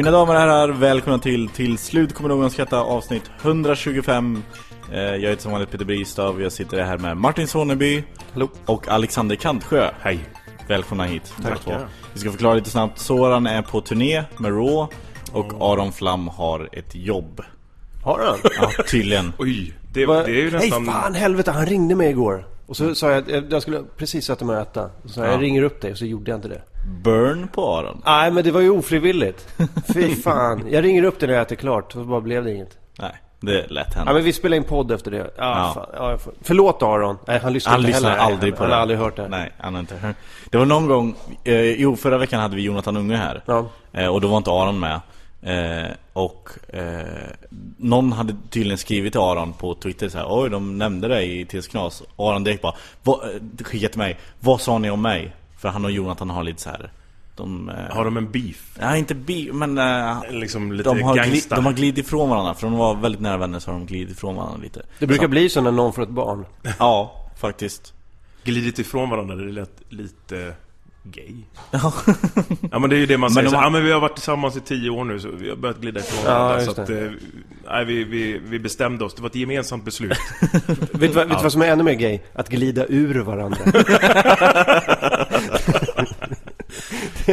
[0.00, 4.42] Mina damer och herrar, välkomna till Till slut kommer någon skratta avsnitt 125
[4.92, 8.48] Eh, Jag heter som vanligt Peter Bristav och jag sitter här med Martin Soneby Hallå.
[8.66, 9.90] och Alexander Kantsjö.
[10.00, 10.18] Hej.
[10.68, 11.32] Välkomna hit.
[11.42, 11.60] Tack
[12.12, 12.98] Vi ska förklara lite snabbt.
[12.98, 14.96] Soran är på turné med Raw
[15.32, 17.42] Och Aron Flam har ett jobb.
[18.04, 18.38] Har han?
[18.60, 19.32] Ja, tydligen.
[19.38, 20.84] Oj, det, det är ju nästan...
[20.84, 22.46] Nej fan helvete, han ringde mig igår.
[22.66, 24.84] Och så sa jag att jag skulle precis sätta mig och äta.
[24.84, 25.92] Och så sa jag, jag ringer upp dig.
[25.92, 28.02] Och så gjorde jag inte det Burn på Aron.
[28.06, 29.48] Nej men det var ju ofrivilligt.
[29.94, 32.78] Fy fan, jag ringer upp dig när jag äter klart så bara blev det inget.
[32.98, 35.16] Nej, det är lätt Ja men vi spelar in podd efter det.
[35.16, 35.72] Ja, Ja.
[35.74, 35.86] Fan.
[35.94, 38.22] ja får- Förlåt Aron, nej han lyssnar Han inte lyssnar heller.
[38.22, 38.74] aldrig på han, det.
[38.74, 40.16] Han har aldrig hört det Nej, han har inte hört.
[40.50, 43.42] Det var någon gång eh, Jo, förra veckan hade vi Jonathan Unge här.
[43.46, 43.66] Ja.
[43.92, 45.00] eh, Och då var inte Aron med.
[45.42, 47.00] Eh, Och eh,
[47.76, 51.44] Någon hade tydligen skrivit till Aron på Twitter så här, Oj, de nämnde dig i
[51.44, 53.20] TS Knas Aron direkt bara vad,
[53.64, 55.32] Skickat till mig Vad sa ni om mig?
[55.60, 56.90] För han och Jonathan har lite så här
[57.36, 58.76] de, eh, Har de en beef?
[58.80, 61.56] Nej, inte bi, men eh, Liksom lite de, har gli, gangsta?
[61.56, 62.54] de har glidit ifrån varandra.
[62.54, 64.82] För de var väldigt nära vänner så har de glidit ifrån varandra lite.
[64.98, 66.44] Det brukar så, bli så när någon får ett barn.
[66.78, 67.92] Ja, faktiskt.
[68.44, 70.54] Glidit ifrån varandra, det lät lite
[71.02, 71.34] gay.
[71.70, 71.92] Ja.
[72.72, 73.92] Ja men det är ju det man Men säger, de så, har- ja men vi
[73.92, 76.62] har varit tillsammans i tio år nu så vi har börjat glida ifrån Ja, varandra.
[76.64, 76.96] just Så att, eh,
[77.70, 80.12] nej vi, vi, vi bestämde oss, det var ett gemensamt beslut.
[80.92, 82.20] Vet du vad, du vad som är ännu mer gay?
[82.34, 83.58] Att glida ur varandra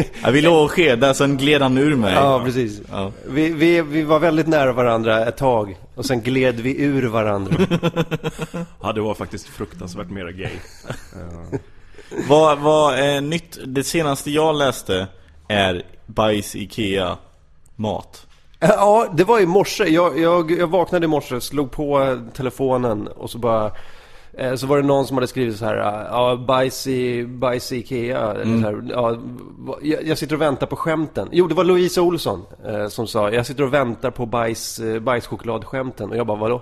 [0.23, 2.81] Jag ville att skeda, sen gled han ur mig Ja, precis.
[2.91, 3.11] Ja.
[3.27, 7.55] Vi, vi, vi var väldigt nära varandra ett tag och sen gled vi ur varandra.
[8.81, 10.51] Ja det var faktiskt fruktansvärt mera gay
[12.27, 13.57] Vad, vad är nytt?
[13.65, 15.07] Det senaste jag läste
[15.47, 17.17] är bajs Ikea
[17.75, 18.27] mat.
[18.59, 19.83] Ja, det var i morse.
[19.83, 23.71] Jag, jag, jag vaknade i morse, slog på telefonen och så bara...
[24.37, 25.75] eh, Så var det någon som hade skrivit så här,
[26.11, 28.33] ja, bajs i, bajs i Ikea.
[28.33, 29.17] Så här, ja,
[30.05, 31.29] jag, sitter och väntar på skämten.
[31.31, 34.99] Jo, det var Louisa Olsson eh, som sa, jag sitter och väntar på bajs, eh,
[34.99, 36.09] bajschokladskämten.
[36.09, 36.61] Och jag bara, vadå?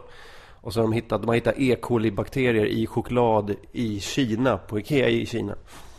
[0.62, 1.75] Och så har de hittat, de har hittat E.
[1.81, 5.53] coli-bakterier i choklad i Kina, på Ikea i Kina.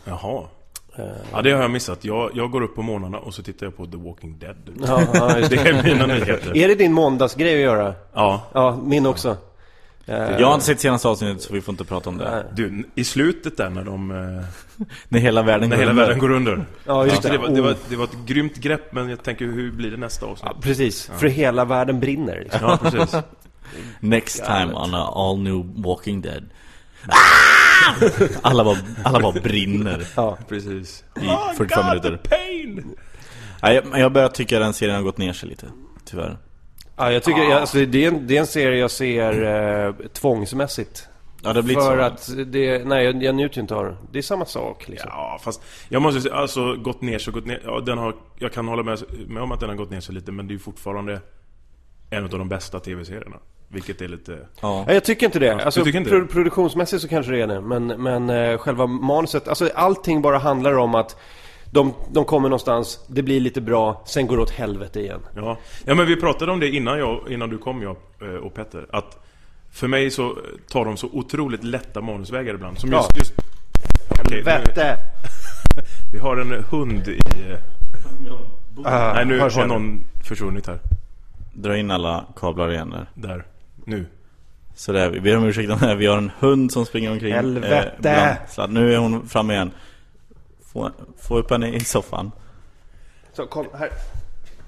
[0.05, 0.43] Jaha
[1.31, 3.77] Ja det har jag missat, jag, jag går upp på morgnarna och så tittar jag
[3.77, 4.55] på The Walking Dead
[4.87, 4.97] Ja,
[5.35, 5.69] Det det.
[5.69, 7.93] är mina nyheter Är det din måndagsgrej att göra?
[8.13, 9.37] Ja, Ja, min också.
[10.07, 12.45] Eh, Jag har inte sett senaste avsnittet så vi får inte prata om det.
[12.55, 14.11] du, i slutet där när de...
[14.11, 16.03] eh, När hela världen När går hela under.
[16.03, 17.37] världen går under Ja, just det, det.
[17.37, 17.75] var, det, var, Oh.
[17.89, 20.51] det var ett grymt grepp men jag tänker hur blir det nästa avsnitt?
[20.55, 21.11] Ja, precis.
[21.17, 22.39] För hela världen brinner.
[22.43, 22.59] Liksom.
[22.63, 23.15] Ja precis
[23.99, 26.43] Next time on a all new Walking Dead.
[28.41, 30.37] Alla bara, alla bara brinner Ja.
[30.49, 32.17] Precis i 45 minuter.
[32.23, 32.95] pain!
[33.63, 35.65] Nej, jag, jag börjar tycka den serien har gått ner sig lite.
[36.05, 36.37] Tyvärr.
[36.97, 39.43] Ja, jag tycker, jag, alltså, det, är en, det är en serie jag ser
[39.87, 41.07] eh, tvångsmässigt.
[41.43, 42.01] Ja, det För så.
[42.01, 43.95] att det, nej jag, jag njuter ju inte av det.
[44.11, 45.09] Det är samma sak liksom.
[45.13, 47.61] Ja, fast jag måste säga, alltså gått ner så gått ner.
[47.65, 50.15] Ja, den har, jag kan hålla med, med om att den har gått ner sig
[50.15, 51.21] lite, men det är ju fortfarande
[52.09, 53.37] en av de bästa tv-serierna.
[53.67, 54.37] Vilket är lite...
[54.61, 54.85] Ja.
[54.87, 55.65] Jag tycker inte det.
[55.65, 56.27] Alltså, tycker inte pro- det?
[56.27, 57.61] Produktionsmässigt så kanske det är det.
[57.61, 61.17] Men, men eh, själva manuset, alltså allting bara handlar om att
[61.71, 65.19] de, de kommer någonstans, det blir lite bra, sen går det åt helvete igen.
[65.35, 65.57] Ja.
[65.85, 68.85] ja, men vi pratade om det innan, jag, innan du kom, jag eh, och Petter.
[68.91, 69.23] Att
[69.71, 70.37] för mig så
[70.69, 72.79] tar de så otroligt lätta manusvägar ibland.
[72.79, 73.09] Som just...
[73.13, 73.17] Ja.
[73.19, 73.33] just
[74.09, 74.97] Okej, nu- Vette!
[76.13, 77.19] vi har en hund i...
[77.51, 77.59] eh,
[78.85, 79.67] Ah, nej, nu har jag.
[79.67, 80.79] någon försvunnit här.
[81.53, 83.05] Dra in alla kablar igen där.
[83.27, 83.45] Där.
[83.85, 84.05] Nu.
[84.75, 85.95] Så där, vi ber om ursäkt om det här.
[85.95, 87.33] Vi har en hund som springer omkring.
[87.33, 87.91] Helvete!
[88.01, 88.69] bland sladd.
[88.71, 89.71] nu är hon framme igen.
[90.77, 92.31] Få, få upp henne i soffan.
[93.33, 93.89] Så kom här.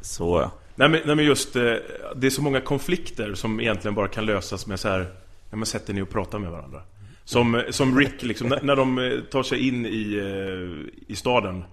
[0.02, 0.52] Så ja.
[0.76, 1.74] Nej men, nej men just, eh,
[2.16, 5.08] det är så många konflikter som egentligen bara kan lösas med så här,
[5.50, 6.82] när man sätter ner och pratar med varandra.
[7.24, 11.64] Som, som Rick liksom, när, när de eh, tar sig in i, eh, i staden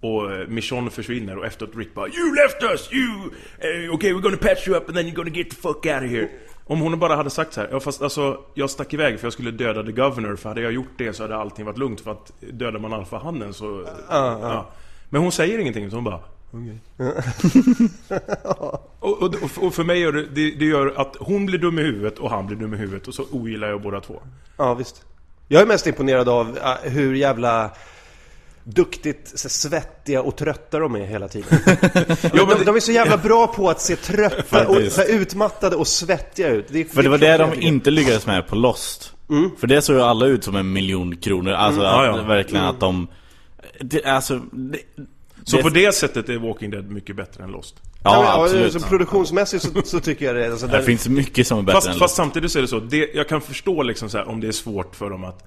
[0.00, 2.92] och eh, Michonne försvinner och efteråt Rick bara You left us!
[2.92, 3.30] You!
[3.64, 6.02] Uh, okay we're gonna patch you up and then you're gonna get the fuck out
[6.02, 6.28] of here.
[6.70, 9.32] Om hon bara hade sagt så här, ja fast alltså jag stack iväg för jag
[9.32, 12.10] skulle döda the governor för hade jag gjort det så hade allting varit lugnt för
[12.10, 13.86] att dödar man alfahannen så...
[14.08, 14.66] ja.
[15.08, 16.20] Men hon säger ingenting så hon bara
[18.98, 21.82] och, och, och för mig gör det, det, det gör att hon blir dum i
[21.82, 24.22] huvudet och han blir dum i huvudet och så ogillar jag båda två.
[24.56, 25.04] Ja, visst.
[25.48, 27.70] Jag är mest imponerad av äh, hur jävla
[28.74, 31.48] duktigt så svettiga och trötta de är hela tiden.
[32.32, 35.08] Ja, men de, de är så jävla bra på att se trötta och så här
[35.08, 36.66] utmattade och svettiga ut.
[36.68, 39.12] Det, För det var det de inte lyckades med på Lost.
[39.58, 41.52] För det såg ju alla ut som en miljon kronor.
[41.52, 42.22] Alltså Ja, att, ja.
[42.22, 43.08] verkligen att de...
[43.80, 44.40] Det, alltså...
[44.52, 44.78] Det,
[45.44, 47.76] Så det, på det sättet är Walking Dead mycket bättre än Lost.
[48.04, 48.72] Ja, Ja, absolut.
[48.72, 50.50] Så produktionsmässigt så, så tycker jag det.
[50.50, 51.98] Alltså, Det finns mycket som är bättre än Fast, Lost.
[51.98, 54.48] fast samtidigt så är det så, det, jag kan förstå liksom så här, om det
[54.48, 55.44] är svårt för dem att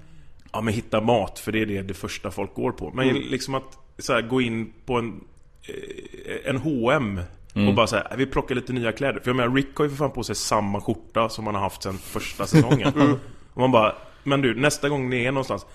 [0.52, 2.90] ja, men hitta mat, för det är det, det första folk går på.
[2.94, 5.24] Men liksom att så här, gå in på en,
[5.62, 7.20] eh, en H&M
[7.54, 9.20] och bara säga vi plockar lite nya kläder.
[9.20, 11.62] För jag menar, Rick har ju för fan på sig samma skjorta som han har
[11.62, 13.18] haft sedan första säsongen.
[13.54, 13.94] Och man bara,
[14.24, 15.66] men du, nästa gång ni är någonstans,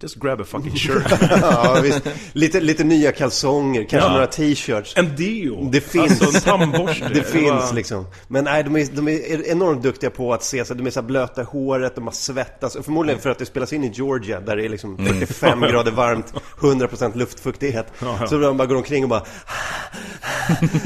[0.00, 1.12] just grab a fucking shirt.
[1.42, 2.00] ja, visst.
[2.32, 4.12] Lite, lite nya kalsonger, kanske Ja.
[4.12, 4.96] några t-shirts.
[4.96, 5.68] En deo!
[5.72, 6.22] Det finns.
[6.22, 7.08] Alltså en tandborste.
[7.14, 8.06] Det finns liksom.
[8.28, 11.00] Men nej, de är, de är enormt duktiga på att se så de är så
[11.00, 12.74] här blöta i håret, de har svettats.
[12.76, 15.90] Och Förmodligen för att det spelas in i Georgia, där det är liksom 45 grader
[15.92, 17.86] varmt, 100% luftfuktighet.
[18.28, 19.22] Så de bara går omkring och bara...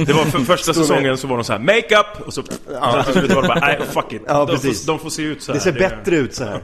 [0.07, 2.43] Det var för första säsongen så var de så här makeup och så...
[2.73, 3.03] Ja.
[3.03, 4.23] Till slut var det bara, nej fuck it.
[4.27, 5.59] Ja, de, får, de får se ut så här.
[5.59, 6.61] Det ser bättre ut så här.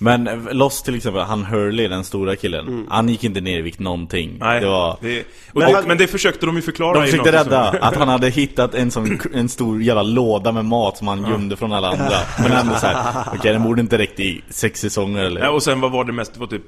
[0.00, 2.86] Men Lost till exempel, han Hurley, den stora killen.
[2.90, 4.36] Han gick inte ner i vikt någonting.
[4.40, 4.96] Nej, det var...
[5.00, 7.96] det, och Men men, han- men det försökte de ju förklara De försökte rädda att
[7.96, 11.72] han hade hittat en sån en stor jävla låda med mat som han gömde från
[11.72, 12.16] alla andra.
[12.42, 15.40] Men ändå såhär, okej den borde inte räckt i sex säsonger eller...
[15.40, 16.34] Ja, och sen vad var det mest?
[16.34, 16.62] Det var typ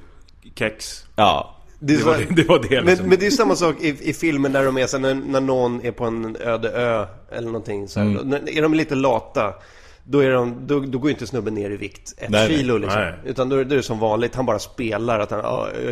[0.59, 1.05] kex.
[1.17, 1.57] Ja.
[1.79, 3.09] Det, är Det var det, det, var det men, liksom.
[3.09, 5.41] men det är samma sak i, i filmen där de är så här, när, när
[5.41, 8.29] någon är på en öde ö eller någonting så här, Mm.
[8.29, 9.53] när, Är de lite lata
[10.11, 13.01] då, är de, då, då går inte snubben ner i vikt ett Nej, kilo liksom.
[13.01, 13.15] Nej.
[13.25, 15.41] Utan då, då är det som vanligt, han bara spelar att han...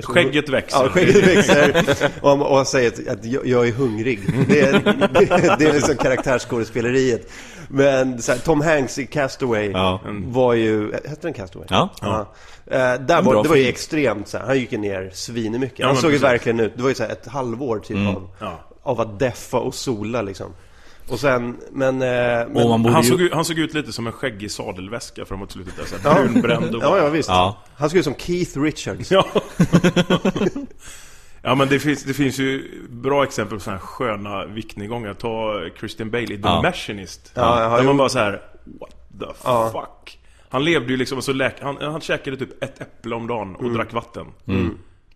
[0.02, 0.82] Ska- Skägget växer.
[0.82, 1.84] Ja, skägget växer.
[2.20, 4.20] och, han, och han säger att, att jag, jag är hungrig.
[4.48, 7.30] Det är, det, det är liksom karaktärsskådespeleriet.
[7.68, 10.00] Men här, Tom Hanks i Castaway Ja.
[10.24, 10.92] var ju...
[10.92, 11.66] Hette den Castaway?
[11.70, 11.88] Ja.
[12.00, 12.32] Ja.
[12.66, 14.46] Eh, där var, det var ju extremt så här.
[14.46, 15.78] han gick ju ner svinmycket.
[15.78, 16.22] Ja, han såg ju precis.
[16.24, 16.32] Mm.
[16.32, 18.60] verkligen ut, det var ju så här ett halvår typ av, Ja.
[18.82, 20.52] av att deffa och sola liksom.
[21.08, 22.02] Och sen, men...
[22.02, 23.08] eh, men borde Han ju...
[23.08, 26.74] såg, ut, han såg ut lite som en skäggig sadelväska framåt slutet där, så brunbränd
[26.74, 26.98] och ja, bara...
[26.98, 27.28] ja, visst.
[27.28, 27.58] Ja.
[27.76, 29.10] Han såg ut som Keith Richards.
[29.10, 29.26] Ja.
[31.42, 35.14] ja men det finns, det finns ju bra exempel på sådana här sköna viktnedgångar.
[35.14, 36.62] Ta Christian Bale i The Ja.
[36.62, 37.32] Machinist.
[37.34, 38.32] Ja, ja, där man bara så här,
[38.80, 38.90] what
[39.20, 39.70] the Ja.
[39.72, 40.18] fuck?
[40.50, 43.70] Han levde ju liksom, så läk, han, han käkade typ ett äpple om dagen och
[43.70, 44.26] drack vatten.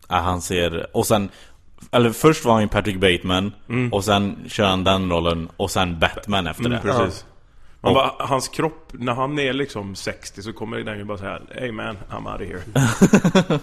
[0.08, 0.96] Ja, han ser...
[0.96, 1.28] Och sen...
[1.90, 3.52] Eller först var han ju Patrick Bateman,
[3.92, 6.80] och sen kör han den rollen, och sen Batman efter det.
[6.82, 7.26] Precis.
[7.80, 11.38] Man bara, hans kropp, när han är liksom 60 så kommer den ju bara säga
[11.50, 12.62] Hey man, I'm out of here.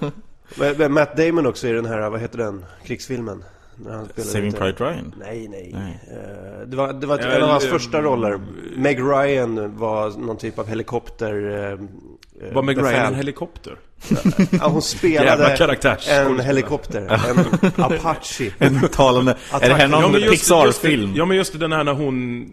[0.56, 3.44] Men- men Matt Damon också i den här, vad heter den, krigsfilmen?
[3.76, 5.16] När han spelade Saving lite- Private Ryan?
[5.20, 5.72] Nej, nej.
[5.74, 6.00] Nej.
[6.12, 8.40] Eh, Det var, det var en av hans eh, första roller.
[8.76, 11.78] Meg Ryan var någon typ av helikopter...
[12.42, 13.06] eh, eh, Var Meg Ryan befäl.
[13.08, 13.76] en helikopter?
[14.52, 15.56] Ja, hon spelade
[16.08, 17.02] en helikopter.
[17.30, 17.40] En
[17.84, 18.52] Apache.
[18.60, 19.36] En talande...
[19.62, 21.14] Är det här någon Ja, men just- Pixar-film?
[21.16, 22.48] Ja men just den här när hon eh,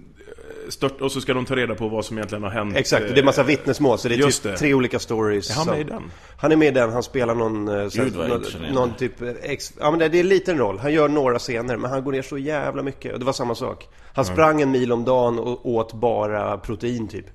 [0.68, 2.76] stört, och så ska de ta reda på vad som egentligen har hänt.
[2.76, 4.58] Exakt, det är massa vittnesmål så det är Just typ det.
[4.58, 5.50] tre olika stories.
[5.50, 6.02] Är han med i den?
[6.38, 7.68] Han är med i den, han spelar någon...
[7.68, 9.22] eh, så här- Gud, vad någon, någon typ...
[9.22, 10.78] eh, Ex, ja men det, är en liten roll.
[10.78, 13.12] Han gör några scener, men han går ner så jävla mycket.
[13.12, 13.88] Och det var samma sak.
[14.14, 17.26] Han sprang en mil om dagen och åt bara protein typ.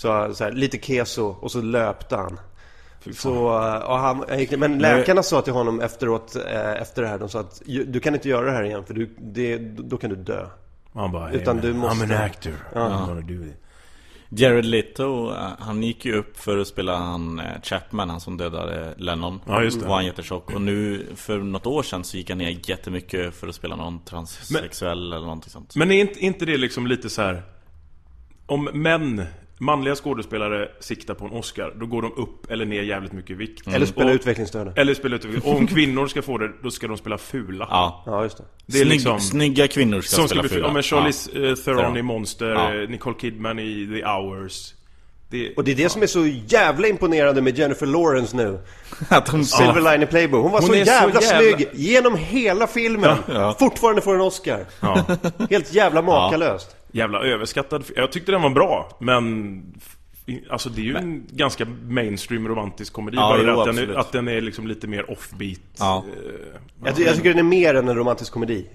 [0.00, 2.40] Så, så här, lite keso och så löpte han.
[3.14, 7.18] Så, eh, och han, gick, men läkarna sa till honom efteråt, eh, efter det här,
[7.18, 9.96] de sa att "Ju- du kan inte göra det här igen för du, det, då
[9.96, 10.46] kan du dö.
[10.94, 12.52] Han bara, Utan du måste- I'm an actor.
[12.74, 13.56] I'm gonna do it.
[14.28, 18.94] Jared Leto, eh, han gick ju upp för att spela han Chapman, han som dödade
[18.96, 19.40] Lennon.
[19.46, 19.86] Ja, just det.
[19.86, 20.50] Var han jättetjock.
[20.54, 24.04] Och nu, för något år sedan, så gick han ner jättemycket för att spela någon
[24.04, 25.76] transsexuell eller någonting sånt.
[25.76, 27.42] Men är inte, inte det liksom lite så här.
[28.46, 29.24] Om män,
[29.60, 33.34] manliga skådespelare siktar på en Oscar, då går de upp eller ner jävligt mycket i
[33.34, 33.66] vikt.
[33.68, 34.72] Eller spela utvecklingsstörda.
[34.76, 37.66] Eller spela ut Och om kvinnor ska få det, då ska de spela fula.
[37.70, 38.02] Ja.
[38.06, 38.44] Ja, just det.
[38.66, 39.20] Det är Snygg, liksom...
[39.20, 40.66] Snygga kvinnor ska Som ska spela bli fula.
[40.66, 42.74] Ja men Charlize eh, Theron i Monster, Ja.
[42.82, 44.74] eh, Nicole Kidman i The Hours
[45.30, 48.58] Det, Och det är det som är så jävla imponerande med Jennifer Lawrence nu.
[49.08, 50.40] Att hon Silver Line Playboy.
[50.40, 53.16] Hon var Hon så är så jävla, jävla- snygg genom hela filmen.
[53.28, 53.56] Ja.
[53.58, 54.66] Fortfarande får en Oscar.
[54.80, 55.04] ja,
[55.50, 56.76] Helt jävla makalöst.
[56.92, 57.84] Jävla överskattad.
[57.96, 59.62] Jag tyckte den var bra, men...
[60.50, 63.16] Alltså det är ju en ganska mainstream romantisk komedi.
[63.16, 65.60] Ja, bara jo, att, den är, att den är liksom lite mer offbeat.
[65.78, 66.04] Ja.
[66.16, 66.32] Eh,
[66.84, 68.66] Jag, ty- jag tycker den är mer än en romantisk komedi.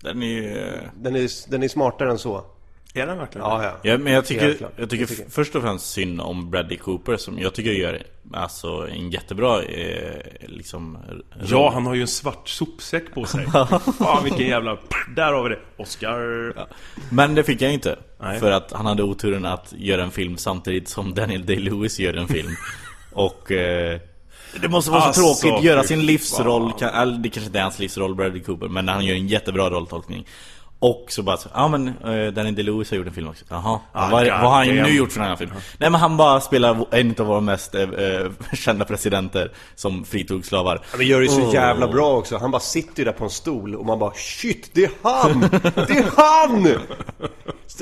[0.00, 0.70] Den är ju...
[0.96, 2.44] Den är, den är smartare än så.
[2.94, 3.72] Är den verkligen Ja, ja.
[3.82, 7.54] Ja, men jag tycker, jag tycker, först och främst synd om Bradley Cooper som jag
[7.54, 8.02] tycker gör
[8.32, 10.98] alltså en jättebra eh, liksom
[11.44, 13.46] Ja, han har ju en svart sopsäck på sig.
[13.98, 14.78] Fan vilken jävla...
[15.16, 15.58] Där har vi det.
[15.76, 16.54] Oscar.
[17.14, 17.96] Men det fick jag inte.
[18.20, 18.40] Nej.
[18.40, 22.28] För att han hade oturen att göra en film samtidigt som Daniel Day-Lewis gör en
[22.28, 22.56] film.
[23.12, 24.00] Och eh,
[24.60, 27.78] det måste vara så Alltså, tråkigt, göra sin livsroll, eller det kanske inte är hans
[27.78, 30.26] livsroll Bradley Cooper, men han gör en jättebra rolltolkning.
[30.80, 33.44] Och så bara så, ja men eh, Daniel Day-Lewis har gjort en film också.
[33.48, 35.50] Jaha, Ah, vad, har han nu gjort för en annan film?
[35.78, 37.86] Nej men han bara spelar en av våra mest eh,
[38.54, 40.80] kända presidenter som fritog slavar.
[40.90, 41.54] Han gör det så Oh.
[41.54, 42.36] jävla bra också.
[42.38, 45.40] Han bara sitter ju där på en stol och man bara Shit, det är han!
[45.40, 46.66] Det är han!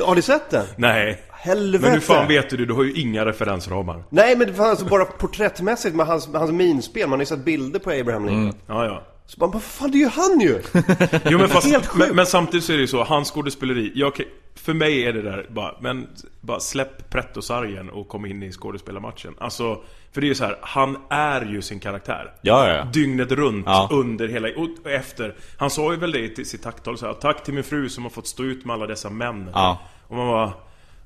[0.06, 0.66] Har ni sett den?
[0.76, 1.22] Nej.
[1.30, 1.82] Helvete!
[1.84, 2.66] Men hur fan vet du det?
[2.66, 4.04] Du har ju inga referensramar.
[4.10, 7.08] Nej men det var alltså bara porträttmässigt med hans, med hans minspel.
[7.08, 8.54] Man har ju sett bilder på Abraham Lincoln.
[8.66, 9.02] Ja, ja.
[9.26, 10.62] Så man bara, fan det är ju han ju!
[11.30, 14.20] Jo men fast, Helt men, men samtidigt så är det ju så, hans skådespeleri, jag,
[14.54, 16.06] för mig är det där bara, men
[16.40, 19.34] bara släpp pretto-sargen och kom in i skådespelarmatchen.
[19.38, 19.80] Alltså,
[20.12, 22.32] för det är ju så här, han är ju sin karaktär.
[22.42, 22.84] Ja, ja, ja.
[22.84, 23.88] Dygnet runt, Ja.
[23.92, 25.34] under hela, och efter.
[25.56, 28.02] Han sa ju väl det i sitt tacktal så här, tack till min fru som
[28.02, 29.50] har fått stå ut med alla dessa män.
[29.54, 29.78] Ja.
[30.08, 30.52] Och man bara,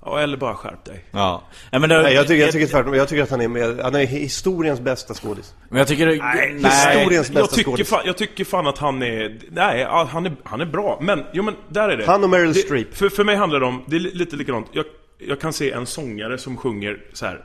[0.04, 1.04] ja eller bara skärp dig.
[1.11, 1.42] Ja.
[1.73, 2.95] Nej, men det, Nej, jag tycker, jag tycker tvärtom.
[2.95, 5.54] Jag tycker att han är, med, han är historiens bästa skådis.
[5.69, 6.07] Men jag tycker...
[6.07, 7.88] Nej, historiens jag bästa tycker, skådis.
[7.88, 9.38] fan, jag tycker fan att han är...
[9.50, 10.99] Nej, han är, han är bra.
[11.02, 12.07] Men, jo men där är det.
[12.07, 12.95] Han och Meryl det, Streep.
[12.97, 14.66] För, för mig handlar det om, det är li- lite likadant.
[14.73, 14.85] Jag,
[15.19, 17.45] jag kan se en sångare som sjunger så här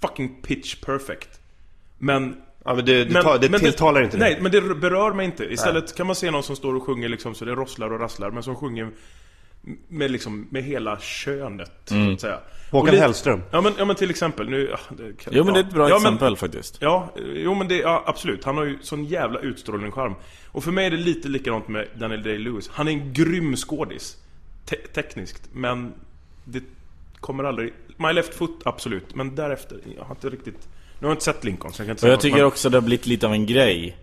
[0.00, 1.28] fucking pitch perfect.
[1.98, 2.36] Men...
[2.64, 4.42] Ja, men det, det, tar, det men tilltalar inte Nej, dig.
[4.42, 5.44] men det berör mig inte.
[5.44, 8.30] Istället kan man se någon som står och sjunger liksom så det rosslar och rasslar,
[8.30, 8.90] men som sjunger
[9.88, 12.38] med liksom, med hela könet, så att säga.
[12.70, 13.42] Håkan Och lite- Hellström.
[13.50, 14.68] Ja men, ja men till exempel, nu...
[14.70, 16.78] Ja, det, kan- Jo men det är ett bra ja, men- exempel faktiskt.
[16.80, 18.44] Ja, jo men det, ja absolut.
[18.44, 20.14] Han har ju sån jävla utstrålning och charm.
[20.52, 22.70] Och för mig är det lite likadant med Daniel Day-Lewis.
[22.72, 24.16] Han är en grym skådis.
[24.64, 25.42] Te tekniskt.
[25.52, 25.92] Men
[26.44, 26.62] det
[27.20, 27.72] kommer aldrig...
[27.96, 29.14] My Left Foot, absolut.
[29.14, 30.68] Men därefter, jag har inte riktigt...
[30.98, 32.36] Nu har jag inte sett Lincoln så jag kan inte Och säga jag något, tycker
[32.36, 33.96] men- också det har blivit lite av en grej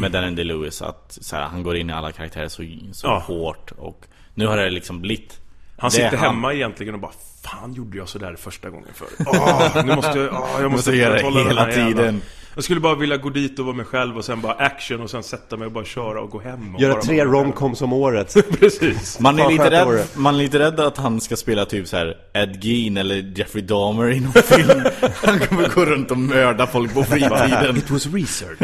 [0.00, 3.18] med Daniel Day-Lewis att så här, han går in i alla karaktärer så, så Ja.
[3.26, 4.04] hårt och
[4.38, 5.38] nu har det liksom blivit
[5.78, 6.18] Han sitter han.
[6.18, 9.06] hemma egentligen och bara Fan gjorde jag sådär första gången för?
[9.26, 12.22] Åh, nu måste jag, åh, jag måste göra det hela här jävla- tiden.
[12.54, 15.10] Jag skulle bara vilja gå dit och vara mig själv och sen bara action och
[15.10, 18.34] sen sätta mig och bara köra och gå hem och Göra tre romcoms om året.
[18.60, 21.96] Precis man är, lite rädd, man är lite rädd att han ska spela typ så
[21.96, 24.82] här Ed Gein eller Jeffrey Dahmer i någon film
[25.24, 28.58] Han kommer gå runt och mörda folk på fritiden It was research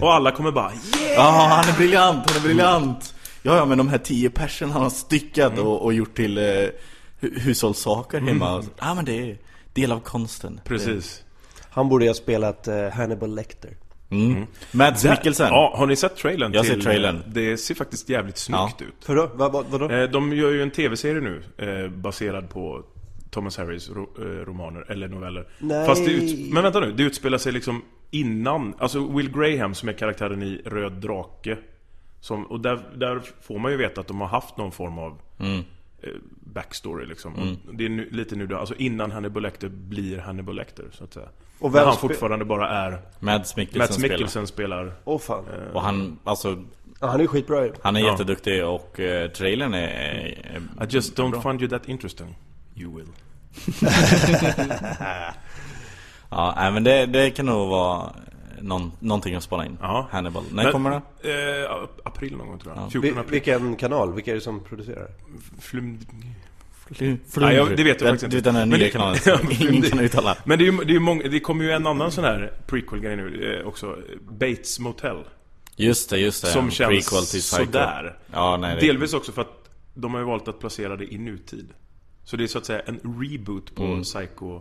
[0.00, 1.14] Och alla kommer bara yeah!
[1.14, 3.14] Ja, han är briljant, han är briljant
[3.46, 5.66] Ja, ja, men de här tio personen han har styckat Mm.
[5.66, 6.42] och, och gjort till eh,
[7.20, 9.38] hu- hushållssaker hemma Ja, men det är
[9.74, 11.24] del av konsten Precis
[11.70, 13.76] Han borde ha spelat eh, Hannibal Lecter.
[14.10, 14.46] mm.
[14.72, 16.52] Mads Mikkelsen Ja, har ni sett trailern?
[16.52, 17.22] Jag har till- sett trailern.
[17.26, 18.86] Det ser faktiskt jävligt snyggt Ja.
[18.86, 19.26] ut För då?
[19.34, 19.90] Va, va, vadå?
[19.90, 22.82] Eh, De gör ju en tv-serie nu eh, Baserad på
[23.30, 25.86] Thomas Harris ro, eh, romaner, eller noveller Nej.
[25.86, 29.88] Fast det ut, Men vänta nu, det utspelar sig liksom innan Alltså Will Graham som
[29.88, 31.56] är karaktären i Röd Drake
[32.20, 35.18] som, Och där, där får man ju veta att de har haft någon form av
[35.38, 35.58] Mm.
[36.02, 40.18] eh, Backstory liksom Och Det är nu, lite nu då, alltså innan Hannibal Lecter blir
[40.18, 44.46] Hannibal Lecter så att säga Och vem han fortfarande bara är Mads Mikkelsen, spelar Mikkelsen
[44.46, 45.44] spelar Åh fan.
[45.74, 46.62] Och han, alltså,
[47.00, 47.72] Ja, han är skitbra ju.
[47.82, 48.10] han är Ja.
[48.10, 51.40] jätteduktig och uh, trailern är, är I just don't bra.
[51.42, 52.36] find you that interesting
[52.74, 53.06] You will
[56.30, 58.12] Ja, men det, det kan nog vara
[58.66, 60.08] någon, någonting att spana in Ja.
[60.10, 61.62] Hannibal, när Men- kommer det?
[61.64, 62.82] Eh, ap- april någon gång tror jag.
[62.84, 62.90] Ja.
[62.90, 63.30] 14 Vi, april.
[63.32, 64.14] vilken kanal?
[64.14, 65.08] Vilka är det som producerar?
[65.60, 65.98] Flum...
[66.90, 68.40] Flum, Nej, jag- det vet jag den, faktiskt inte.
[68.40, 70.94] den här nya det- kanalen Ja, ingen det- kan uttala Men det är ju det
[70.96, 73.96] är många, det kommer ju en annan sån här prequel-grej nu eh, också.
[74.30, 75.16] Bates Motel.
[75.76, 77.64] Just det, just det Som känns prequel till Psycho.
[77.64, 78.18] sådär.
[78.32, 81.18] Ja, nej, det, Delvis också för att de har ju valt att placera det i
[81.18, 81.68] nutid.
[82.24, 84.02] Så det är så att säga en reboot på Mm.
[84.02, 84.60] Psycho.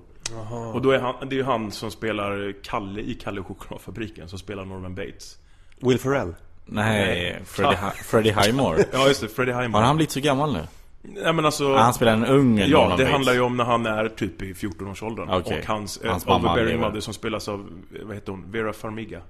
[0.73, 4.29] Och då är han, det är ju han som spelar Kalle i Kalle och chokladfabriken
[4.29, 5.37] som spelar Norman Bates.
[5.81, 6.35] Will Ferrell?
[6.65, 9.79] Nej, Freddie, Hi- Freddie Highmore Ja just det, Freddie Highmore.
[9.81, 10.63] Har han blivit så gammal nu?
[11.01, 11.63] Nej men alltså...
[11.63, 13.11] Ja, han spelar en ung Ja, Norman det Bates.
[13.11, 15.29] handlar ju om när han är typ i 14-årsåldern.
[15.29, 15.59] Okej.
[15.59, 17.59] Och hans, eh, Hans mamma overbearing mother som spelas av,
[17.99, 19.21] eh, vad heter hon, Vera Farmiga.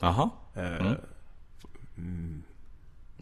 [0.00, 0.92] Jaha Eh,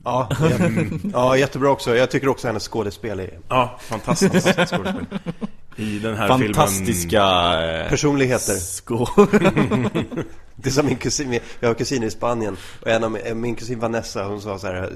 [0.04, 1.96] Ja, jä- ja, jättebra också.
[1.96, 3.38] Jag tycker också hennes skådespel är...
[3.48, 5.06] Ja, fantastiskt skådespel.
[5.76, 7.22] I den här fantastiska
[7.62, 8.56] eh, Personligheter.
[10.58, 13.54] Det är som min kusin, jag har kusiner i Spanien och en av min, min
[13.54, 14.92] kusin Vanessa hon sa så här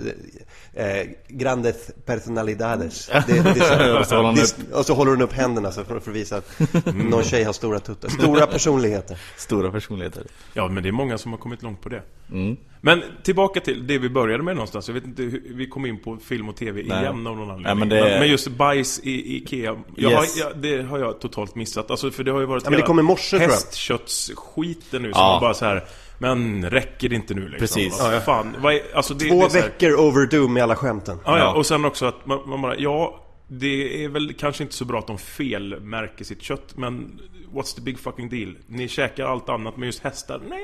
[0.74, 4.94] eh, Grandes personalidades det, det är så här, Och så håller hon det, Och så
[4.94, 6.58] håller hon upp händerna så för, för att visa att
[6.94, 10.22] någon tjej har stora tuttar Stora personligheter Stora personligheter.
[10.52, 12.02] Ja, men det är många som har kommit långt på det.
[12.32, 12.56] Mm.
[12.82, 14.88] Men tillbaka till det vi började med någonstans.
[14.88, 17.00] Jag vet inte hur vi kom in på film och tv Nej.
[17.02, 17.62] igen av någon anledning.
[17.62, 19.76] Nej, men det- men just bajs i Ikea.
[19.96, 20.42] Jag Yes.
[20.42, 21.90] har, jag, det har jag totalt missat.
[21.90, 25.20] Alltså, för det har ju varit Ja, men det kom i morse, hästköttsskiten nu som
[25.22, 25.38] Ja.
[25.40, 25.84] bara så här.
[26.18, 27.58] Men räcker det inte nu liksom?
[27.58, 27.96] Precis.
[27.98, 28.20] Ja, ja.
[28.20, 31.44] Fan, vad är, alltså det, Två det här- veckor overdue med alla skämten Ja, ja,
[31.44, 31.54] Ja.
[31.54, 33.20] och sen också att man, man bara, ja,
[33.52, 37.20] det är väl kanske inte så bra att de felmärker sitt kött, men
[37.54, 38.54] what's the big fucking deal?
[38.66, 40.60] Ni käkar allt annat, men just hästar, nej!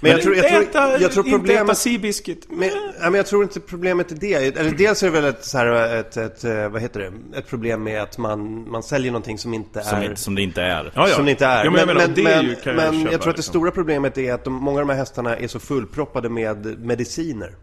[0.00, 2.46] Men jag tror- jag inte tror- äta, jag tror Inte problemet- äta Seabiscuit.
[2.50, 4.34] Men, ja, men jag tror inte problemet är det.
[4.58, 7.38] Eller dels är det väl ett, så här, ett, ett, eh, vad heter det?
[7.38, 10.04] Ett problem med att man, man säljer någonting som inte Som, är...
[10.04, 10.92] inte- som det inte är.
[10.94, 11.14] Ja, ja.
[11.14, 11.64] Som det inte är.
[11.64, 13.42] Ja, men jag menar, ju, kan jag men köpa, jag tror att det liksom.
[13.52, 17.54] stora problemet är att de, många av de här hästarna är så fullproppade med mediciner.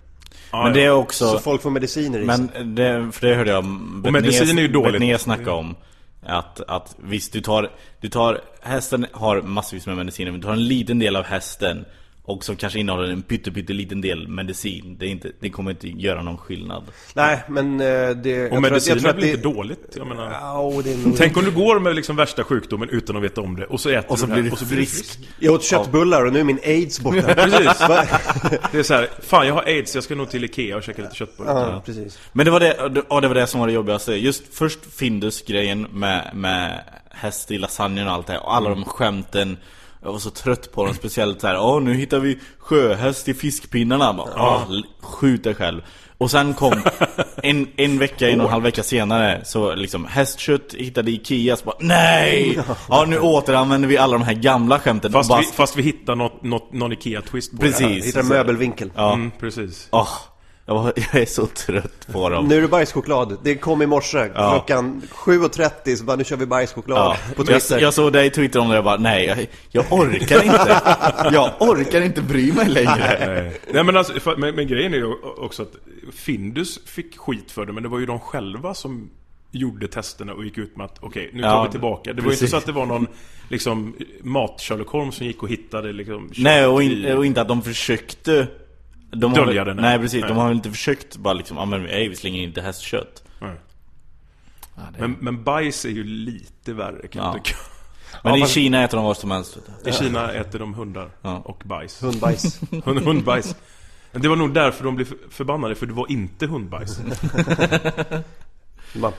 [0.52, 1.40] Ja, Men det är Så också...
[1.40, 2.38] folk får mediciner i sig.
[2.38, 3.66] Men det, för det hörde jag
[4.06, 4.94] Och medicin är ju dåligt.
[4.94, 5.76] Betnér snacka om
[6.26, 7.70] att, att visst, du tar,
[8.02, 11.86] du tar Hästen har massvis med mediciner Men du tar en liten del av hästen
[12.30, 15.72] Och som kanske innehåller en pytte, pytte liten del medicin det, är inte, det kommer
[15.72, 16.84] inte göra någon skillnad
[17.14, 18.52] Nej, men eh, det...
[18.52, 19.94] Och medicin är väl det- inte dåligt?
[19.98, 20.32] Jag menar...
[20.32, 21.18] Ja, det är nog...
[21.18, 23.90] Tänk om du går med liksom värsta sjukdomen utan att veta om det, och så
[23.90, 25.20] äter Och så du det blir här, du och så blir du frisk.
[25.40, 27.22] Jag åt köttbullar och nu är min aids borta.
[27.22, 27.80] Precis.
[28.72, 31.02] Det är så här, fan jag har aids, jag ska nog till Ikea och käka
[31.02, 31.72] lite köttbullar.
[31.72, 32.20] Ja, precis.
[32.32, 35.82] Men det var det, ja, det var det som var det jobbigaste Just först Findus-grejen
[35.82, 39.58] med, med häst i lasagnen och allt det här Och alla de skämten
[40.04, 41.60] Jag var så trött på dem, speciellt så här.
[41.60, 44.68] Åh nu hittar vi sjöhäst i fiskpinnarna bara, ja.
[45.02, 45.82] Skjut dig själv
[46.18, 46.74] Och sen kom
[47.44, 51.66] en, en vecka, en och en halv vecka senare Så liksom hästkött hittade Ikea så
[51.66, 52.60] bara Nej!
[52.90, 56.16] Ja nu återanvänder vi alla de här gamla skämten Fast, bara, vi, fast vi hittar
[56.16, 57.72] något, något, någon Ikea-twist på det.
[57.72, 58.92] Precis Hittar en möbelvinkel.
[58.96, 59.88] Ja, Mm, precis.
[59.92, 60.10] Åh,
[60.70, 63.38] jag, var, jag är så trött på dem Nu är det bajschoklad.
[63.44, 64.18] Det kom i morse.
[64.18, 64.52] Ja.
[64.52, 66.98] Klockan 7.30 så bara, nu kör vi bajschoklad.
[66.98, 67.80] Ja, På jag, Twitter.
[67.82, 70.82] jag såg dig i Twitter om det och jag bara nej, jag, jag orkar inte
[71.34, 73.60] Jag orkar inte bry mig längre Nej.
[73.72, 75.76] Nej men alltså, för, men, men grejen är ju också att
[76.14, 79.10] Findus fick skit för det, men det var ju de själva som
[79.52, 82.14] gjorde testerna och gick ut med att okej, nu tar Ja, vi tillbaka.
[82.14, 82.42] Det var ju precis.
[82.42, 83.08] inte så att det var någon
[83.50, 87.62] liksom mat-Sherlock Holmes som gick och hittade liksom Nej och, in, och inte att de
[87.62, 88.48] försökte
[89.12, 90.28] de har Dölja det, Nej precis, Nej.
[90.30, 93.56] de har väl inte försökt bara liksom, ja men ej, vi slänger inte hästkött Nej.
[94.76, 97.34] ja, det, Men, men bajs är ju lite värre kan Ja.
[97.36, 97.58] jag tycka.
[98.24, 99.58] Men Ja, i men- Kina äter de vad som helst.
[99.86, 101.38] I Kina äter de hundar Ja.
[101.46, 102.04] och bajs.
[102.04, 102.60] Hundbajs.
[102.86, 103.56] Hund, hundbajs.
[104.12, 107.00] Men det var nog därför de blev för- förbannade, för det var inte hundbajs.
[108.94, 109.12] Bara,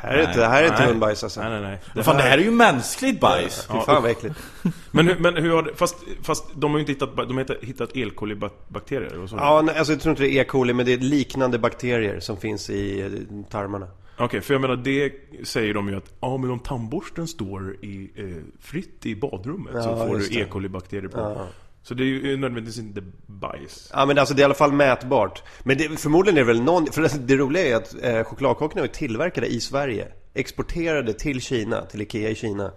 [0.00, 0.88] här är inte, här är inte Nej.
[0.88, 1.40] hundbajs alltså.
[1.40, 1.78] Nej, nej, nej.
[1.94, 4.34] Men fan det här är ju mänskligt bajs Fy fan vad äckligt.
[4.90, 7.38] Men, hur- men hur har det, fast, fast de har ju inte hittat, de har
[7.44, 8.10] hittat- hittat E.
[8.14, 9.36] coli-bakterier och så.
[9.36, 10.44] Ja, nej, alltså jag tror inte det är E.
[10.44, 13.08] coli, men det är liknande bakterier som finns i eh,
[13.50, 13.86] tarmarna.
[14.18, 15.12] Okej, för jag menar det
[15.44, 18.24] säger de ju att ja men om tandborsten står i, eh,
[18.60, 20.44] fritt i badrummet så Ja, får just du det.
[20.44, 20.48] E.
[20.50, 21.18] coli-bakterier på.
[21.20, 21.46] Ja.
[21.82, 23.90] Så det är ju nödvändigtvis inte bajs.
[23.92, 25.42] Ja men alltså det är i alla fall mätbart.
[25.62, 28.82] Men det, förmodligen är det väl någon, för det, det roliga är att eh, chokladkakorna
[28.82, 30.08] är tillverkade i Sverige.
[30.34, 32.70] Exporterade till Kina, till Ikea i Kina.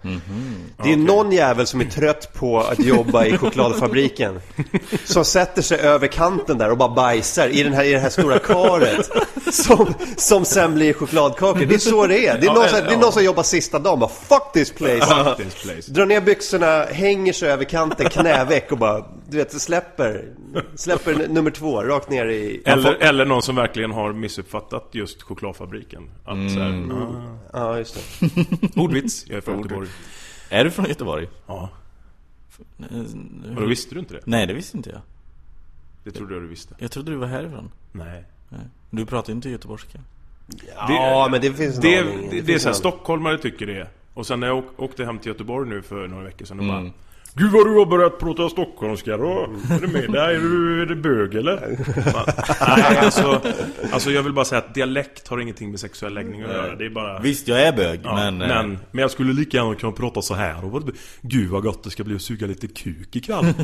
[0.82, 4.40] Det är någon jävel som är trött på att jobba i chokladfabriken.
[5.04, 8.10] Som sätter sig över kanten där och bara bajsar i, den här, i det här
[8.10, 9.10] stora karet.
[9.52, 11.66] Som, som sen blir chokladkakor.
[11.66, 12.38] Det är så det är.
[12.38, 12.98] Det är, Ja, någon, som, det är ja.
[12.98, 15.06] någon som jobbar sista dagen bara Fuck this place.
[15.06, 15.92] Fuck this place.
[15.92, 20.28] Drar ner byxorna, hänger sig över kanten, knäveck och bara, du vet, släpper,
[20.74, 22.62] släpper nummer två, rakt ner i...
[22.64, 26.10] Eller, eller någon som verkligen har missuppfattat just chokladfabriken.
[26.24, 28.30] Att så här, ah, Ja, just det.
[28.80, 29.88] ordvits, jag är från Göteborg.
[30.50, 31.28] Är du från Göteborg?
[31.46, 31.68] Ja.
[33.54, 34.20] Och då visste du inte det?
[34.24, 35.00] Nej det visste inte jag
[36.04, 36.74] Det trodde jag du visste.
[36.78, 38.24] Jag trodde du var härifrån Nej.
[38.48, 38.60] Nej.
[38.90, 39.98] Du pratar ju inte göteborgska
[40.76, 42.28] Ja, men det finns det, aning.
[42.30, 43.88] det, det, är så här, stockholmare tycker det.
[44.14, 46.64] Och sen när jag åk- åkte hem till Göteborg nu för några veckor sedan och
[46.64, 46.84] Mm.
[46.84, 46.92] bara
[47.36, 49.48] Gud vad du har börjat prata stockholmska då!
[49.70, 50.28] Är du med där?
[50.28, 51.60] Är du, är du bög eller?
[52.76, 53.40] Nej alltså,
[53.92, 56.74] alltså jag vill bara säga att dialekt har ingenting med sexuell läggning att göra.
[56.76, 57.18] Det är bara...
[57.20, 60.22] Visst, jag är bög Ja, men, men, eh, men, jag skulle lika gärna kunna prata
[60.22, 63.16] så här och vad det- Gud vad gott det ska bli att suga lite kuk
[63.16, 63.44] ikväll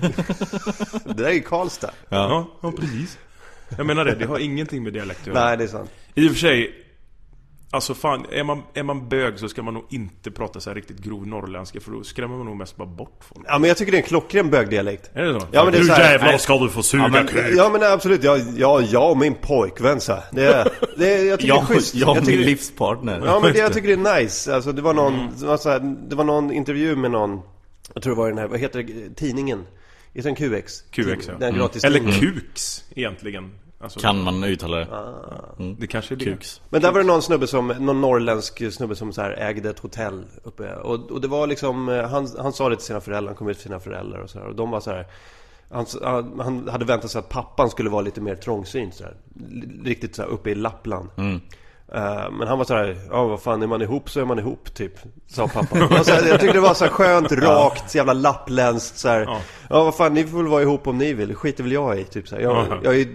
[1.04, 1.90] Det där är ju Karlstad.
[2.08, 2.46] ja.
[2.62, 3.18] ja, precis
[3.76, 5.90] Jag menar det, det har ingenting med dialekt att göra Nej, det är sant.
[6.14, 6.74] I och för sig
[7.72, 10.74] Alltså fan, är man, är man bög så ska man nog inte prata så här
[10.74, 13.46] riktigt grov norrländska för då skrämmer man nog mest bara bort folk.
[13.48, 15.10] Ja men jag tycker det är en klockren bögdialekt.
[15.14, 15.46] Är det så?
[15.52, 18.24] Ja men det är så här, ska du få suga Ja men, ja, men absolut,
[18.24, 20.24] ja, ja, jag och min pojkvän så här.
[20.32, 21.94] det, är- det, är- jag tycker det är Jag, schysst.
[21.94, 23.22] jag och tycker min livspartner.
[23.24, 24.54] Ja men det, jag tycker det är nice.
[24.54, 25.26] Alltså det var någon, Mm.
[25.40, 27.40] det, var så här, det var någon intervju med någon,
[27.94, 29.66] jag tror det var den här, vad heter det, tidningen?
[30.14, 30.80] Är det en QX?
[30.90, 31.34] QX ja.
[31.38, 32.00] Den gratis Eller.
[32.20, 33.50] Kuks egentligen.
[33.82, 34.86] Alltså, Kan man uttala det?
[35.78, 36.24] Det kanske är det.
[36.24, 36.60] Kuks.
[36.68, 39.78] Men där var det någon snubbe som, någon norrländsk snubbe som så här ägde ett
[39.78, 43.28] hotell uppe och, och det var liksom, eh, han, han sa det till sina föräldrar,
[43.30, 45.06] han kom ut till sina föräldrar och så här, och de var så här
[45.72, 45.86] han,
[46.40, 49.14] han hade väntat sig att pappan skulle vara lite mer trångsynt så här,
[49.84, 51.08] Riktigt så här uppe i Lappland
[51.94, 54.38] Eh, Men han var så här, ja vad fan är man ihop så är man
[54.38, 54.92] ihop typ
[55.26, 58.12] Sa pappan Och så här, Jag tyckte det var så här skönt, rakt, så jävla
[58.12, 59.40] lappländskt så här, Ja.
[59.70, 59.84] ja.
[59.84, 62.28] vad fan ni får väl vara ihop om ni vill, skiter väl jag i typ
[62.28, 62.42] så här.
[62.42, 62.78] Jag, Ja.
[62.84, 63.06] jag är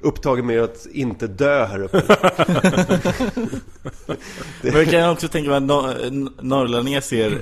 [0.00, 2.02] upptagen med att inte dö här uppe
[4.62, 7.38] Men jag kan också tänka mig att nor- norrlänningar ser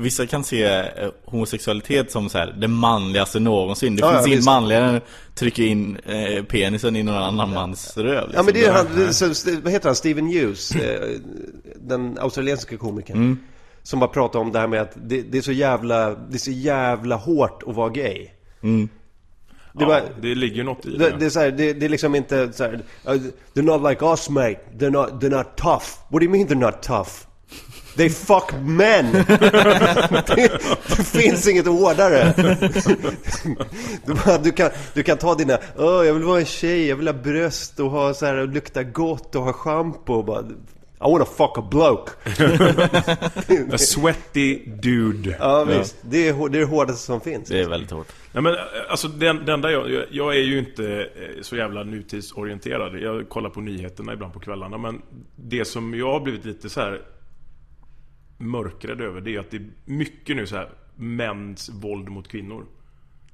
[0.00, 0.82] Vissa kan se eh,
[1.24, 5.04] homosexualitet som så här, det manligaste någonsin Det Ja, finns ja, inget manligare än att
[5.34, 8.32] trycka in eh, penisen i någon annan mans röv liksom.
[8.34, 8.86] Ja men det är han,
[9.46, 11.08] det, vad heter han, Steven Hughes, eh,
[11.76, 13.38] den australiensiska komikern.
[13.82, 16.38] Som bara pratar om det här med att det, det är så jävla, det är
[16.38, 18.28] så jävla hårt att vara gay.
[19.78, 21.26] Det, Ja, bara, det ligger något i det, det.
[21.26, 23.12] är så här, det, det är liksom inte så här, uh,
[23.54, 25.84] They're not like us mate, they're not, they're not tough.
[26.08, 27.10] What do you mean they're not tough?
[27.96, 29.12] They fuck men!
[29.12, 29.26] det,
[30.96, 32.34] det finns inget hårdare.
[34.06, 36.96] Du, bara, du, kan, du kan ta dina, åh jag vill vara en tjej, jag
[36.96, 40.44] vill ha bröst och ha så här, och lukta gott och ha schampo och bara
[41.00, 42.12] I wanna fuck a bloke.
[43.74, 45.36] A sweaty dude.
[45.38, 47.48] Ja visst, det är, det är det hårdaste som finns.
[47.48, 48.56] Det är väldigt hårt Nej men
[48.88, 52.98] alltså den, den där jag, jag, är ju inte eh, så jävla nutidsorienterad.
[52.98, 54.78] Jag kollar på nyheterna ibland på kvällarna.
[54.78, 55.02] Men
[55.36, 57.02] det som jag har blivit lite så här
[58.36, 62.64] mörkrädd över det är att det är mycket nu så här mäns våld mot kvinnor.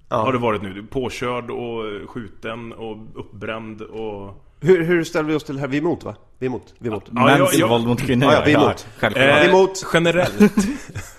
[0.08, 0.86] Har det varit nu.
[0.90, 4.40] Påkörd och skjuten och uppbränd och...
[4.64, 5.68] Hur, hur ställer vi oss till det här?
[5.68, 6.14] Vi är emot va?
[6.38, 7.04] Vi är emot, vi är emot.
[7.14, 8.86] Ja, Mäns jag- våld mot kvinnor Ja, ja, vi är emot.
[8.98, 9.86] självklart Vi är Eh, emot.
[9.92, 10.54] Generellt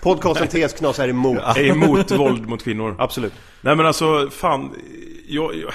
[0.02, 1.38] Podcasten TS Knas är emot.
[1.56, 2.96] är emot våld mot kvinnor.
[2.98, 3.32] Absolut.
[3.60, 4.70] Nej men alltså, fan.
[5.28, 5.72] Jag, jag,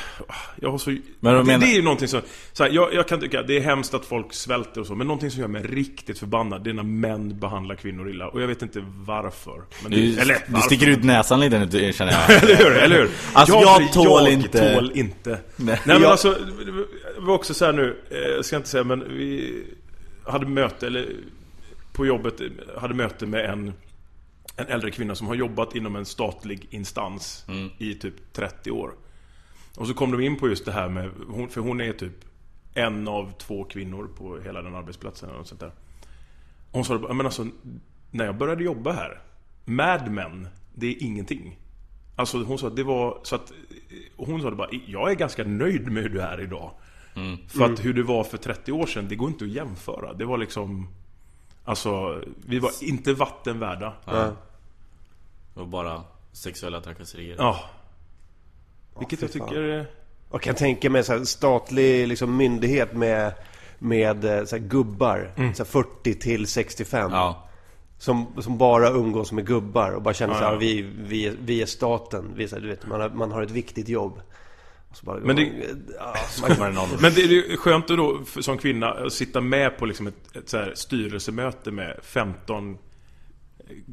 [0.61, 0.89] jag har så...
[1.19, 2.21] Men du det, menar- det är ju någonting som...
[2.53, 4.95] Så här, jag, jag kan tycka det är hemskt att folk svälter och så.
[4.95, 8.27] Men någonting som gör mig riktigt förbannad, det är när män behandlar kvinnor illa.
[8.27, 9.61] Och jag vet inte varför.
[9.83, 10.65] Men det, Du, eller, du varför?
[10.65, 12.71] sticker ut näsan lite nu känner jag eller hur?
[12.77, 13.09] Eller hur?
[13.33, 15.29] Alltså, jag för tål jag inte- tål inte.
[15.29, 15.39] Nej.
[15.55, 18.83] Nej, men Jag- alltså, det var också så här nu, eh, jag ska inte säga
[18.83, 19.63] men vi
[20.25, 21.05] hade möte, eller
[21.93, 22.47] på jobbet, eh,
[22.81, 23.73] hade möte med en,
[24.55, 27.45] en äldre kvinna som har jobbat inom en statlig instans
[27.77, 28.91] i typ 30 år.
[29.77, 31.11] Och så kom de in på just det här med,
[31.49, 32.13] för hon är typ
[32.73, 35.71] en av två kvinnor på hela den arbetsplatsen och sånt där.
[36.71, 37.47] Hon sa, "Ja, men alltså,
[38.11, 39.21] när jag började jobba här,
[39.65, 41.59] Mad Men, det är ingenting.
[42.15, 43.51] Alltså hon sa att det var så att
[44.17, 46.71] Hon sa det bara, jag är ganska nöjd med hur du är idag.
[47.47, 50.13] För att hur det var för 30 år sedan, det går inte att jämföra.
[50.13, 50.87] Det var liksom
[51.65, 53.93] Alltså, vi var inte vatten värda.
[54.05, 54.33] Ja.
[55.53, 57.35] Och bara sexuella trakasserier
[58.99, 59.85] Vilket jag tycker är...
[60.29, 63.33] Och kan tänka mig så här, statlig liksom, myndighet med,
[63.79, 65.31] med eh, så här, gubbar.
[65.35, 67.11] Så här, 40 till 65.
[67.11, 67.47] Ja
[67.97, 70.59] Som, som bara umgås med gubbar och bara känner så här, Ja, ja.
[70.59, 72.31] vi, vi, är- vi är staten.
[72.35, 74.21] Vi är, så här, du vet, man, har, man har ett viktigt jobb.
[75.01, 75.51] Bara, Men det-
[75.99, 76.13] ja,
[77.01, 80.49] Men det är skönt att då som kvinna att sitta med på liksom ett, ett
[80.49, 82.77] så här styrelsemöte med 15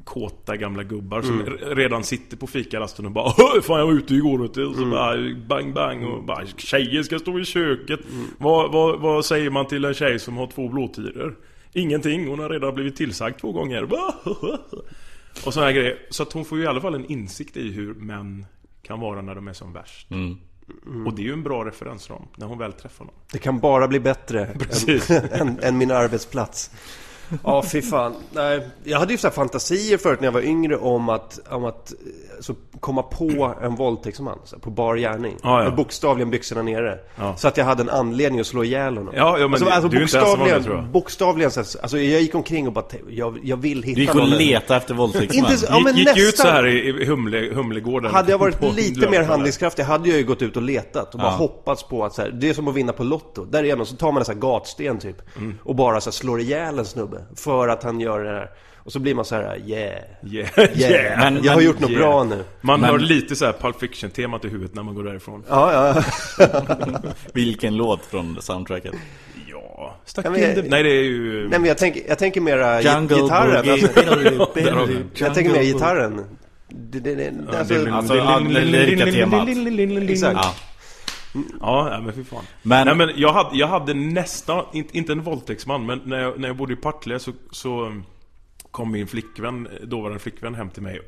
[0.04, 3.92] kåta gamla gubbar som re- redan sitter på fikarasten och bara "Åh, Fan jag var
[3.92, 4.42] ute igår.
[4.42, 5.16] Och så bara
[5.48, 8.00] bang bang och bara Tjejer ska stå i köket.
[8.38, 11.36] Vad, vad, vad säger man till en tjej som har två blåtiror?
[11.72, 13.88] Ingenting, hon har redan blivit tillsagd två gånger.
[15.46, 15.98] Och sådana här grejer.
[16.10, 18.46] Så att hon får ju i alla fall en insikt i hur män
[18.82, 20.08] kan vara när de är som värst.
[21.06, 23.14] Och det är ju en bra referensram när hon väl träffar någon.
[23.32, 25.10] Det kan bara bli bättre Precis.
[25.10, 26.70] än, än, än min arbetsplats.
[27.44, 28.14] Ja, fy fan.
[28.32, 31.64] Nej, jag hade ju så här fantasier förut när jag var yngre om att, om
[31.64, 31.96] att eh,
[32.40, 35.36] så komma på en våldtäktsman så här, på bar gärning.
[35.42, 35.64] Ja, ja.
[35.64, 36.98] Med bokstavligen byxorna nere.
[37.16, 37.36] Ja.
[37.36, 39.14] Så att jag hade en anledning att slå ihjäl honom.
[39.16, 42.66] Ja, ja, men alltså, du är inte ensam bokstavligen, så här, alltså jag gick omkring
[42.66, 44.30] och bara jag, jag vill hitta Du gick och någon.
[44.30, 46.46] letade efter våldtäktsman Inte Ja, men gick, gick ut nästan.
[46.46, 50.24] så här i, Humle, Humlegården Hade jag varit på lite mer handlingskraftig hade jag ju
[50.24, 51.36] gått ut och letat och bara Ja.
[51.36, 53.44] hoppats på att så här, det är som att vinna på Lotto.
[53.44, 55.16] Där är någon, så tar man en sån här gatsten typ
[55.62, 58.50] och bara så här, slår ihjäl en snubbe för att han gör det här.
[58.76, 59.92] Och så blir man så här, yeah,
[60.26, 60.80] Yeah, yeah.
[60.80, 61.18] yeah.
[61.32, 62.02] Men- jag har men- gjort något yeah.
[62.02, 62.44] bra nu.
[62.60, 65.94] Man Men- hör lite så här Pulp Fiction-temat i huvudet när man går därifrån Ja,
[66.38, 66.48] ja.
[67.34, 68.94] Vilken låt från soundtracket?
[69.50, 70.62] Ja stuck Ja, men in jag- the...
[70.70, 71.48] Nej, det är ju...
[71.48, 73.64] Nej men jag tänker, jag tänker mera Jungle gitarren.
[73.66, 73.82] Boogie.
[73.88, 76.24] Alltså, har jag tänker mer gitarren.
[77.58, 79.48] Alltså, Alltså, ja, det lirika temat.
[80.10, 80.46] Exakt.
[81.60, 82.00] Ja.
[82.04, 82.44] Men fy fan.
[82.62, 86.38] Men- Nej, men jag hade, jag hade nästan, inte, inte en våldtäktsman, men när jag,
[86.40, 88.04] när jag bodde i Partille så, så um,
[88.70, 91.00] kom min flickvän, dåvarande flickvän hem till mig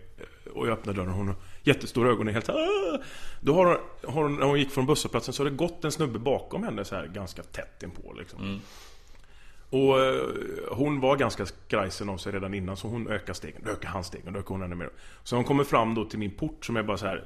[0.55, 2.99] och jag öppnade dörren och hon har jättestora ögon och helt så här, "Ah!"
[3.41, 6.63] Då har hon, när hon gick från busshållplatsen så har det gått en snubbe bakom
[6.65, 8.61] henne så här ganska tätt inpå liksom.
[9.71, 10.23] Och eh,
[10.71, 14.05] hon var ganska skrajsen av sig redan innan så hon ökade stegen, då ökade han
[14.05, 14.91] stegen, då ökade hon ännu mer.
[15.25, 17.25] Så hon kommer fram då till min port som är bara så här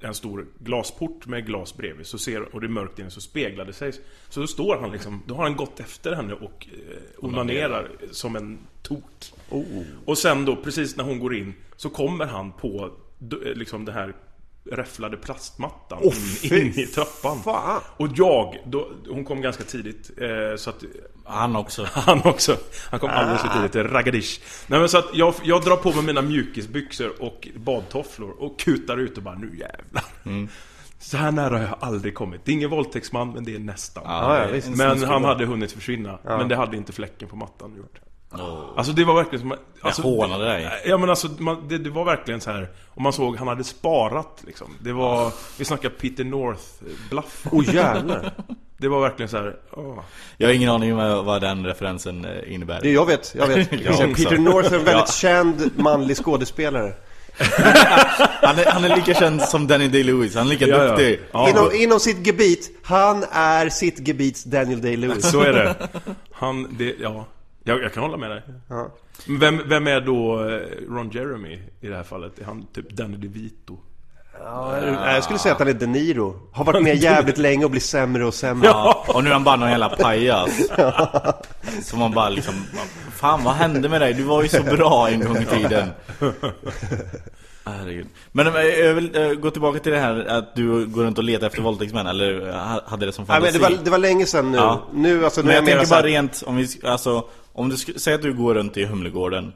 [0.00, 2.06] en stor glasport med glas bredvid.
[2.06, 3.92] Så ser, och det är mörkt inne så speglar det sig.
[4.28, 8.36] Så då står han liksom, då har han gått efter henne och eh, onanerar som
[8.36, 9.04] en tok
[10.04, 12.90] Och sen då, precis när hon går in Så kommer han på
[13.54, 14.14] liksom det här
[14.64, 17.80] räfflade plastmattan Åh, in, i trappan fan.
[17.96, 20.84] Och jag, då, hon kom ganska tidigt eh, så att
[21.24, 21.86] Han också.
[21.92, 22.56] han också.
[22.90, 24.40] Han kom alldeles för tidigt till Ragadish.
[24.66, 28.96] Nej men så att jag, jag drar på mig mina mjukisbyxor och badtofflor och kutar
[28.96, 30.04] ut och bara nu jävlar.
[30.24, 30.48] Mm.
[30.98, 32.44] Så här nära har jag aldrig kommit.
[32.44, 34.02] Det är ingen våldtäktsman men det är nästan.
[34.06, 34.76] Ja, ja, visst.
[34.76, 36.18] Men han hade hunnit försvinna.
[36.24, 38.00] Men det hade inte fläcken på mattan gjort.
[38.76, 39.54] Alltså det var verkligen som...
[39.80, 40.82] Alltså, hånade dig.
[40.86, 42.68] Ja men alltså, man, det, det var verkligen så här.
[42.88, 44.74] Och man såg, han hade sparat liksom.
[44.80, 47.46] Det var, vi snackar Peter North-bluff.
[47.52, 48.32] Åh jävlar.
[48.76, 49.56] Det var verkligen så här.
[49.72, 49.98] åh.
[50.36, 52.80] Jag har ingen aning om vad den referensen eh, innebär.
[52.82, 53.72] Det, jag vet, jag vet.
[53.84, 54.16] Jag.
[54.16, 56.92] Peter North är en väldigt känd manlig skådespelare.
[58.42, 60.88] Han är, han är lika känd som Danny Day-Lewis, han är lika Ja, ja.
[60.88, 61.20] duktig.
[61.32, 65.20] Ja, inom, inom sitt gebit, han är sitt gebits Daniel Day-Lewis.
[65.20, 65.88] Så är det.
[66.32, 67.26] Han, det, ja.
[67.64, 68.42] Jag, jag kan hålla med dig.
[68.68, 68.90] Ja.
[69.40, 70.60] Vem, vem är då eh,
[70.94, 72.38] Ron Jeremy i det här fallet?
[72.38, 73.78] Är han typ Danny DeVito?
[74.44, 76.36] Ja, jag- jag skulle säga att han är De Niro.
[76.52, 78.68] Har varit med jävligt länge och blir sämre och sämre.
[78.68, 80.50] Ja, och nu är han bara någon jävla pajas.
[81.82, 82.54] Så man bara liksom,
[83.16, 84.14] fan vad hände med dig?
[84.14, 85.88] Du var ju så bra en gång i tiden.
[87.64, 88.06] Herregud.
[88.32, 91.24] Men eh, jag vill eh, gå tillbaka till det här att du går runt och
[91.24, 93.58] letar efter våldtäktsmän, eller ha- hade det som Nej, fantasi.
[93.58, 94.56] men det, var, det var länge sedan nu.
[94.58, 94.82] Ja.
[94.94, 97.24] Nu, alltså, nu Men är jag mera tänker här- bara rent, om vi, alltså,
[97.60, 99.52] om du säger att du går runt i Humlegården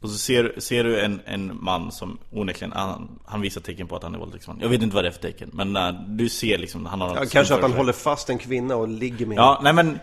[0.00, 3.96] och så ser, ser du en, en man som onekligen, han, han visar tecken på
[3.96, 4.58] att han är våldtäktsman.
[4.62, 7.08] Jag vet inte vad det är för tecken, men uh, du ser liksom, han har
[7.08, 9.98] något Ja, kanske att han håller fast en kvinna och ligger med Ja, nej men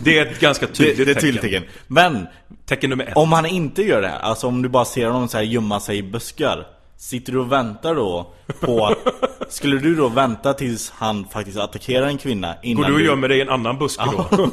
[0.00, 1.40] Det är ett ganska det, tydligt det är ett tecken.
[1.40, 1.62] tecken.
[1.86, 2.26] Men
[2.66, 3.16] Tecken nummer ett.
[3.16, 5.80] om han inte gör det här, alltså om du bara ser honom så här gömma
[5.80, 8.98] sig i buskar Sitter du och väntar då på att,
[9.52, 13.28] Skulle du då vänta tills han faktiskt attackerar en kvinna innan Går du och gömmer
[13.28, 14.48] dig i en annan buske då?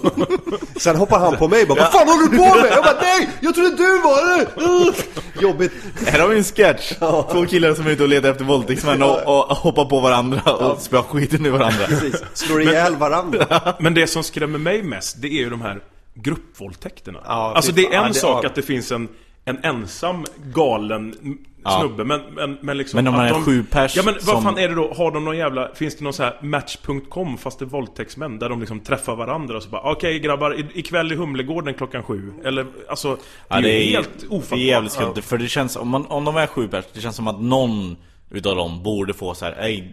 [0.80, 2.72] Sen hoppar han på mig och bara Vad fan håller du på med?
[2.72, 3.30] Jag bara nej!
[3.42, 4.62] Jag trodde du var det!
[4.64, 4.96] Uh,
[5.42, 5.72] jobbigt
[6.08, 6.94] Här har vi en sketch!
[7.32, 9.18] Två killar som är ute och letar efter våldtäktsmän och,
[9.50, 14.08] och hoppar på varandra och spöar skiten ur varandra Precis, slår ihjäl varandra Men det
[14.08, 15.82] som skrämmer mig mest, det är ju de här
[16.14, 17.20] gruppvåldtäkterna.
[17.26, 18.50] Ja, alltså det är en Ja, det- sak ja.
[18.50, 19.08] att det finns en,
[19.46, 21.32] en ensam galen Ja.
[21.80, 22.98] Snubbe, men, men, men liksom...
[22.98, 24.94] Men om man är sju pers Ja men vad som- fan är det då?
[24.94, 25.70] Har de någon jävla...
[25.76, 28.40] Finns det någon så här Match.com fast det är våldtäktsmän?
[28.40, 32.04] Där de liksom träffar varandra och så bara Okej grabbar, i- ikväll i Humlegården klockan
[32.04, 32.34] sju.
[32.46, 33.18] Eller alltså...
[33.48, 34.50] Det är, ju helt ofattbart.
[34.50, 37.02] Det är jävligt skumt, för det känns, om, man, om de är sju pers, det
[37.02, 37.98] känns som att någon
[38.34, 39.84] utav dem borde få så här, Ey,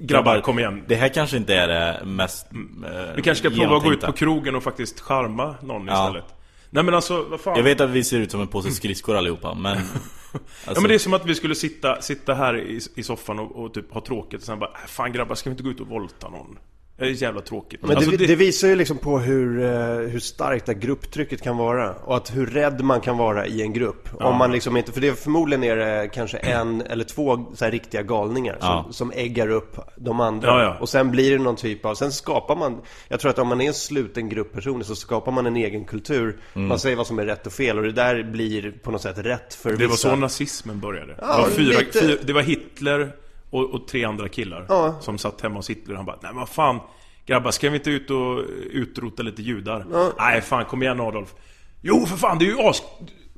[0.00, 3.76] Grabbar, kom igen." Det här kanske inte är det mest eh, Vi kanske ska prova
[3.76, 6.06] att gå ut på krogen och faktiskt charma någon Ja.
[6.06, 6.24] istället.
[6.70, 7.56] Nej men alltså, vad fan.
[7.56, 9.76] Jag vet att vi ser ut som en påse skridskor allihopa, men...
[10.34, 13.38] Alltså- ja men det är som att vi skulle sitta, sitta här i, i soffan
[13.38, 15.70] och, och typ ha tråkigt och sen bara äh, Fan grabbar, ska vi inte gå
[15.70, 16.58] ut och volta någon?
[16.96, 20.18] Det är jävla tråkigt Men Alltså, det, det visar ju liksom på hur, eh, hur
[20.18, 24.08] starkt det grupptrycket kan vara Och att hur rädd man kan vara i en grupp
[24.12, 27.66] Om man liksom inte, för det är förmodligen är det kanske en eller två så
[27.66, 28.86] riktiga galningar som, Ja.
[28.90, 30.76] som äggar upp de andra Ja, ja.
[30.80, 33.60] Och sen blir det någon typ av, sen skapar man Jag tror att om man
[33.60, 36.68] är en sluten grupp personer så skapar man en egen kultur Mm.
[36.68, 39.18] Man säger vad som är rätt och fel och det där blir på något sätt
[39.18, 41.14] rätt för Det var vissa så nazismen började.
[41.20, 41.98] Ja, det, var fyra, lite.
[42.00, 43.12] fyra, det var Hitler
[43.54, 44.94] och, och tre andra killar Ja.
[45.00, 46.80] som satt hemma hos Hitler och han bara Nej men fan
[47.26, 48.40] Grabbar, ska vi inte ut och
[48.70, 49.86] utrota lite judar?
[50.18, 51.34] Nej fan, kom igen Adolf.
[51.82, 52.82] Jo för fan, det är ju as...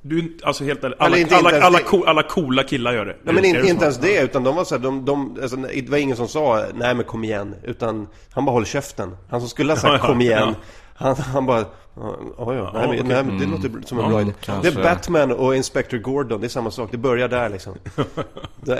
[0.02, 3.16] Du, alltså helt ärligt, alla, inte- alla, alla, co, alla coola killar gör det.
[3.22, 3.82] Nej men inte, inte så?
[3.82, 6.94] ens det, utan de var såhär, de, de, alltså, det var ingen som sa nej
[6.94, 7.54] men kom igen.
[7.62, 9.16] Utan han bara håll käften.
[9.30, 10.38] Han som skulle ha sagt Ja, ja, kom igen.
[10.48, 10.54] Ja.
[10.96, 11.64] han, han bara
[12.00, 12.70] Ja, ja, ja.
[12.74, 14.32] Nej, men, nej, men det låter som en bra idé.
[14.40, 14.70] kanske.
[14.70, 16.88] Det är Batman och Inspector Gordon, det är samma sak.
[16.90, 17.74] Det börjar där liksom.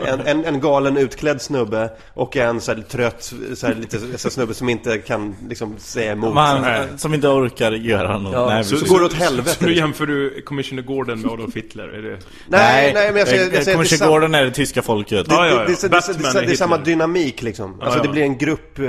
[0.06, 4.06] En, en, en galen utklädd snubbe och en så här trött, så här, lite så
[4.06, 6.34] här, snubbe som inte kan liksom säga emot.
[6.34, 6.64] Man,
[6.96, 8.32] som inte orkar göra något.
[8.32, 8.88] Ja, Nej, så- precis.
[8.90, 9.86] går det åt helvete, Så nu liksom.
[9.86, 11.88] jämför du Commissioner Gordon med Adolf Hitler?
[11.88, 12.18] Är det...
[12.46, 15.28] nej, nej, men jag säger, jag säger det är Commissioner Gordon är det tyska folket.
[15.28, 17.80] Det, det, det, det, det, det, det, är det är samma dynamik liksom.
[17.80, 18.86] Alltså det blir en grupp, eh,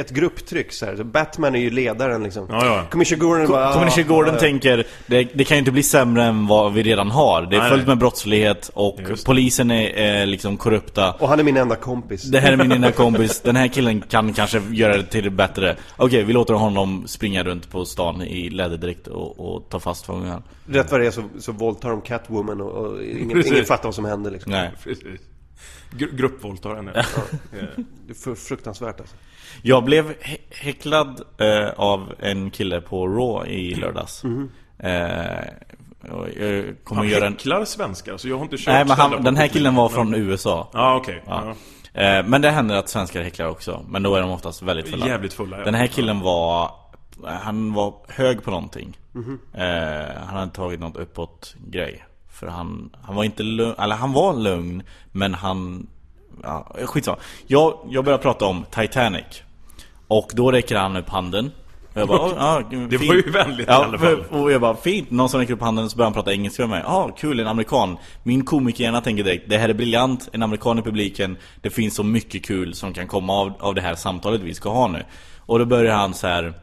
[0.00, 0.96] ett grupptryck så här.
[0.96, 2.46] Så Batman är ju ledaren liksom.
[2.50, 2.84] Ja, ja.
[2.90, 3.72] Commissioner Gordon bara...
[3.72, 6.82] Commissioner ah, Gordon ja, tänker det, det kan ju inte bli sämre än vad vi
[6.82, 7.42] redan har.
[7.42, 7.88] Det är Nej, fullt nej.
[7.88, 11.12] med brottslighet och polisen är, är liksom korrupta.
[11.12, 12.22] Och han är min enda kompis.
[12.22, 15.30] Det här är min enda kompis, den här killen kan kanske göra det till det
[15.30, 20.06] bättre Okej, vi låter honom springa runt på stan i läderdräkt och, och ta fast
[20.06, 23.84] fången Rätt vad det är så, så våldtar de Catwoman och, och ingen, ingen fattar
[23.84, 24.52] vad som händer liksom.
[24.52, 25.20] Nej Precis.
[25.90, 26.92] Gru- Gruppvåldtar henne.
[27.52, 27.82] Ja.
[28.06, 29.16] Det är för, fruktansvärt alltså.
[29.62, 34.24] Jag blev hä- häcklad eh, av en kille på Raw i lördags
[34.78, 34.90] eh,
[36.12, 37.32] och Jag kommer Han göra en...
[37.32, 39.94] häcklar svenskar, så jag har inte kört Nej men han, den här killen var men-
[39.94, 41.22] från USA Ja, okej.
[41.26, 41.54] Ja.
[41.94, 42.00] Ja.
[42.00, 45.06] Eh, Men det händer att svenskar häcklar också Men då är de oftast väldigt fulla
[45.06, 45.64] Jävligt fulla, ja.
[45.64, 46.70] Den här killen var
[47.24, 48.98] Han var hög på någonting
[49.54, 54.12] eh, Han hade tagit något uppåt grej För han, han var inte lugn, eller han
[54.12, 55.86] var lugn Men han
[56.42, 57.18] ja, Skitsamma.
[57.46, 59.42] Jag, jag började prata om Titanic.
[60.08, 61.50] Och då räcker han upp handen.
[61.94, 64.24] Och jag bara, "Oj, ja, Det fint." var ju vänligt i ja, alla fall.
[64.30, 66.70] Och jag bara, fint, någon som räcker upp handen så börjar han prata engelska med
[66.70, 66.82] mig.
[66.84, 67.96] Ja, ah, kul, en amerikan.
[68.22, 70.28] Min komikerhjärna tänker direkt, det här är briljant.
[70.32, 71.36] En amerikan i publiken.
[71.60, 74.70] Det finns så mycket kul som kan komma av, av det här samtalet vi ska
[74.70, 75.04] ha nu.
[75.38, 76.54] Och då börjar han så här.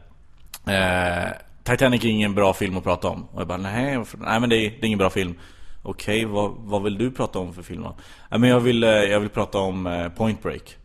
[0.66, 1.30] Eh,
[1.64, 3.26] Titanic är ingen bra film att prata om.
[3.32, 5.34] Och jag bara, nej, nej men det är, det är ingen bra film
[5.82, 7.96] Okej, vad, vad vill du prata om för film då?
[8.38, 10.76] Men jag vill, eh, jag vill prata om eh, Point Break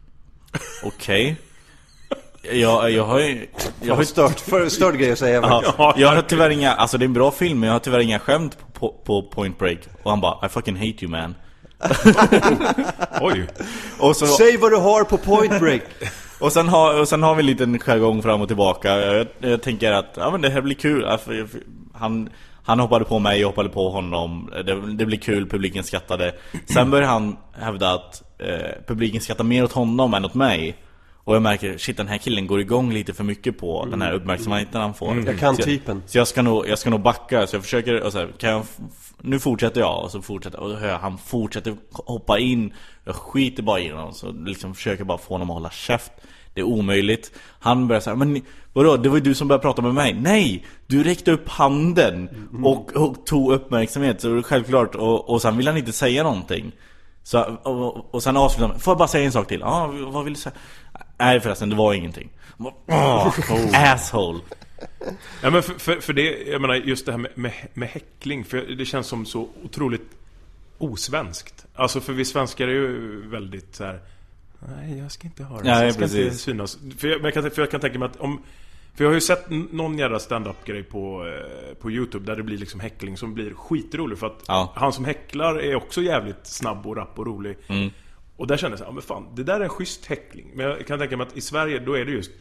[0.84, 1.38] Okej
[2.54, 3.48] jag, jag har ju...
[3.82, 5.64] Jag har stört, för, störd grej att säga.
[5.78, 8.00] Ja, jag har tyvärr inga, alltså det är en bra film men jag har tyvärr
[8.00, 11.36] inga skämt på, på Point Break Och han bara, I fucking hate you man
[13.22, 13.48] Oj.
[14.00, 15.82] Och, så, Säg vad du har på point break!
[16.40, 19.62] och, sen, har, och sen har vi en liten jargong fram och tillbaka jag, jag
[19.62, 21.08] tänker att, ja men det här blir kul
[21.94, 22.30] Han,
[22.66, 24.50] han hoppade på mig, jag hoppade på honom.
[24.66, 26.36] Det, det blir kul, publiken skrattade.
[26.66, 30.76] Sen började han hävda att eh, publiken skrattar mer åt honom än åt mig.
[31.16, 34.14] Och jag märker, shit den här killen går igång lite för mycket på den här
[34.14, 35.24] uppmärksamheten han får.
[35.26, 36.04] Jag kan Så typen.
[36.06, 38.50] Så jag ska nog, jag ska nog backa, så jag försöker, och så här, kan
[38.50, 38.66] jag,
[39.22, 42.74] nu fortsätter jag och så fortsätter och hör jag, han fortsätter hoppa in.
[43.06, 46.12] Jag skiter bara i honom, så liksom försöker bara få honom att hålla käft
[46.56, 48.42] Det är omöjligt Han börjar säga, men
[48.74, 50.66] vadå, det var ju du som började prata med mig Nej!
[50.88, 52.30] Du räckte upp handen
[52.64, 56.72] och, och tog uppmärksamhet, så självklart och, och sen vill han inte säga någonting
[57.24, 59.60] så, och, och sen avslutar han, får jag bara säga en sak till?
[59.60, 60.56] Ja, vad vill du säga?
[61.18, 64.40] Nej förresten, det var ingenting oh, Asshole
[65.42, 68.46] Ja men för, för, för det, jag menar just det här med, med, med häckling,
[68.46, 70.12] för det känns som så otroligt
[70.78, 71.66] osvenskt.
[71.76, 74.00] Alltså för vi svenskar är ju väldigt så här.
[74.68, 75.64] Nej, jag ska inte ha det.
[75.64, 76.42] Nej, jag ska inte precis.
[76.42, 76.78] synas.
[76.98, 78.42] För jag, kan, för jag kan tänka mig att om...
[78.94, 82.58] För jag har ju sett någon jävla stand-up-grej på, eh, på Youtube där det blir
[82.58, 84.74] liksom häckling som blir skitrolig för att Ja.
[84.76, 87.58] han som häcklar är också jävligt snabb och rapp och rolig.
[87.68, 87.90] Mm.
[88.36, 90.52] Och där kände jag så här, ja, men fan, det där är en schysst häckling.
[90.54, 92.32] Men jag kan tänka mig att i Sverige, då är det just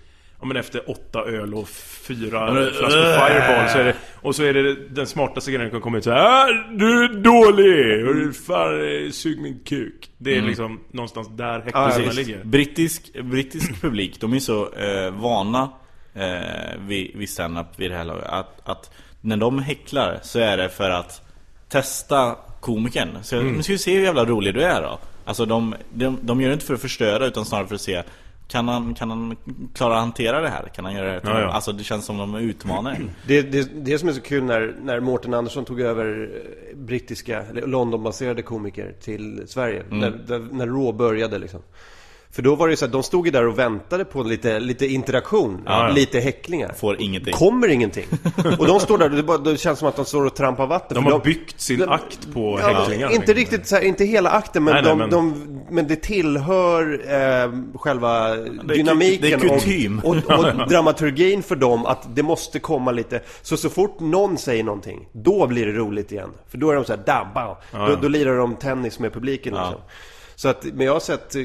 [0.44, 4.42] Ja men efter åtta öl och fyra men- flaskor Fireball så är det, Och så
[4.44, 8.06] är det den smartaste grejen som komma ut så här, "Ah, Du är dålig!
[8.08, 12.14] Och du fan, eh, sug min kuk Det är liksom någonstans där häcklarna Precis.
[12.16, 15.70] ligger Brittisk, brittisk publik, de är så eh, vana
[16.14, 20.56] eh, vid, vid stand-up vid det här laget att, att när de häcklar så är
[20.56, 21.22] det för att
[21.68, 23.08] testa komikern.
[23.22, 23.52] Så Mm.
[23.52, 24.98] nu ska vi se hur jävla rolig du är då.
[25.24, 28.02] Alltså de, de, de gör det inte för att förstöra utan snarare för att se
[28.48, 29.36] kan han, kan han
[29.74, 30.68] klara att hantera det här?
[30.68, 31.20] Kan han göra det?
[31.24, 31.48] Ja, ja.
[31.48, 32.96] Alltså det känns som de är utmanare.
[33.26, 37.42] Det, det, det som är så kul när, när Mårten Andersson tog över eh, brittiska,
[37.42, 39.82] eller Londonbaserade komiker till Sverige.
[39.82, 39.98] Mm.
[39.98, 41.60] När, där, när Raw började liksom.
[42.34, 44.60] För då var det ju så att de stod ju där och väntade på lite,
[44.60, 45.94] lite interaktion, Ja, ja.
[45.94, 46.72] lite häcklingar.
[46.72, 47.32] Får ingenting.
[47.34, 48.04] Kommer ingenting.
[48.58, 50.66] Och de står där, och det, bara, det känns som att de står och trampar
[50.66, 50.94] vatten.
[50.94, 54.30] De har byggt sin de- akt på Ja, häcklingar inte riktigt så här, inte hela
[54.30, 59.58] akten men, Nej, nej, de, men- De, men det tillhör eh, själva dynamiken det är
[59.58, 60.00] kutym.
[60.04, 64.38] och, och, och dramaturgin för dem att det måste komma lite Så så fort någon
[64.38, 67.56] säger någonting, då blir det roligt igen För då är de så här, da, ba.
[67.86, 69.74] Då, då lirar de tennis med publiken liksom.
[70.36, 71.42] Så att, men jag har sett eh,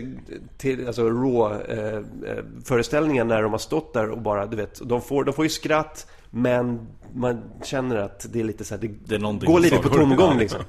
[0.57, 5.01] till, alltså raw eh, eh, när de har stått där och bara, du vet, de
[5.01, 9.17] får, de får ju skratt men man känner att det är lite så här, det,
[9.17, 10.59] Det går lite på tomgång liksom.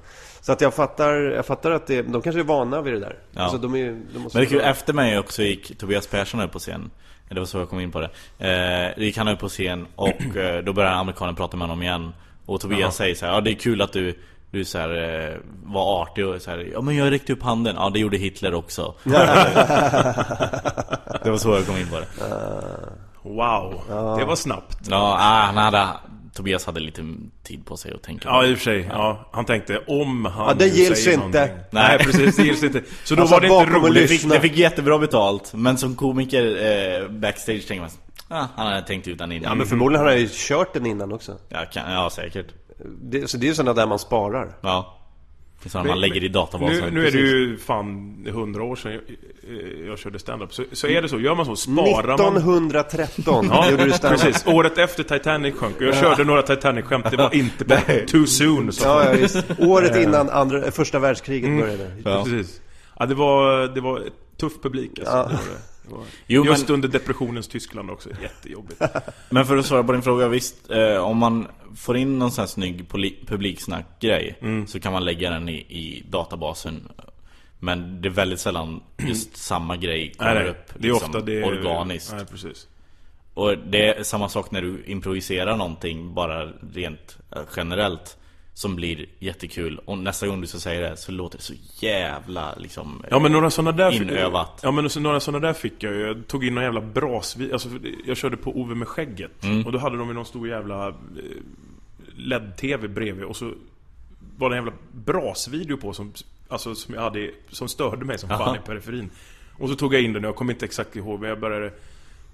[0.41, 3.19] Så att jag fattar, jag fattar att det, de kanske är vana vid det där.
[3.33, 3.41] Ja.
[3.41, 6.53] Alltså, de är, de måste Men det kul, efter mig också gick Tobias Persson upp
[6.53, 6.91] på scen
[7.29, 8.11] Det var så jag kom in på det
[8.97, 12.13] eh, gick han upp på scen och eh, då började amerikanen prata med honom igen
[12.47, 14.15] Och Tobias säger så här, ja det är kul att du
[14.51, 14.91] du så här,
[15.31, 18.17] eh, var artig och så här, ja men jag räckte upp handen, ja det gjorde
[18.17, 18.95] Hitler också
[21.23, 22.07] Det var så jag kom in på det
[23.23, 23.83] Wow,
[24.19, 24.79] det var snabbt.
[24.91, 25.89] Ja, ah, han hade,
[26.35, 27.03] Tobias hade lite
[27.43, 28.89] tid på sig att tänka Ja, i och för sig.
[28.93, 31.19] Ja, han tänkte om han Ja, det gills inte.
[31.19, 31.57] någonting.
[31.71, 32.37] Nej, precis.
[32.37, 32.83] Det gills inte.
[33.05, 33.95] Så då Han var det inte roligt.
[33.95, 36.45] Det fick, det fick jättebra betalt, men som komiker
[37.03, 37.91] eh, backstage tänker man
[38.29, 40.87] ah, Han hade tänkt ut den innan Ja men förmodligen har han ju kört den
[40.87, 41.37] innan också.
[41.49, 42.47] ja, kan, ja, säkert
[43.01, 44.57] Det, så det är ju sådana där man sparar.
[44.61, 44.97] Ja
[45.63, 48.63] Det är sådana Men- man lägger i databasen Nu, nu är det ju fan hundra
[48.63, 50.55] år sedan jag, eh, jag körde stand-up.
[50.55, 52.37] Så, så är det så, gör man så, sparar man...
[52.37, 54.47] 1913 Ja, gjorde du stand precis.
[54.47, 55.77] Året efter Titanic sjönk.
[55.81, 57.77] Jag körde några Titanic-skämt, det var inte på
[58.07, 58.73] too soon.
[58.73, 58.85] Så.
[58.89, 59.43] Ja, ja.
[59.59, 61.91] Året innan andra, första världskriget började.
[62.05, 62.25] Ja.
[62.25, 62.61] Precis.
[62.99, 64.03] Ja, det var, det var
[64.41, 65.13] tuff publik alltså.
[65.17, 65.23] Ja.
[65.23, 65.70] Det var det.
[66.27, 68.83] Jo, just men- under depressionens Tyskland också, jättejobbigt.
[69.31, 72.43] Men för att svara på din fråga, visst eh, Om man får in någon sån
[72.43, 72.89] här snygg
[73.27, 74.67] publiksnackgrej Mm.
[74.67, 76.89] Så kan man lägga den i, i databasen
[77.59, 80.51] Men det är väldigt sällan just samma grej kommer Nej, nej.
[80.51, 81.45] upp Det är liksom, ofta det...
[81.45, 82.69] organiskt Nej, precis.
[83.35, 88.17] Och det är samma sak när du improviserar någonting bara rent eh, generellt
[88.55, 91.55] Som blir jättekul och nästa gång du ska säga det så låter det så
[91.87, 94.61] jävla liksom Ja men några sådana där Inövat.
[94.63, 96.01] Ja men några sådana där fick jag ju.
[96.01, 97.53] Jag tog in någon jävla brasvi...
[97.53, 97.69] Alltså
[98.07, 99.45] jag körde på Ove med skägget.
[99.45, 99.67] Mm.
[99.67, 100.95] Och då hade de ju någon stor jävla eh,
[102.17, 103.53] LED-TV bredvid och så
[104.37, 106.13] var det en jävla brasvideo på som,
[106.49, 108.57] alltså, som jag hade, som störde mig som fan Aha.
[108.57, 109.11] i periferin.
[109.59, 111.73] Och så tog jag in den, jag kommer inte exakt ihåg men jag började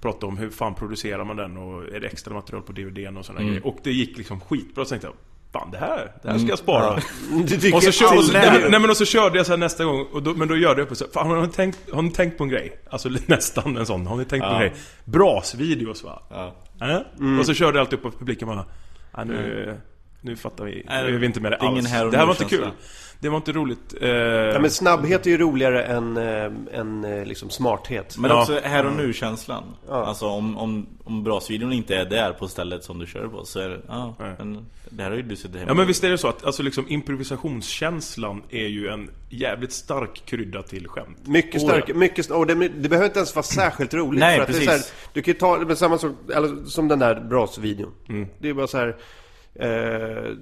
[0.01, 3.25] prata om hur fan producerar man den och är det extra material på DVDn och
[3.27, 3.53] sådana Mm.
[3.53, 3.67] grejer.
[3.67, 5.15] Och det gick liksom skitbra, så tänkte jag
[5.53, 6.99] Fan det här, det här ska jag spara.
[7.31, 9.53] Du tycker Och så, kör, och så, nej, nej men och så körde jag så
[9.53, 11.49] här nästa gång, och då, men då gör det upp och så, fan, har, ni
[11.49, 12.79] tänkt, har ni tänkt på en grej?
[12.91, 14.75] Alltså nästan en sån, har ni tänkt på en grej?
[15.05, 16.23] Brasvideos va?
[16.31, 16.55] Ja.
[17.21, 17.39] Mm.
[17.39, 18.65] Och så körde jag alltid upp och publiken bara,
[19.17, 19.77] ja, nu,
[20.27, 21.89] nu fattar vi, Nej, nu är vi inte med det ingen alls.
[21.91, 22.69] här det här var inte kul.
[23.21, 23.95] Det var inte roligt.
[24.01, 28.19] Eh, Ja, men snabbhet är ju roligare än, äh, än äh, liksom smarthet.
[28.19, 28.41] Men Ja.
[28.41, 30.07] också här och nu känslan Ja.
[30.07, 33.61] Alltså om, om, om brasvideon inte är där på stället som du kör på så
[33.61, 34.35] är det, ja, Nej.
[34.39, 36.45] men det här har ju du suttit hemma Ja men visst är det så att
[36.45, 41.19] alltså liksom improvisationskänslan är ju en jävligt stark krydda till skämt.
[41.27, 41.95] Mycket Oh, stark, ja.
[41.95, 44.21] mycket och det, det behöver inte ens vara särskilt roligt.
[44.21, 44.95] Nej, för att Det är så här, precis.
[45.13, 47.93] du kan ju ta, men samma sak, eller, som den där brasvideon.
[48.09, 48.29] Mm.
[48.39, 48.97] Det är bara så här.
[49.61, 50.33] Eh,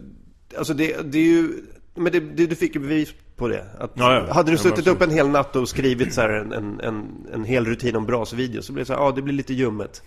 [0.59, 1.49] alltså det, det är ju,
[1.95, 3.65] men det, det, du fick ju bevis på det.
[3.79, 4.33] Att, Ja, ja.
[4.35, 7.45] Hade du Ja, suttit upp en hel natt och skrivit så en, en, en, en
[7.45, 10.03] hel rutin om brasvideo så blir det så här, ja det blir lite ljummet.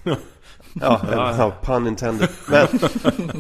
[0.82, 1.02] Ja,
[1.38, 2.30] ja, pun intended.
[2.50, 2.68] Men,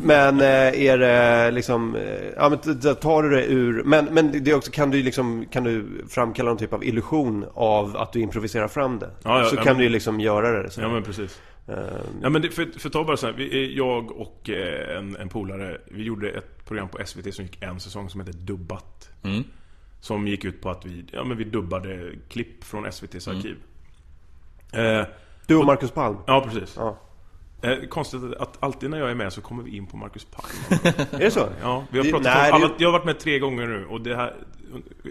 [0.03, 2.01] men eh, är det liksom, eh,
[2.35, 2.59] ja men
[2.95, 6.57] tar du det ur, men, men det också, kan du liksom, kan du framkalla någon
[6.57, 9.09] typ av illusion av att du improviserar fram det?
[9.23, 10.69] Ja, ja, så ja, kan men- du ju liksom göra det.
[10.69, 10.81] Så.
[10.81, 11.39] Ja men precis.
[11.67, 11.75] Eh,
[12.21, 15.29] Ja men det, för, för ta bara så här, vi, jag och eh, en, en
[15.29, 19.09] polare, vi gjorde ett program på SVT som gick en säsong som hette Dubbat.
[19.23, 19.43] Mm.
[19.99, 23.37] Som gick ut på att vi, ja men vi dubbade klipp från SVTs Mm.
[23.39, 23.57] arkiv.
[24.71, 25.05] Eh,
[25.47, 26.17] du och Marcus Palm?
[26.27, 26.75] ja precis.
[26.77, 26.97] Ja.
[27.61, 30.25] Eh, konstigt att, att alltid när jag är med så kommer vi in på Marcus
[30.25, 30.47] Palm.
[31.11, 31.47] Är det så?
[31.61, 33.85] Ja, vi har Det- pratat nej, om, alla, jag har varit med tre gånger nu
[33.85, 34.35] och det här,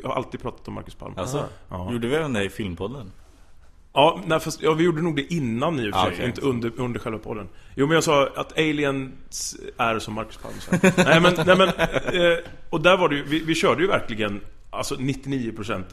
[0.03, 1.15] jag har alltid pratat om Marcus Palm.
[1.17, 1.93] Alltså, Ja.
[1.93, 3.13] gjorde vi den där i filmpodden?
[3.97, 6.41] Ja, nej, fast, ja, vi gjorde nog det innan i och för Ah, sig, inte
[6.41, 7.49] under, under själva podden.
[7.75, 10.71] Jo, men jag sa att aliens är som Marcus Palm sa.
[11.05, 12.39] nej, men, nej, men eh,
[12.71, 14.41] och där var det ju, vi, vi körde ju verkligen,
[14.71, 15.85] alltså 99%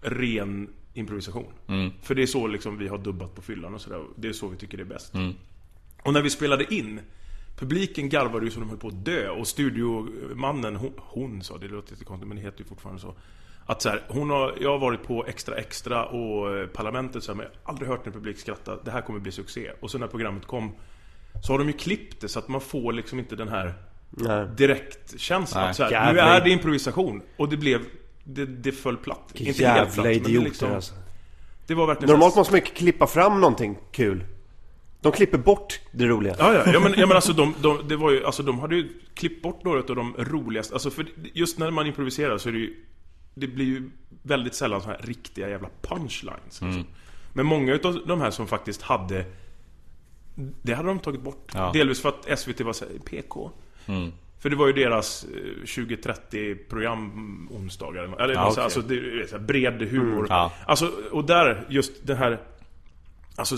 [0.00, 1.52] ren improvisation.
[1.68, 1.90] Mm.
[2.02, 4.48] För det är så liksom vi har dubbat på fyllan och sådär, det är så
[4.48, 5.14] vi tycker det är bäst.
[5.14, 5.34] Mm.
[6.02, 7.00] Och när vi spelade in,
[7.58, 11.68] publiken garvade ju som de höll på att dö, och studiomannen, hon, hon sa, det
[11.68, 13.14] låter jättekonstigt men det heter ju fortfarande så.
[13.66, 17.32] Att så här, hon har, jag har varit på Extra Extra och eh, Parlamentet så
[17.32, 19.70] här, men jag har aldrig hört en publik skratta, det här kommer bli succé.
[19.80, 20.72] Och så när programmet kom
[21.42, 23.74] Så har de ju klippt det så att man får liksom inte den här
[24.56, 25.68] direktkänslan.
[25.68, 27.22] Att Så här, nu jävla- är det improvisation.
[27.36, 27.80] Och det blev,
[28.24, 29.30] det, det föll platt.
[29.32, 30.94] Vilka inte helt jävla platt, men det idioter liksom, alltså.
[31.66, 34.24] Det var verkligen Normalt måste man ju klippa fram någonting kul.
[35.00, 36.36] De klipper bort det roliga.
[36.38, 38.74] Ja, ja, ja men, ja, men alltså, de, de, det var ju, alltså de hade
[38.74, 42.52] ju klippt bort några av de roligaste, alltså för just när man improviserar så är
[42.52, 42.74] det ju
[43.34, 43.90] Det blir ju
[44.22, 46.84] väldigt sällan så här riktiga jävla punchlines liksom.
[47.32, 49.24] Men många utav de här som faktiskt hade
[50.62, 51.70] Det hade de tagit bort Ja.
[51.72, 53.50] Delvis för att SVT var såhär, PK
[54.38, 58.64] För det var ju deras eh, 2030 program onsdagar Eller Ja, så, okej.
[58.64, 60.52] alltså, det är så här bred humor Ja.
[60.66, 62.40] Alltså, och där, just det här
[63.36, 63.56] Alltså,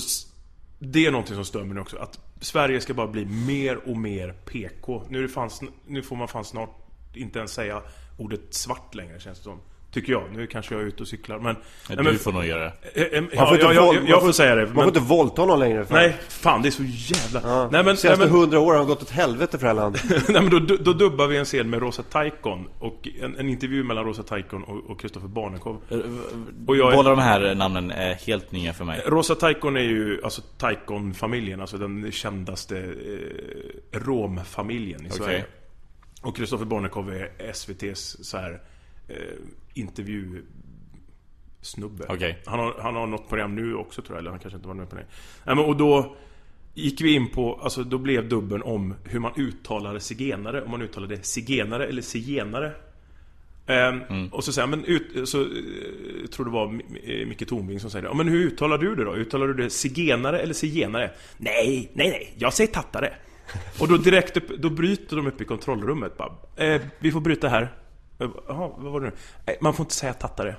[0.79, 4.33] det är någonting som stör mig också Att Sverige ska bara bli mer och mer
[4.33, 6.71] PK Nu, det fan, sn- nu får man fan snart
[7.15, 7.83] inte ens säga
[8.17, 9.61] ordet svart längre känns det som
[9.91, 11.57] Tycker jag, nu kanske jag är ute och cyklar men...
[11.57, 12.73] Ja, Nej, du men- får nog göra det.
[12.95, 14.75] Eh, eh, Man Ja, får inte ja, jag, jag, man jag får- säga det Man
[14.75, 15.85] får inte våldta någon längre.
[15.85, 15.97] Fan.
[15.99, 17.41] Nej, fan det är så jävla...
[17.45, 17.63] Ja.
[17.63, 20.03] Nej men, nej, Senaste men, hundra åren har gått åt helvete för det här landet.
[20.29, 23.85] nej, men då, då, dubbar vi en scen med Rosa Taikon och en, en intervju
[23.85, 25.81] mellan Rosa Taikon och, Kristoffer Barnekow
[26.67, 29.03] Och jag är- Båda de här namnen är helt nya för mig.
[29.07, 35.45] Rosa Taikon är ju alltså Taikon-familjen, alltså den kändaste eh, romfamiljen i Sverige.
[36.25, 38.61] Och Kristoffer Barnekow är SVT's så här
[39.09, 39.17] eh,
[39.75, 40.43] intervju
[41.61, 42.05] snubbe.
[42.09, 42.39] Okej.
[42.47, 44.75] Han, har, han har något program nu också tror jag, eller han kanske inte var
[44.75, 45.07] med på det.
[45.45, 46.17] Nej, men, och då
[46.75, 50.83] gick vi in på, alltså då blev dubben om hur man uttalade zigenare, om man
[50.83, 52.73] uttalade zigenare eller zigenare.
[53.67, 55.47] Ehm, Och så säger men ut, så, eh,
[56.23, 56.67] jag tror det var
[57.05, 58.15] eh, Micke Tornving som säger det.
[58.15, 59.15] Men hur uttalar du det då?
[59.17, 61.11] Uttalar du det zigenare eller zigenare?
[61.37, 63.13] Nej, nej, nej, jag säger tattare.
[63.81, 67.49] Och då direkt upp, då bryter de upp i kontrollrummet bara, eh, Vi får bryta
[67.49, 67.75] här.
[68.19, 69.13] Eh, jaha, vad var det nu?
[69.47, 70.57] Nej, man får inte säga tattare.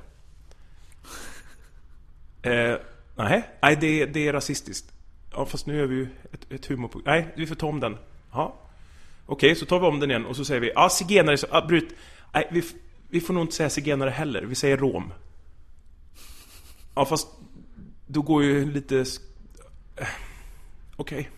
[2.41, 2.75] Eh,
[3.15, 4.93] nej, nej det, det är rasistiskt.
[5.31, 7.01] Ja, fast nu är vi ju ett, ett humor...
[7.05, 7.97] Nej, vi får ta om den.
[8.31, 8.51] Jaha.
[9.25, 11.65] Okej, så tar vi om den igen och så säger vi ja, zigenare, så, ja,
[11.67, 11.95] bryt.
[12.33, 12.63] Nej, vi,
[13.09, 14.41] vi får nog inte säga zigenare heller.
[14.41, 15.13] Vi säger rom.
[16.95, 17.27] Ja, fast
[18.07, 18.97] då går ju lite...
[18.97, 19.03] Eh,
[19.95, 20.07] okej.
[20.97, 21.25] Okay.
[21.25, 21.29] Okej.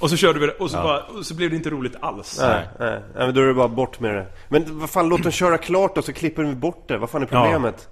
[0.00, 2.38] Och så körde vi det och så, bara, och så blev det inte roligt alls.
[2.40, 4.26] Nej, nej, nej, men då är det bara bort med det.
[4.48, 6.98] Men vad fan, låt dem köra klart och så klipper vi bort det.
[6.98, 7.88] Vad fan är problemet?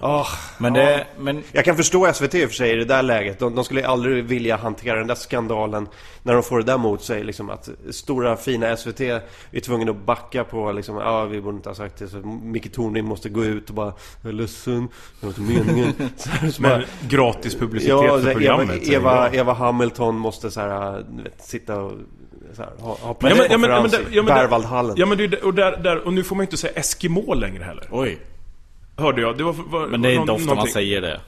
[0.00, 0.28] Åh,
[0.58, 3.38] Men det, men Jag kan förstå SVT i och för sig i det där läget.
[3.38, 5.88] De, de skulle aldrig vilja hantera den där skandalen
[6.22, 7.24] när de får det där mot sig.
[7.24, 11.68] Liksom, att stora fina SVT är tvungen att backa på liksom, ja vi borde inte
[11.68, 12.08] ha sagt det.
[12.08, 13.92] Så Micke Tornving måste gå ut och bara,
[14.22, 14.88] jag är ledsen,
[15.20, 15.92] det var inte meningen.
[16.16, 18.88] Så, här, så bara, Men gratis publicitet ja, för programmet.
[18.88, 19.30] Eva, Eva.
[19.32, 21.92] Eva Hamilton måste så här, vet, sitta och
[22.58, 24.32] här, ha, ha Ja, men- ja, men- ja, men ja, men.
[24.96, 27.88] Ja men och, där, där, och nu får man ju inte säga Eskimo längre heller.
[27.90, 28.18] oj.
[28.98, 29.38] Hörde jag.
[29.38, 31.20] Det var, var, Men det är inte ofta man säger det.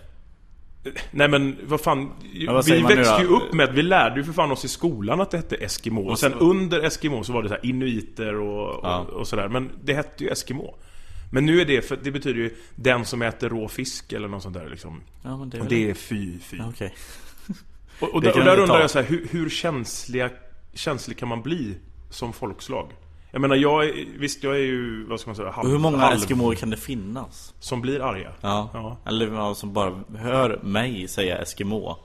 [1.10, 2.10] Nej men vad fan.
[2.48, 5.20] vad säger vi växte ju upp med, vi lärde ju för fan oss i skolan
[5.20, 6.10] att det hette Eskimo.
[6.10, 8.98] Och sen under Eskimo så var det så här inuiter och, Ja.
[8.98, 9.48] och, och sådär.
[9.48, 10.74] Men det hette ju Eskimo.
[11.32, 14.42] Men nu är det, för det betyder ju den som äter rå fisk eller något
[14.42, 15.00] sånt där liksom.
[15.22, 16.56] Ja, men det är Och det är fy, fy.
[16.56, 16.94] Ja, Okej.
[18.00, 20.30] Och, och, där, och där undrar jag så här, hur, hur känsliga,
[20.74, 21.74] känslig kan man bli
[22.10, 22.90] som folkslag?
[23.32, 25.96] Jag menar, jag är, visst jag är ju, vad ska man säga, halv, hur många
[25.98, 27.54] halv, Eskimoer kan det finnas?
[27.60, 28.32] som blir arga?
[28.40, 28.70] Ja.
[28.74, 28.96] Ja.
[29.06, 31.96] Eller som bara hör mig säga Eskimo.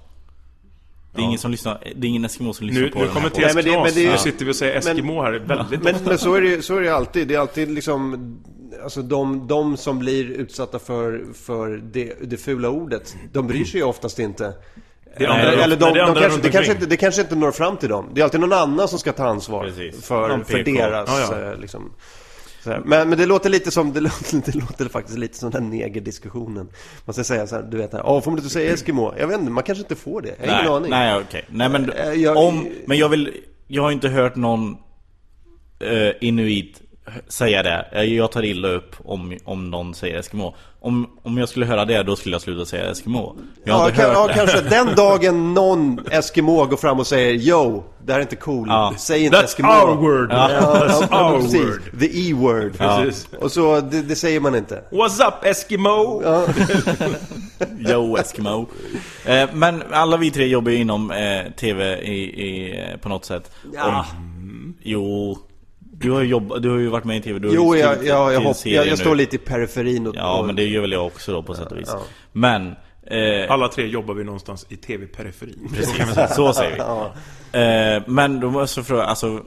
[1.14, 1.28] Det är Ja.
[1.28, 3.30] ingen som lyssnar, det är ingen Eskimo som lyssnar Nu, på nu kommer.
[3.30, 5.48] Tess Nej, men det- men det är- nu sitter vi och säger Eskimo här väldigt
[5.84, 6.10] Men, ofta.
[6.10, 7.28] men så är det så är det alltid.
[7.28, 8.36] Det är alltid liksom
[8.84, 13.80] Alltså de, de som blir utsatta för, för det, det fula ordet De bryr sig
[13.80, 14.54] ju oftast inte
[15.18, 17.36] Det Eller, andra- eller de, nej, det de kanske, det, kanske inte, det kanske inte
[17.36, 18.10] når fram till dem.
[18.14, 20.06] Det är alltid någon annan som ska ta ansvar Precis.
[20.06, 21.52] för, för deras Ja, ja.
[21.52, 21.92] eh, liksom,
[22.66, 25.70] men, men det låter lite som, det låter, det låter faktiskt lite som den här
[25.70, 26.70] negerdiskussionen.
[27.06, 29.14] Man ska säga så här, du vet här, "Åh, får man inte säga Eskimo?
[29.18, 30.90] Jag vet inte, man kanske inte får det, jag har ingen nej, aning.
[30.90, 31.46] Nej, okej.
[31.50, 32.68] Nej, men Eh, jag- om...
[32.86, 33.32] Men jag vill...
[33.68, 34.78] Jag har inte hört någon
[35.80, 36.82] eh, inuit
[37.28, 37.88] säga det.
[37.92, 40.56] Eh, Jag tar illa upp om, om någon säger Eskimo.
[40.80, 43.36] Om, om jag skulle höra det, då skulle jag sluta säga Eskimo.
[43.64, 44.62] Jag Ja, kan, ja kanske.
[44.70, 48.68] Den dagen någon Eskimo går fram och säger Yo, det här är inte cool.
[48.70, 48.94] Ja.
[48.98, 49.68] Säg inte That's Eskimo.
[49.70, 50.32] our word!
[50.32, 51.62] Ja, That's our precis.
[51.62, 52.00] word!
[52.00, 52.78] The E-word.
[52.78, 53.28] Precis.
[53.40, 54.84] Och så, det, det säger man inte.
[54.92, 56.24] What's up Eskimo?
[57.90, 58.68] Yo Eskimo.
[59.26, 62.14] Eh, men alla vi tre jobbar ju inom eh, TV i,
[62.48, 63.52] i, eh, på något sätt.
[63.74, 64.06] Ja.
[64.18, 65.38] Om, jo,
[66.00, 67.40] du har ju jobbat, du har ju varit med i TV.
[67.40, 70.40] Du har Jo, jag, jag, jag, hopp, jag, jag står lite i periferin och, Ja,
[70.40, 71.90] och, men det gör väl jag också då på sätt och vis.
[71.94, 72.02] Ja.
[72.32, 72.76] Men...
[73.08, 75.70] Eh, Alla tre jobbar vi någonstans i TV-periferin.
[75.76, 76.80] Precis, så säger vi.
[77.98, 79.42] Eh, men då måste jag fråga, alltså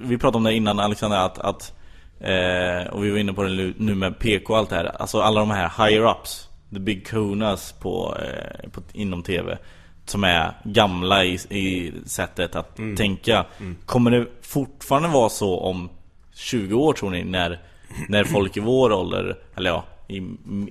[0.00, 1.72] Vi pratade om det innan Alexander att, att
[2.20, 4.84] eh, Och vi var inne på det nu- nu med PK och allt det här
[5.00, 9.58] Alltså alla de här higher-ups The big kunas på, eh, på, inom TV
[10.04, 13.46] Som är gamla i, i sättet att tänka.
[13.86, 15.90] Kommer det fortfarande vara så om
[16.34, 17.60] 20 år tror ni när,
[18.08, 20.22] när folk i vår ålder Eller ja, i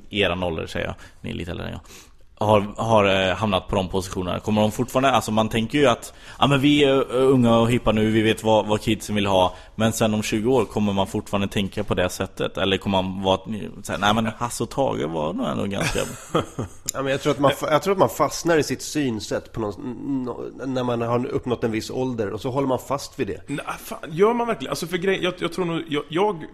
[0.10, 0.96] eran ålder säger jag.
[1.22, 1.82] Ni är lite äldre än jag
[2.46, 6.14] har, har eh, hamnat på de positionerna Kommer de fortfarande, alltså man tänker ju att
[6.40, 9.26] Ja men vi är eh, unga och hippa nu, vi vet vad, vad kidsen vill
[9.26, 13.02] ha Men sen om 20 år kommer man fortfarande tänka på det sättet Eller kommer
[13.02, 13.40] man vara
[13.84, 16.00] såhär, nej men Hasse och Tage var nog ändå ganska
[16.94, 19.60] Ja, men jag, tror att man, jag tror att man fastnar i sitt synsätt på
[19.62, 23.28] någon, nå- när man har uppnått en viss ålder och så håller man fast vid
[23.28, 23.42] det.
[23.48, 24.70] Nej, fan, gör man verkligen?
[24.70, 26.46] Alltså för grej, jag, jag tror nog, jag, jag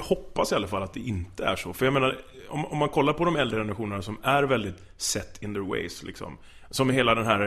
[0.00, 1.72] hoppas i alla fall att det inte är så.
[1.72, 2.16] För jag menar,
[2.48, 6.02] om, om man kollar på de äldre generationerna som är väldigt set in their ways
[6.02, 6.38] liksom.
[6.70, 7.40] Som hela den här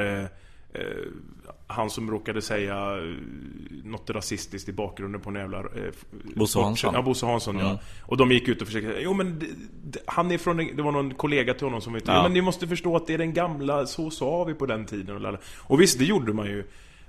[0.73, 0.87] eh, eh,
[1.67, 3.13] han som råkade säga eh,
[3.83, 5.59] något rasistiskt i bakgrunden på en jävla...
[5.59, 5.65] Eh,
[6.35, 6.93] Bosse Hansson.
[6.93, 7.79] Ja, Bosse Hansson ja.
[8.01, 9.43] Och de gick ut och försökte säga, jo men
[10.05, 12.23] han är från, det var någon kollega till honom som vet, Ja.
[12.23, 15.25] men ni måste förstå att det är den gamla, så sa vi på den tiden
[15.25, 16.63] och, och visst, det gjorde man ju.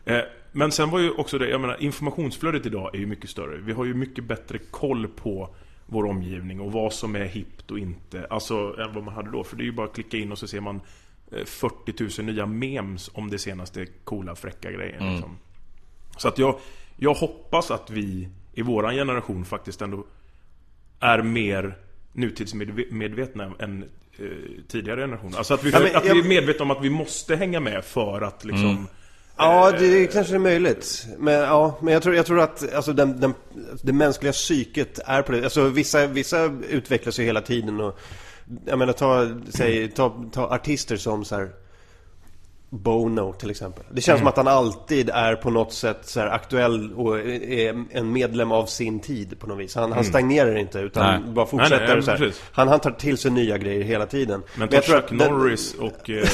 [0.05, 0.20] Eh,
[0.53, 3.57] men sen var ju också det, jag menar informationsflödet idag är ju mycket större.
[3.57, 5.55] Vi har ju mycket bättre koll på
[5.91, 8.26] vår omgivning och vad som är hippt och inte.
[8.30, 9.45] Alltså, än vad man hade då.
[9.45, 10.80] För det är ju bara att klicka in och så ser man
[11.32, 15.12] eh, 40 000 nya memes om det senaste coola, fräcka grejen.
[15.12, 15.36] Liksom.
[16.16, 16.59] Så att jag,
[16.97, 20.05] jag hoppas att vi i våran generation faktiskt ändå
[21.01, 21.76] är mer
[22.12, 23.82] nutidsmedvetna än
[24.18, 24.26] eh,
[24.68, 25.38] tidigare generationer.
[25.38, 27.61] Alltså att vi, Ja, men att jag- vi är medvetna om att vi måste hänga
[27.61, 28.86] med för att liksom...
[29.43, 31.07] Ja, det är kanske är möjligt.
[31.18, 33.34] Men, ja, men jag, tror, jag tror att alltså, den, den,
[33.82, 35.45] det mänskliga psyket är på det.
[35.45, 37.80] Alltså, vissa, vissa utvecklas ju hela tiden.
[37.80, 37.99] Och,
[38.66, 41.51] jag menar, ta, säg, ta, ta artister som så här,
[42.73, 43.85] Bono till exempel.
[43.91, 48.12] Det känns som att han alltid är på något sätt så aktuell och är en
[48.12, 49.75] medlem av sin tid på något vis.
[49.75, 51.33] Han, han stagnerar inte utan Nej.
[51.35, 51.79] bara fortsätter.
[51.79, 52.33] Nej, nej, och så här.
[52.53, 54.43] Han, han tar till sig nya grejer hela tiden.
[54.57, 56.11] Men tror Chuck att den- Norris och...
[56.11, 56.25] Eh,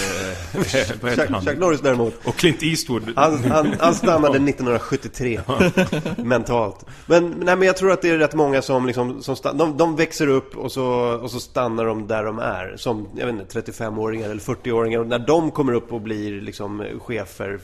[0.55, 1.43] vad heter Chuck, han?
[1.45, 2.27] Chuck Norris däremot.
[2.27, 3.13] Och Clint Eastwood.
[3.17, 5.41] Han, han, han stannade 1973
[6.17, 6.85] mentalt.
[7.07, 9.77] Men, nej, men jag tror att det är rätt många som, liksom, som sta- de,
[9.77, 10.87] de växer upp och så,
[11.23, 12.75] och så stannar de där de är.
[12.77, 14.99] Som jag vet inte, 35-åringar eller 40-åringar.
[15.01, 17.61] Och när de kommer upp och blir liksom, chefer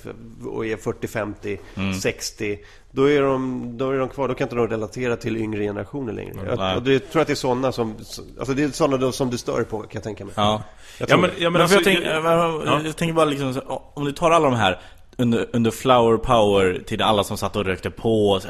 [0.46, 1.58] och är 40, 50,
[2.02, 2.58] 60.
[2.90, 4.28] Då är, de, då är de kvar.
[4.28, 6.32] Då kan inte de relatera till yngre generationer längre.
[6.34, 6.44] Nej.
[6.58, 7.94] Jag, och det, jag tror att det är sådana som,
[8.38, 10.34] alltså det är sådana då som du stör på kan jag tänka mig.
[10.36, 10.62] Ja
[10.98, 11.42] Jag Ja tror men, det.
[11.42, 13.60] ja, men Men för alltså, jag, tänk, jag- jag, jag, jag tänker bara liksom,
[13.94, 14.80] om du tar alla de här
[15.18, 18.48] under, under flower power till alla som satt och rökte på och så,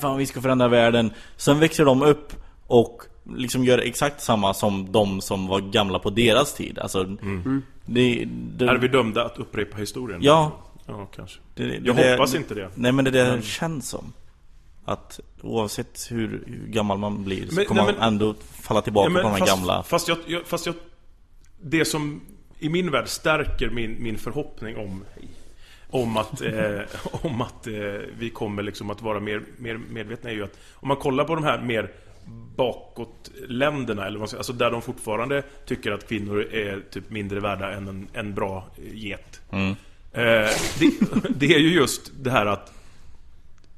[0.00, 2.32] fan vi ska förändra världen Sen växer de upp
[2.66, 3.02] och
[3.36, 7.06] liksom gör exakt samma som de som var gamla på deras tid Alltså
[7.86, 10.20] det, det, Är vi dömda att upprepa historien?
[10.22, 10.60] Ja.
[10.86, 11.40] Ja, kanske.
[11.54, 12.68] det, det, Jag det- hoppas inte det.
[12.74, 14.12] Nej men det är det det känns som
[14.84, 18.82] Att oavsett hur, hur gammal man blir så Men- kommer nej, man men- ändå falla
[18.82, 20.74] tillbaka på de här fast, gamla Fast jag, jag, fast jag...
[21.60, 22.20] Det som
[22.58, 25.04] i min värld stärker min, min förhoppning om...
[25.90, 26.80] Om att, eh,
[27.22, 27.72] om att eh,
[28.18, 31.34] vi kommer liksom att vara mer, mer medvetna är ju att om man kollar på
[31.34, 31.90] de här mer
[32.56, 37.72] bakåtländerna, eller vad säger, alltså där de fortfarande tycker att kvinnor är typ mindre värda
[37.72, 39.40] än en, en bra get.
[40.12, 40.90] Eh, det,
[41.36, 42.72] det är ju just det här att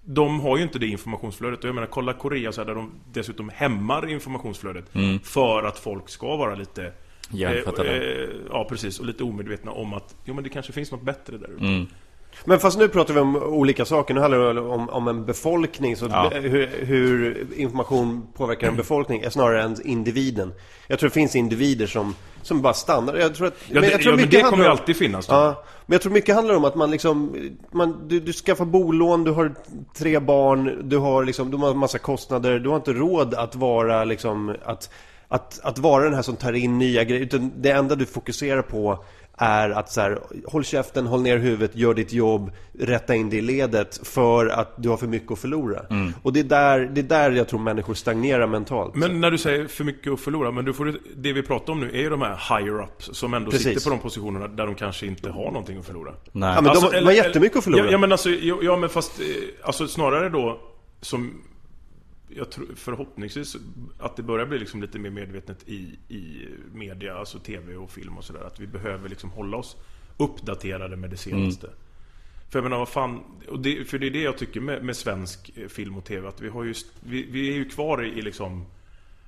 [0.04, 1.58] de har ju inte det informationsflödet.
[1.58, 4.84] Och jag menar, kolla Korea så här, där de dessutom hämmar informationsflödet.
[5.22, 6.92] För att folk ska vara lite...
[7.30, 8.22] Hjärntvättade.
[8.24, 9.00] eh, ja, precis.
[9.00, 11.64] Och lite omedvetna om att jo, men det kanske finns något bättre där ute.
[12.44, 14.14] Men fast nu pratar vi om olika saker.
[14.14, 15.96] Nu handlar det om, om en befolkning.
[15.96, 16.30] Så Ja.
[16.34, 20.52] hur, hur information påverkar en befolkning är snarare än individen.
[20.88, 23.14] Jag tror det finns individer som, som bara stannar.
[23.14, 24.96] Jag tror att, Ja, det, jag tror ja, men mycket det kommer ju om- alltid
[24.96, 25.26] finnas.
[25.26, 25.34] Då.
[25.34, 27.36] Ja, men jag tror mycket handlar om att man liksom,
[27.72, 29.54] man, du, du skaffar bolån, du har
[29.96, 34.04] tre barn, du har liksom, du har massa kostnader, du har inte råd att vara
[34.04, 34.90] liksom, att,
[35.28, 38.62] att, att vara den här som tar in nya grejer, utan det enda du fokuserar
[38.62, 39.04] på
[39.36, 43.36] är att så här, håll käften, håll ner huvudet, gör ditt jobb, rätta in det
[43.36, 45.82] i ledet för att du har för mycket att förlora.
[46.22, 48.94] Och det är, där, det är där jag tror människor stagnerar mentalt.
[48.94, 51.80] Men när du säger för mycket att förlora, men du får, det vi pratar om
[51.80, 53.66] nu är ju de här higher-ups som ändå Precis.
[53.66, 56.12] sitter på de positionerna där de kanske inte har någonting att förlora.
[56.32, 56.54] Nej.
[56.54, 57.84] Ja, men de, de har jättemycket att förlora.
[57.84, 59.26] Ja, ja men alltså, ja, ja men fast, eh,
[59.62, 60.60] alltså snarare då
[61.00, 61.42] som
[62.28, 63.56] jag tror förhoppningsvis
[63.98, 68.18] att det börjar bli liksom lite mer medvetet i, i media, alltså tv och film
[68.18, 68.44] och sådär.
[68.46, 69.76] Att vi behöver liksom hålla oss
[70.16, 71.70] uppdaterade med det senaste.
[72.50, 74.96] För jag menar vad fan, och det, för det är det jag tycker med, med
[74.96, 76.28] svensk eh, film och tv.
[76.28, 78.66] Att vi, har just, vi, vi är ju kvar i, i liksom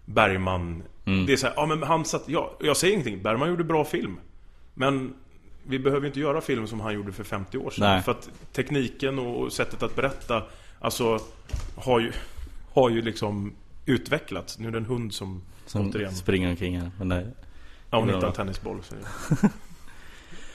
[0.05, 0.83] Bergman.
[1.27, 3.23] Det är så här, ja men han satt, ja, jag säger ingenting.
[3.23, 4.21] Bergman gjorde bra film.
[4.75, 5.15] Men
[5.67, 7.85] vi behöver inte göra film som han gjorde för 50 år sedan.
[7.85, 8.03] Nej.
[8.03, 10.43] För att tekniken och sättet att berätta,
[10.81, 11.21] alltså
[11.77, 12.13] har ju,
[12.81, 13.53] har ju liksom
[13.87, 14.59] utvecklats.
[14.59, 17.27] Nu är det en hund som, Som återigen, springer omkring här men nej.
[17.91, 18.83] ja, hon hittar en tennisboll.
[18.83, 18.95] Så.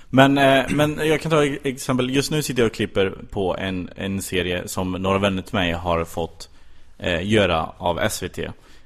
[0.10, 2.10] Men, eh, men jag kan ta ett exempel.
[2.10, 5.72] Just nu sitter jag och klipper på en, en serie som några vänner till mig
[5.72, 6.50] har fått
[6.98, 8.40] eh, göra av SVT.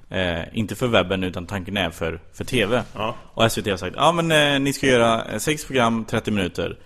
[0.10, 2.84] Eh, inte för webben utan tanken är för, för TV.
[2.96, 3.16] Ja.
[3.34, 6.78] Och SVT har sagt ja men eh, ni ska göra eh, sex program, 30 minuter.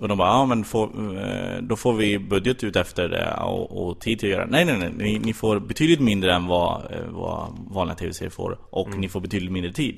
[0.00, 3.86] Och de bara ja men får, eh, då får vi budget ut efter det och,
[3.88, 4.46] och tid till att göra.
[4.50, 8.58] Nej nej nej, ni, ni får betydligt mindre än vad, eh, vad vanliga TV-serier får.
[8.70, 9.96] Och ni får betydligt mindre tid.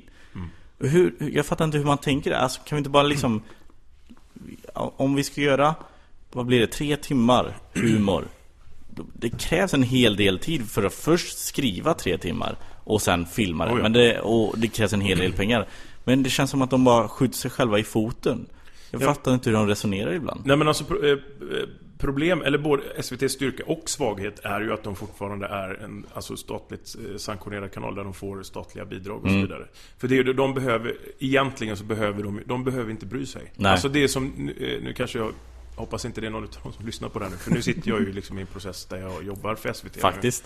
[0.79, 2.33] Hur, hur- jag fattar inte hur man tänker.
[2.33, 3.43] Alltså, kan vi inte bara liksom...
[4.75, 5.75] Om vi ska göra,
[6.33, 8.25] vad blir det, tre timmar humor.
[9.13, 13.65] Det krävs en hel del tid för att först skriva tre timmar och sen filma
[13.67, 13.73] det.
[13.73, 13.83] Oh ja.
[13.83, 15.67] Men det, och det krävs en hel del pengar.
[16.05, 18.47] Men det känns som att de bara skjuter sig själva i foten.
[18.93, 19.07] Jag Ja.
[19.07, 20.41] fattar inte hur de resonerar ibland.
[20.45, 21.19] Nej men alltså eh, eh,
[21.99, 26.37] problem, eller både SVTs styrka och svaghet är ju att de fortfarande är en alltså
[26.37, 29.41] statligt eh, sanktionerad kanal där de får statliga bidrag och Mm.
[29.43, 29.67] så vidare.
[29.99, 33.53] För det är ju, de behöver, egentligen så behöver de, de behöver inte bry sig.
[33.57, 33.73] Nej.
[33.73, 35.33] Alltså det är som, nu, kanske jag
[35.77, 37.63] hoppas inte det är någon av dem som lyssnar på det här nu, för nu
[37.63, 39.97] sitter jag ju liksom i en process där jag jobbar för SVT.
[40.01, 40.45] Faktiskt.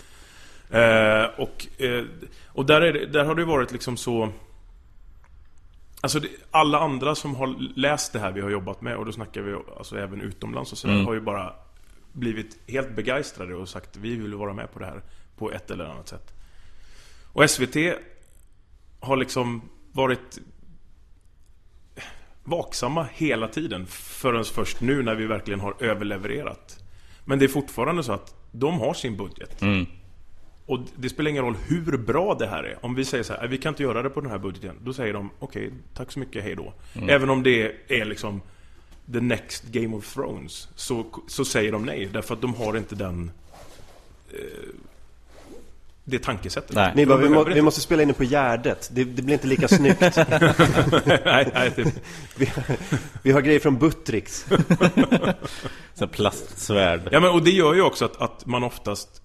[0.69, 2.03] Eh, och eh,
[2.47, 4.29] och där, är det, där har det varit liksom så...
[6.01, 9.11] Alltså det, alla andra som har läst det här vi har jobbat med, och då
[9.11, 11.05] snackar vi alltså även utomlands och sådär, Mm.
[11.05, 11.53] har ju bara
[12.13, 15.01] blivit helt begeistrade och sagt vi vill vara med på det här
[15.37, 16.33] på ett eller annat sätt.
[17.33, 17.75] Och SVT
[18.99, 20.39] har liksom varit
[22.43, 26.79] vaksamma hela tiden förrän först nu när vi verkligen har överlevererat.
[27.25, 29.61] Men det är fortfarande så att de har sin budget.
[29.61, 29.85] Mm.
[30.67, 32.85] Och det spelar ingen roll hur bra det här är.
[32.85, 34.75] Om vi säger så här, "Nej, vi kan inte göra det på den här budgeten.
[34.83, 36.73] Då säger de, okej, tack så mycket, hej då.
[37.07, 38.41] Även om det är liksom
[39.13, 40.67] the next Game of Thrones.
[40.75, 43.31] Så, så säger de nej, därför att de har inte den...
[44.33, 44.39] Eh,
[46.03, 46.75] det tankesättet.
[46.75, 47.05] Nej.
[47.05, 48.89] Bara, vi, må, vi måste spela in det på Gärdet.
[48.93, 50.01] Det, det blir inte lika snyggt.
[51.25, 51.93] nej, nej, det,
[52.37, 52.51] vi,
[53.21, 54.45] vi har grejer från Buttricks.
[55.93, 57.01] Så plastsvärd.
[57.11, 59.21] Ja men och det gör ju också att, att man oftast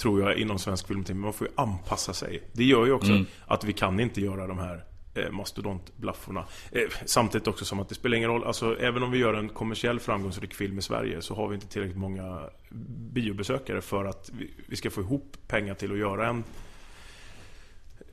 [0.00, 2.42] Tror jag inom svensk film man får ju anpassa sig.
[2.52, 4.84] Det gör ju också att vi kan inte göra de här
[5.14, 6.44] eh, mastodontblafforna.
[6.72, 8.44] Eh, Samtidigt också som att det spelar ingen roll.
[8.44, 11.66] Alltså även om vi gör en kommersiell framgångsrik film i Sverige Så har vi inte
[11.66, 12.40] tillräckligt många
[13.12, 16.44] biobesökare för att vi, vi ska få ihop pengar till att göra en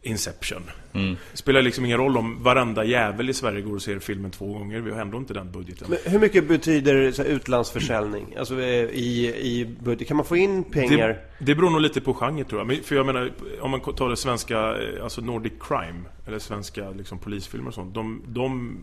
[0.02, 4.32] Inception Det spelar liksom ingen roll om varenda jävel i Sverige går och ser filmen
[4.32, 8.36] två gånger Vi har ändå inte den budgeten Men hur mycket betyder så här, utlandsförsäljning?
[8.39, 10.08] Alltså eh, i, i budget?
[10.08, 11.08] Kan man få in pengar?
[11.08, 12.68] Det, det beror nog lite på genre tror jag.
[12.68, 13.32] Men, för jag menar,
[13.62, 17.93] om man tar det svenska, eh, alltså Nordic Crime, eller svenska liksom, polisfilmer och sånt.
[17.93, 18.78] De, de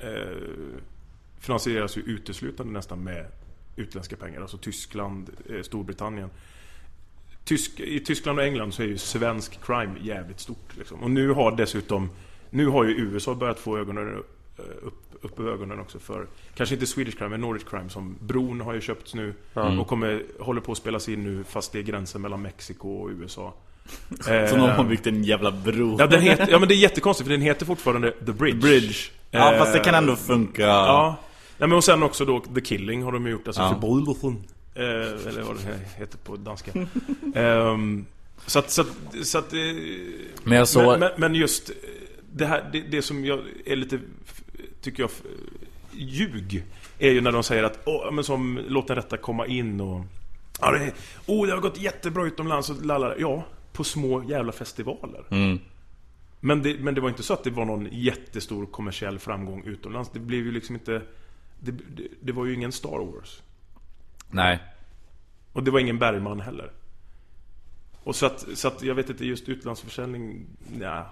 [0.00, 0.08] eh,
[1.40, 3.26] finansieras ju uteslutande nästan med
[3.76, 4.40] utländska pengar.
[4.40, 6.30] Alltså Tyskland, eh, Storbritannien.
[7.50, 10.76] Tysk, I Tyskland och England så är ju svensk crime jävligt stort.
[10.78, 11.02] Liksom.
[11.02, 12.10] Och nu har dessutom,
[12.50, 14.22] nu har ju USA börjat få ögonen
[14.58, 17.88] eh, upp, upp ögonen också för, kanske inte Swedish crime, men Nordic crime.
[17.88, 19.34] Som Bron har ju köpts nu
[19.80, 23.10] och kommer, håller på att spelas in nu fast det är gränsen mellan Mexiko och
[23.10, 23.54] USA.
[24.20, 25.96] Så Eh, någon har byggt en jävla bro.
[25.98, 28.58] Ja, den heter, ja men det är jättekonstigt för den heter fortfarande The Bridge.
[28.58, 28.94] Bridge.
[29.30, 30.62] Ja Eh, fast det kan ändå funka.
[30.62, 31.16] Ja.
[31.58, 33.68] Nej, men och sen också då The Killing har de gjort, alltså Ja.
[33.80, 34.30] Förbrytelsen.
[34.30, 36.72] Eh, eller vad det heter på danska.
[37.34, 38.06] Ehm,
[38.46, 38.88] så att, så att,
[39.22, 39.58] så att eh,
[40.44, 40.98] Men jag såg...
[40.98, 41.76] men, men, just eh,
[42.32, 43.98] det här, det, det som jag är lite,
[44.80, 45.10] tycker jag,
[45.92, 46.64] ljug.
[46.98, 50.04] Är ju när de säger att, åh, men som, låt den rätta komma in och
[50.60, 50.92] Ja, det,
[51.26, 53.14] oh, det har gått jättebra utomlands och lalala.
[53.18, 55.24] Ja, på små jävla festivaler.
[55.30, 55.58] Mm.
[56.40, 60.10] Men det, men det var inte så att det var någon jättestor kommersiell framgång utomlands.
[60.12, 61.02] Det blev ju liksom inte...
[61.60, 63.42] Det, det, det var ju ingen Star Wars.
[64.30, 64.58] Nej.
[65.52, 66.70] Och det var ingen Bergman heller.
[68.04, 70.46] Och så att, så att jag vet inte, just utlandsförsäljning...
[70.72, 71.04] Nja.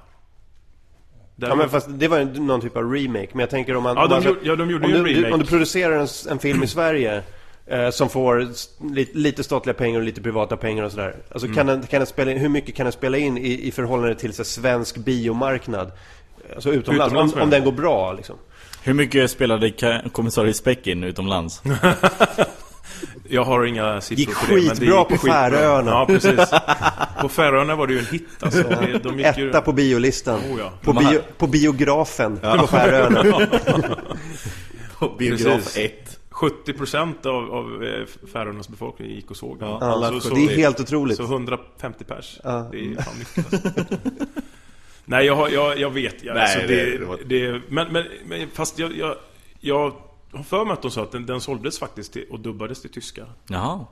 [1.36, 3.28] Där Ja men fast det var ju någon typ av remake.
[3.32, 3.96] Men jag tänker om man...
[3.96, 5.32] Ja, de man, gjorde- ja, de gjorde om ju en du, remake.
[5.34, 7.22] Om du producerar en, en film i Sverige
[7.66, 8.48] eh, som får
[8.94, 11.16] lite, lite statliga pengar och lite privata pengar och sådär.
[11.30, 11.56] Alltså Mm.
[11.56, 14.14] kan den, kan den spela in, hur mycket kan den spela in i, i förhållande
[14.14, 15.92] till så, svensk biomarknad?
[16.54, 18.36] Alltså utomlands, Utomlands, om, om den går bra liksom.
[18.82, 21.62] Hur mycket spelade kommissarie Speck in utomlands?
[23.28, 24.52] Jag har inga siffror Gick på det.
[24.54, 25.90] men det skitbra på Färöarna.
[25.90, 26.50] Ja, precis.
[27.20, 28.62] På Färöarna var det ju en hit alltså.
[28.62, 29.48] Det- De gick ju...
[29.50, 30.40] Etta på biolistan.
[30.40, 30.72] Oh, ja.
[30.82, 33.22] på, De bio, på biografen på Färöarna.
[34.98, 35.76] På biograf Precis.
[35.76, 36.14] 1.
[36.30, 39.68] 70% av, av eh, Färöarnas befolkning gick och såg den.
[39.68, 41.16] Ja, Ja, Så- det är så- helt otroligt.
[41.16, 42.40] Så 150 pers.
[42.44, 42.68] Ja.
[42.72, 43.84] Det är fan mycket alltså.
[45.04, 46.24] Nej, jag, jag, jag vet.
[46.24, 49.14] Jag, Nej, alltså, det- det, det var- det, men, men, men fast jag, jag,
[49.60, 49.92] jag
[50.32, 52.90] har för mig att de sa att den, den såldes faktiskt till, och dubbades till
[52.90, 53.24] tyska.
[53.48, 53.84] Jaha.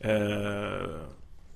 [0.00, 0.88] Eh,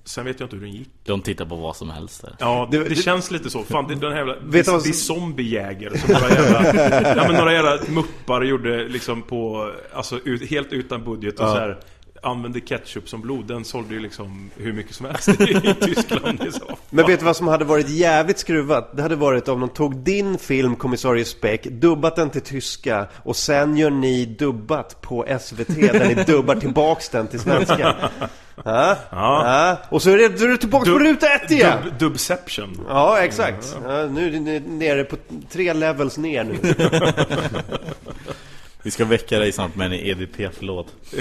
[0.03, 0.89] sen vet jag inte hur den gick.
[1.05, 2.35] De tittar på vad som helst där.
[2.39, 3.63] Ja, det, Det- det, det- känns lite så.
[3.63, 4.35] Fan, det, den här jävla...
[4.41, 7.15] Vet du vad det är zombiejägare som några jävla...
[7.15, 9.71] ja, men några jävla muppar gjorde liksom på...
[9.93, 11.51] Alltså ut, helt utan budget och Ja.
[11.51, 11.79] så här.
[12.23, 16.41] Använde ketchup som blod, den sålde ju liksom hur mycket som helst i Tyskland.
[16.51, 16.77] Så.
[16.89, 18.97] Men vet du vad som hade varit jävligt skruvat?
[18.97, 23.35] Det hade varit om de tog din film Kommissarie Speck, dubbat den till tyska och
[23.35, 27.95] sen gör ni dubbat på SVT där ni dubbar tillbaks den till svenska.
[28.65, 29.77] Ja, ja.
[29.89, 31.77] Och så är det, är det tillbaks på Dub- ruta ett igen!
[31.83, 32.81] Dub, dubception.
[32.89, 33.77] Ja, exakt.
[33.83, 35.15] Ja, nu är ni nere på
[35.51, 36.57] tre levels ner nu.
[38.83, 40.93] Vi ska väcka dig snart med en EDP-låt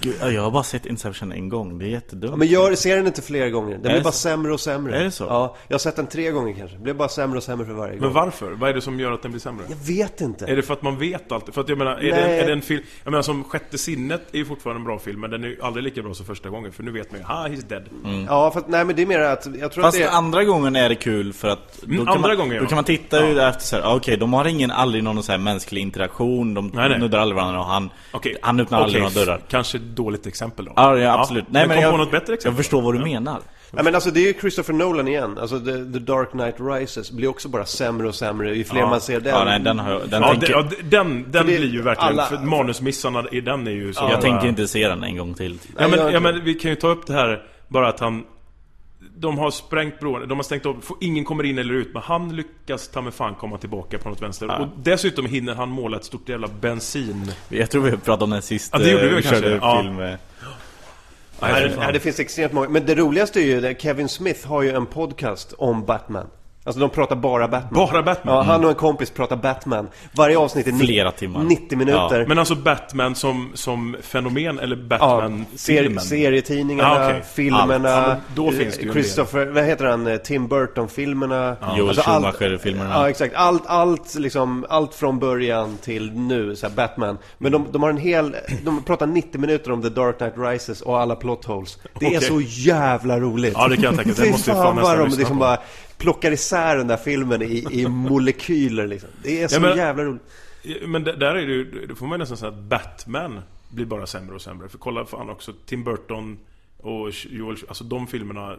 [0.00, 2.78] Gud, ja, jag har bara sett Inception en gång, det är jättedumt Ja, men jag
[2.78, 3.76] ser den inte fler gånger.
[3.78, 4.18] Den Är blir bara så?
[4.18, 4.98] sämre och sämre.
[5.00, 5.24] Är det så?
[5.24, 6.76] Ja, jag har sett den tre gånger kanske.
[6.76, 8.00] Det blir bara sämre och sämre för varje gång.
[8.00, 8.50] Men varför?
[8.52, 9.64] Vad är det som gör att den blir sämre?
[9.68, 10.44] Jag vet inte.
[10.46, 11.54] Är det för att man vet allt?
[11.54, 12.38] För att jag menar, är det, Nej.
[12.40, 12.82] är det en film...
[13.04, 15.58] Jag menar som Sjätte sinnet är ju fortfarande en bra film, men den är ju
[15.62, 16.72] aldrig lika bra som första gången.
[16.72, 17.82] För nu vet man ju, ha, he's dead.
[18.28, 20.16] Ja, för att, nej men det är mer att, jag tror Fast att det är...
[20.16, 22.62] andra gången är det kul för att då, Mm, kan, andra man, gången, ja.
[22.62, 25.22] då kan man titta ut efter så här, ah, okej de har ingen, aldrig någon
[25.22, 26.98] så här mänsklig interaktion De Nej, nej.
[26.98, 28.36] nuddar aldrig varandra och han, Okej.
[28.42, 30.72] han öppnar aldrig Okej, några dörrar Kanske ett dåligt exempel då.
[30.76, 31.44] Ja, ja absolut.
[31.48, 32.56] Nej, men kom jag, på något bättre exempel.
[32.56, 35.38] jag förstår vad du menar Nej men alltså det är ju Christopher Nolan igen.
[35.40, 38.86] Alltså The, The Dark Knight Rises blir också bara sämre och sämre ju fler Ja.
[38.90, 39.34] man ser den.
[39.34, 42.12] Ja, nej, den har jag, den Ja, tänker, ja, den, den det- blir ju verkligen...
[42.12, 44.08] alla- För manusmissarna i den är ju så...
[44.10, 46.54] Jag tänker inte se den en gång till Ja Nej, men, jag- ja men vi
[46.54, 48.24] kan ju ta upp det här bara att han
[49.18, 51.94] De har sprängt bron, de har stängt av, ingen kommer in eller ut.
[51.94, 54.60] Men han lyckas ta med fan komma tillbaka på något vänster.
[54.60, 57.32] Och dessutom hinner han måla ett stort jävla bensin.
[57.48, 59.82] Jag tror vi pratade om den sist Ja, det gjorde vi eh, kanske, körde ja.
[59.82, 60.16] film
[61.40, 62.68] Nej, fy det, det finns extremt många.
[62.68, 66.26] Men det roligaste är ju Kevin Smith har ju en podcast om Batman.
[66.66, 67.86] Alltså de pratar bara Batman.
[67.92, 68.34] Bara Batman?
[68.36, 69.88] Ja, han och en kompis pratar Batman.
[70.12, 71.42] Varje avsnitt är Flera timmar.
[71.44, 72.24] 90 minuter.
[72.28, 76.00] Men alltså Batman som, som fenomen eller Ja, ser, Batman-filmen?
[76.04, 77.22] serietidningarna, Ah, okej.
[77.34, 77.88] filmerna.
[77.88, 81.56] Ja, då finns det ju Christopher, vad heter han, Eh, Tim Burton-filmerna.
[81.76, 82.90] Joel Alltså, allt- Schumacher-filmerna.
[82.94, 83.34] Ja, exakt.
[83.34, 87.18] Allt, allt, liksom, allt från början till nu, så här, Batman.
[87.38, 90.80] Men de, de har en hel, de pratar 90 minuter om The Dark Knight Rises
[90.82, 91.78] och alla plot holes.
[92.00, 92.20] Det är Okej.
[92.28, 93.52] så jävla roligt.
[93.56, 94.10] Ja, det kan jag tänka.
[94.10, 95.40] Det Fy måste jag fan nästan lyssna liksom på.
[95.40, 95.58] bara
[95.98, 99.08] plockar isär den där filmen i, i molekyler liksom.
[99.22, 100.22] Det är så Ja, men- jävla roligt.
[100.86, 103.40] Men där är det ju, då får man nästan säga att Batman
[103.70, 104.68] blir bara sämre och sämre.
[104.68, 106.38] För kolla fan också, Tim Burton
[106.78, 108.56] och Joel, alltså de filmerna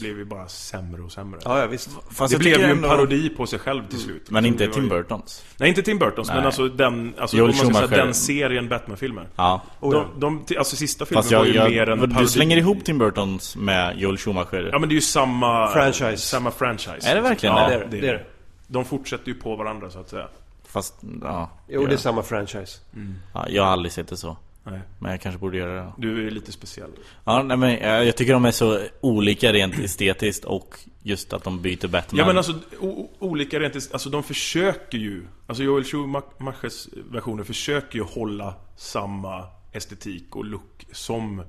[0.00, 1.40] blev ju bara sämre och sämre.
[1.44, 1.90] Ja, ja visst.
[2.10, 4.30] Fast det blev ju en ändå- parodi på sig själv till slut.
[4.30, 6.46] Men inte var Tim ju- Burtons Nej, inte Tim Burtons, men Nej.
[6.46, 9.28] alltså den, alltså man ska säga den serien Batman-filmer.
[9.36, 12.28] Ja De, de, alltså sista filmen Fast var jag, ju jag, mer en du parodi.
[12.28, 15.68] slänger ihop Tim Burtons med Joel Schumacher Ja men det är ju samma...
[15.72, 16.16] Franchise.
[16.16, 17.08] Samma franchise.
[17.10, 17.74] Är det verkligen ja, det?
[17.78, 18.24] Det är det, det är det.
[18.68, 20.26] De fortsätter ju på varandra så att säga.
[20.68, 22.78] Fast, ja, Jo, jag, det är samma franchise.
[23.34, 24.36] ja Jag har aldrig sett det så
[24.70, 24.80] Nej.
[24.98, 25.92] Men jag kanske borde göra det.
[25.98, 26.90] Du är lite speciell.
[27.24, 31.44] Ja, nej, men jag, jag tycker de är så olika rent estetiskt och just att
[31.44, 32.54] de byter Batman Ja men alltså,
[33.18, 40.36] olika rent Alltså de försöker ju Alltså Joel Schumachers versioner försöker ju hålla samma estetik
[40.36, 41.42] och look som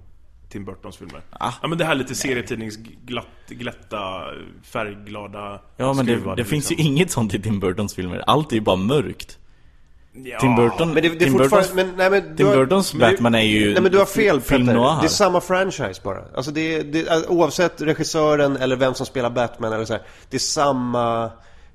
[0.49, 1.22] Tim Burtons filmer.
[1.30, 1.53] Ah.
[1.61, 4.24] ja men det här lite serietidningsglatt, glätta,
[4.63, 6.86] färgglada Ja men det, det finns liksom.
[6.86, 9.39] ju inget sånt i Tim Burtons filmer Allt är ju bara mörkt
[10.24, 10.39] ja.
[10.39, 11.38] Tim Burton Men det, det Tim.
[11.38, 14.41] Burtons, Men, nej, men Tim har- Burtons Batman är ju Nej men du har fel
[14.41, 14.80] film Petter.
[14.80, 14.97] noir.
[15.01, 16.24] Det är samma franchise bara.
[16.36, 20.38] Alltså det det är, oavsett regissören eller vem som spelar Batman eller så här, Det
[20.38, 21.32] är samma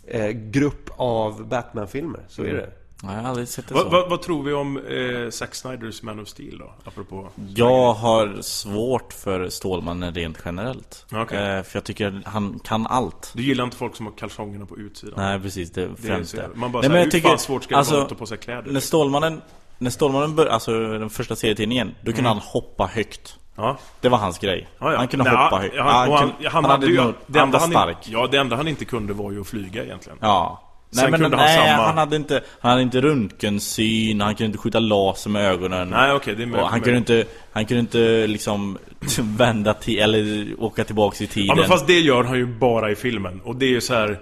[0.06, 2.20] eh, grupp av Batman-filmer.
[2.28, 2.68] Så är det.
[3.04, 5.54] Nej, jag har aldrig sett det vad, så vad, vad tror vi om eh, Zack
[5.54, 6.72] Snyders Man of Steel då?
[6.84, 11.38] Apropå Jag har svårt för Stålmannen rent generellt Okej.
[11.38, 14.78] eh, För jag tycker han kan allt Du gillar inte folk som har kalsongerna på
[14.78, 15.14] utsidan?
[15.16, 17.38] Nej precis, det är Det är främst det Man bara Nej, säger, men hur fan
[17.38, 18.72] svårt ska det att ta på sig kläder?
[18.72, 19.40] När Stålmannen
[19.78, 23.76] När Stålmannen började, alltså den första serietidningen Då kunde han hoppa högt Ja.
[24.00, 24.98] Det var hans grej Ja, ja.
[24.98, 26.96] Han kunde Nej, hoppa högt Han, han, kunde- han, hade ju...
[26.96, 29.40] nog- Det han enda var han, stark ja, det enda han inte kunde var ju
[29.40, 30.18] att flyga egentligen.
[30.20, 34.34] Ja Nej men kunde han nej, samma- han hade inte Han hade inte röntgensyn Han
[34.34, 37.80] kunde inte skjuta laser med ögonen Nej, okej, det är han kunde inte Han kunde
[37.80, 38.78] inte liksom
[39.18, 42.90] Vända till Eller åka tillbaks i tiden Ja men fast det gör han ju bara
[42.90, 43.40] i filmen.
[43.44, 44.18] Och det är ju så här.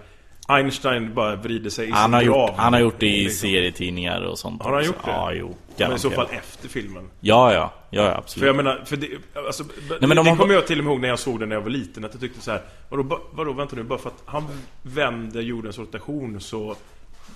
[0.50, 2.54] Einstein bara vrider sig i han, har gjort, grav.
[2.56, 3.48] han har gjort det i Liksom.
[3.48, 4.86] serietidningar och sånt Har han också.
[4.92, 5.10] gjort det?
[5.10, 7.10] Ja, jo Men i så fall efter filmen.
[7.20, 9.08] Ja, ja, ja, ja absolut För jag menar, för det,
[9.46, 9.64] alltså,
[10.00, 11.56] men de det har- kommer jag till och med ihåg när jag såg den när
[11.56, 14.22] jag var liten Att jag tyckte så här, vadå, vadå vänta nu, bara för att
[14.26, 14.46] han
[14.82, 16.74] vänder jordens rotation så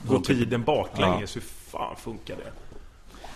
[0.08, 1.42] går tiden baklänges, hur
[1.72, 2.52] fan funkar det?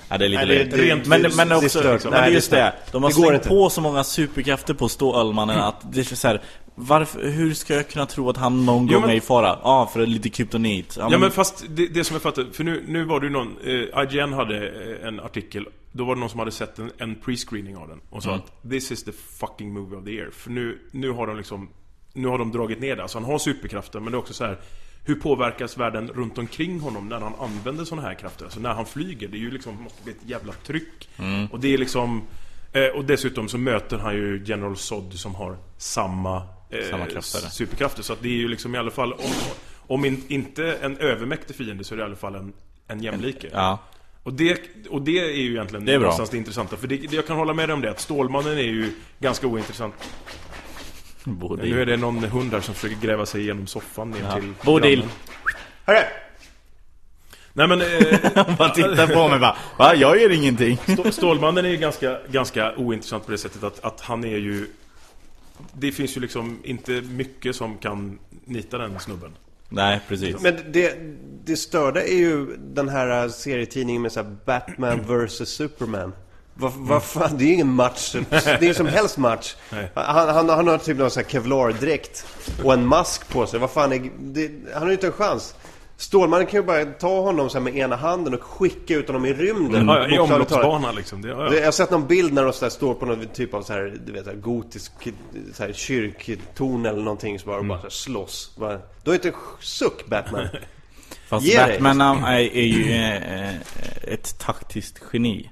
[0.09, 2.17] Ja, det är lite Nej, det- det- men, men det också, men Nej, det det
[2.17, 2.73] är just det.
[2.93, 3.49] De har Det slängt inte.
[3.49, 6.43] på så många superkrafter på Stålmannen att det är så här,
[6.81, 9.59] varför, hur ska jag kunna tro att han någon gång men- är i fara?
[9.63, 10.97] Ja, för lite kryptonit.
[11.01, 13.57] Ja men fast det, det som jag fattar, för nu, nu var det ju någon,
[13.65, 17.17] eh, IGN hade eh, en artikel Då var det någon som hade sett en, en
[17.17, 18.41] pre-screening av den och sa Mm.
[18.45, 21.69] att This is the fucking movie of the year För nu, nu har de liksom
[22.13, 24.45] Nu har de dragit ner det, alltså han har superkraften men det är också så
[24.45, 24.59] här
[25.05, 28.45] hur påverkas världen runt omkring honom när han använder sådana här krafter?
[28.45, 31.09] Alltså när han flyger, det är ju liksom, måste bli ett jävla tryck.
[31.17, 31.47] Mm.
[31.47, 32.23] Och det är liksom...
[32.73, 36.43] Eh, och dessutom så möter han ju General Zod som har samma,
[36.91, 37.39] Samma krafter.
[37.51, 38.03] superkrafter.
[38.03, 39.31] Så att det är ju liksom i alla fall, om,
[39.87, 42.53] om in, inte en övermäktig fiende så är det i alla fall en,
[42.89, 43.49] en jämlike.
[43.53, 43.79] Ja.
[44.23, 44.61] Och det,
[44.91, 46.27] och det är ju egentligen Det är bra.
[46.31, 46.77] det intressanta.
[46.77, 49.47] För det, det, jag kan hålla med dig om det, att Stålmannen är ju ganska
[49.47, 49.95] ointressant.
[51.25, 51.71] Bodil.
[51.75, 54.33] Nu är det någon hund där som försöker gräva sig igenom soffan ner Ja.
[54.35, 55.05] till Bodil.
[55.85, 55.99] Hörru!
[57.53, 57.81] Nej men...
[57.81, 57.87] Eh,
[58.59, 59.95] Man tittar på mig bara Va?
[59.95, 60.77] Jag gör ingenting.
[60.77, 64.67] Stå- Stålmannen är ju ganska, ganska ointressant på det sättet att, att han är ju...
[65.73, 69.31] Det finns ju liksom inte mycket som kan nita den snubben.
[69.69, 70.41] Nej, precis.
[70.41, 70.99] Men det,
[71.45, 76.13] det störda är ju den här serietidningen med så här Batman vs Superman.
[76.55, 78.17] Vad vad fan, det är ju ingen match.
[78.31, 79.57] Det är ingen som helst match.
[79.95, 82.27] Han, han, han har typ någon sån här kevlardräkt
[82.65, 83.61] och en mask på sig.
[83.61, 85.55] Vad fan är, det, Han har ju inte en chans.
[86.01, 89.27] Stålmannen kan ju bara ta honom så här med ena handen och skicka ut honom
[89.27, 89.89] i rymden.
[89.89, 91.23] Ja, ja, I omloppsbana liksom.
[91.23, 91.55] Det, ja, ja.
[91.55, 93.73] Jag har sett någon bild när de så där står på någon typ av så
[93.73, 94.93] här, du vet, så här gotisk
[95.53, 98.57] så här, kyrktorn eller någonting så bara, och bara så här, slåss.
[98.59, 100.49] Bara, du har inte suck Batman.
[101.29, 101.57] Fast Ge.
[101.57, 103.55] Batman är, är ju eh,
[104.13, 105.51] ett taktiskt geni.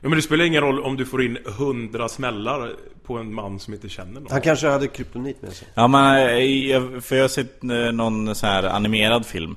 [0.00, 2.72] ja men det spelar ingen roll om du får in hundra smällar
[3.04, 4.30] på en man som inte känner någon.
[4.30, 5.68] Han kanske hade kryptonit med sig.
[5.74, 7.62] Ja men, eh, för jag har sett
[7.92, 9.56] någon så här animerad film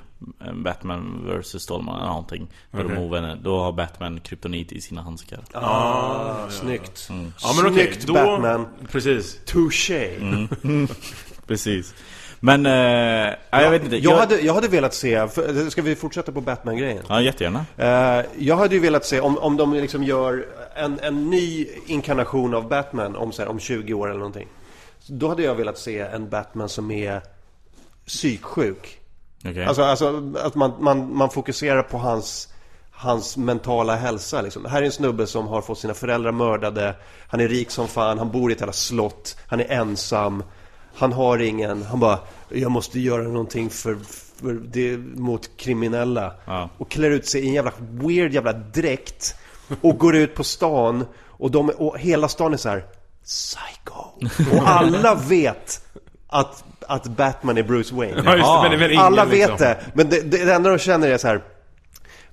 [0.54, 3.06] Batman vs Stålman eller någonting Där de Okej.
[3.06, 7.08] ovänner, då har Batman kryptonit i sina handskar Ah, snyggt.
[7.10, 8.14] Ja men okej, Snyggt då...
[8.14, 8.68] Batman.
[8.92, 9.40] Precis.
[9.46, 10.10] Touché.
[11.48, 11.94] Precis
[12.40, 15.96] Men, eh, ja, jag vet inte Jag hade, jag hade velat se, för, ska vi
[15.96, 17.04] fortsätta på Batman-grejen?
[17.10, 20.46] Ja jättegärna Eh, jag hade ju velat se om, om de liksom gör
[20.76, 24.48] en, en ny inkarnation av Batman om, så här, om 20 år eller någonting.
[25.08, 27.22] Då hade jag velat se en Batman som är
[28.08, 29.01] psyksjuk.
[29.46, 29.66] Okej.
[29.66, 32.48] Alltså, alltså att man, man, man fokuserar på hans,
[32.92, 34.66] hans mentala hälsa liksom.
[34.66, 36.96] Här är en snubbe som har fått sina föräldrar mördade.
[37.28, 39.38] Han är rik som fan, han bor i ett jävla slott.
[39.48, 40.44] Han är ensam.
[40.96, 42.20] Han har ingen, han bara
[42.50, 43.98] Jag måste göra någonting för,
[44.42, 46.34] för det, mot kriminella.
[46.46, 46.70] Ja.
[46.78, 49.36] Och klär ut sig i en jävla weird jävla dräkt
[49.82, 52.86] Och går ut på stan Och, de, och hela stan är så här
[53.24, 54.04] Psycho.
[54.58, 55.82] Och alla vet
[56.32, 59.58] att, att Batman är Bruce Wayne Ja just det, men, men ingen, alla vet liksom.
[59.58, 61.42] det, men det, det, det enda de känner är så här.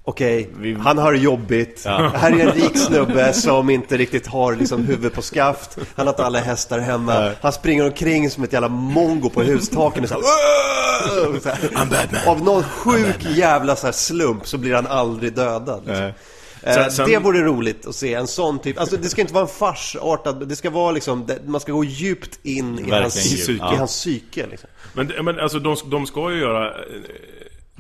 [0.05, 1.84] Okej, han har det jobbigt.
[1.86, 5.78] Här är en rik snubbe som inte riktigt har liksom huvudet på skaft.
[5.96, 7.32] Han har inte alla hästar hemma.
[7.40, 12.28] Han springer omkring som ett jävla mongo på hustaken och så här, så här.
[12.28, 15.82] Av någon sjuk jävla så här slump så blir han aldrig dödad.
[15.86, 16.12] Liksom.
[16.62, 19.34] Eh, Sen- sen- Det vore roligt att se en sån typ, alltså det ska inte
[19.34, 23.02] vara en farsartad, det ska vara liksom, det, man ska gå djupt in i Verkligen
[23.02, 23.74] hans, ja.
[23.74, 24.68] i hans psyke liksom.
[24.94, 26.68] Men, men alltså de, de ska ju göra...
[26.70, 26.84] eh,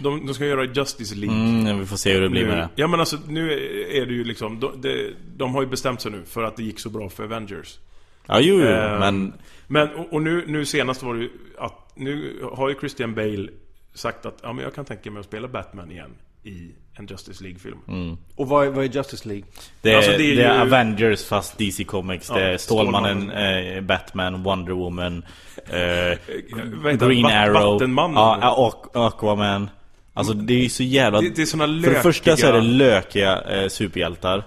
[0.00, 1.36] De, de ska göra Justice League.
[1.38, 3.52] mm, Vi får se hur det blir med nu, det ja men alltså nu
[3.92, 6.62] är det ju liksom, de, de, de har ju bestämt sig nu för att det
[6.62, 7.78] gick så bra för Avengers.
[8.26, 9.32] Ja jo, jo Eh, men
[9.66, 13.48] Men, och, och nu, nu senast var det ju att, nu har ju Christian Bale
[13.94, 16.10] sagt att ja, men jag kan tänka mig att spela Batman igen
[16.48, 17.78] i en Justice League-film.
[17.88, 18.16] Mm.
[18.36, 19.44] Och vad är, vad är Justice League?
[19.82, 22.28] Det är, Alltså, det är det är ju- Avengers fast DC Comics.
[22.28, 25.22] det är Ja, Stålmannen, eh, Batman, Wonder Woman,
[25.66, 27.22] eh, heter Green?
[27.22, 28.16] Va- Arrow, Vattenmannen?
[28.16, 29.70] ja, Aqu- Aquaman.
[30.14, 31.20] Alltså det är ju så jävla...
[31.20, 34.44] Det- det är såna För det första så är det lökiga- lökiga eh, superhjältar.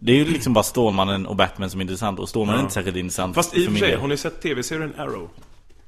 [0.00, 2.74] Det är ju liksom bara Stålmannen och Batman som är intressant och Stålmannen är inte
[2.74, 5.28] särskilt intressant Fast i och för sig, har ni sett tv-serien Arrow?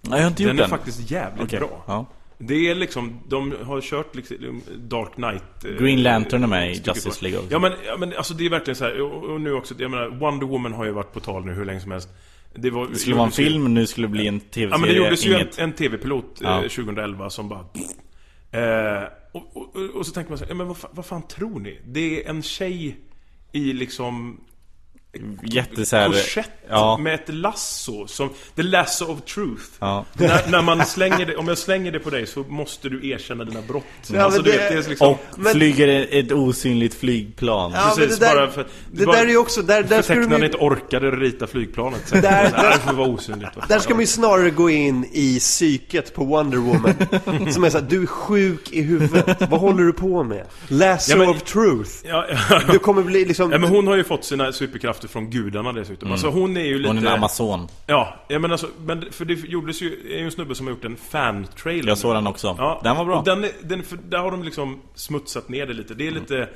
[0.01, 0.65] Nej, jag har inte gjort Den den.
[0.65, 1.85] är faktiskt jävligt Okej, bra.
[1.87, 2.07] Ja.
[2.39, 6.83] Det är liksom, de har kört liksom Dark Knight eh, Green Lantern är med i
[6.87, 7.25] Justice.
[7.25, 7.53] League också.
[7.53, 9.91] Ja men, ja men alltså det är verkligen så här, och, och nu också, jag
[9.91, 12.09] menar Wonder Woman har ju varit på tal nu hur länge som helst
[12.55, 14.81] Det, var, Det skulle vara en film, nu skulle det bli en Ja tv-serie.
[14.81, 16.61] men det gjordes ju en, en tv-pilot eh, Ja.
[16.63, 17.61] 2011 som bara
[18.51, 21.61] eh, och, och, och, så tänker man så här, ja, men vad, vad fan tror
[21.61, 21.81] ni?
[21.87, 22.97] Det är en tjej
[23.53, 24.41] i liksom
[25.43, 26.97] Jätte så här, korsett ja.
[26.99, 30.05] med ett lasso som, the lasso of truth Ja.
[30.13, 33.45] när, när man slänger det, om jag slänger det på dig så måste du erkänna
[33.45, 37.73] dina brott Ja, alltså, det- vet, det är liksom, Och Men- flyger ett, osynligt flygplan.
[37.73, 40.47] Precis, det där, bara för- det bara- där är ju också, där, där Förtecknaren ju,
[40.47, 43.65] inte orkade rita flygplanet så Där- där, där får vara osynligt va?
[43.69, 46.95] där ska man ju snarare gå in i psyket på Wonder Woman.
[47.53, 49.37] Som är såhär, du är sjuk i huvudet.
[49.51, 50.47] Vad håller du på med?
[50.69, 51.91] Lasso Ja, men- of truth.
[52.05, 52.61] ja, ja.
[52.73, 53.53] Du kommer bli liksom...
[53.53, 56.13] Ja men hon har ju fått sina superkrafter från gudarna dessutom.
[56.13, 56.89] Alltså hon är ju lite...
[56.89, 57.69] Hon är en amazon.
[57.87, 60.75] Ja, ja men alltså, men för det gjordes ju, är ju en snubbe som har
[60.75, 61.89] gjort en fan-trailer.
[61.89, 62.55] Jag såg den också.
[62.59, 63.19] Ja, Den var bra.
[63.19, 65.95] Och den, den, för där har de liksom smutsat ner det lite.
[65.95, 66.49] Det är lite...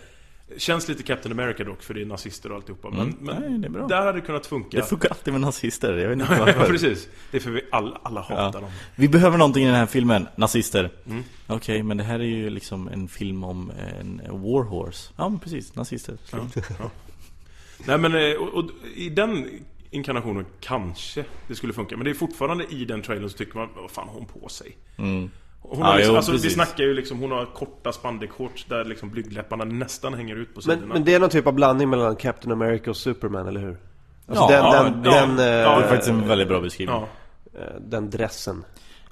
[0.56, 2.90] Känns lite Captain America dock, för det är nazister och alltihopa.
[2.90, 3.50] Men, men Mm.
[3.50, 3.86] Nej, det är bra.
[3.86, 4.76] där hade det kunnat funka.
[4.76, 6.66] Det funkar alltid med nazister, jag vet inte varför.
[6.66, 7.08] precis.
[7.30, 8.50] Det är för vi alla, alla hatar Ja.
[8.50, 8.70] dem.
[8.96, 10.90] Vi behöver någonting i den här filmen, nazister.
[11.06, 11.22] Mm.
[11.46, 15.12] Okej, men det här är ju liksom en film om en warhorse.
[15.16, 16.16] Ja, men precis, nazister.
[16.32, 16.38] Ja,
[16.78, 16.90] ja.
[17.86, 19.48] Nej men, eh, och, och i den
[19.90, 21.96] inkarnationen kanske det skulle funka.
[21.96, 24.48] Men det är fortfarande i den trailern så tycker man, vad fan har hon på
[24.48, 24.76] sig?
[24.96, 25.30] Hon
[25.80, 29.10] Ja, har liksom, jo, alltså, vi snackar ju liksom, hon har korta spandex-shorts där liksom
[29.10, 30.80] blygdläpparna nästan hänger ut på sidorna.
[30.80, 33.76] Men, men det är någon typ av blandning mellan Captain America och Superman, eller hur?
[34.26, 36.96] Alltså Ja, den, den, ja, den, ja, eh, Det är faktiskt en väldigt bra beskrivning.
[36.96, 37.08] Ja,
[37.60, 38.64] eh, den dressen.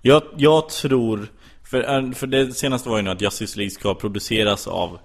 [0.02, 1.26] Jag, jag tror,
[1.64, 4.98] för, för det senaste var ju nu att Justice League ska produceras av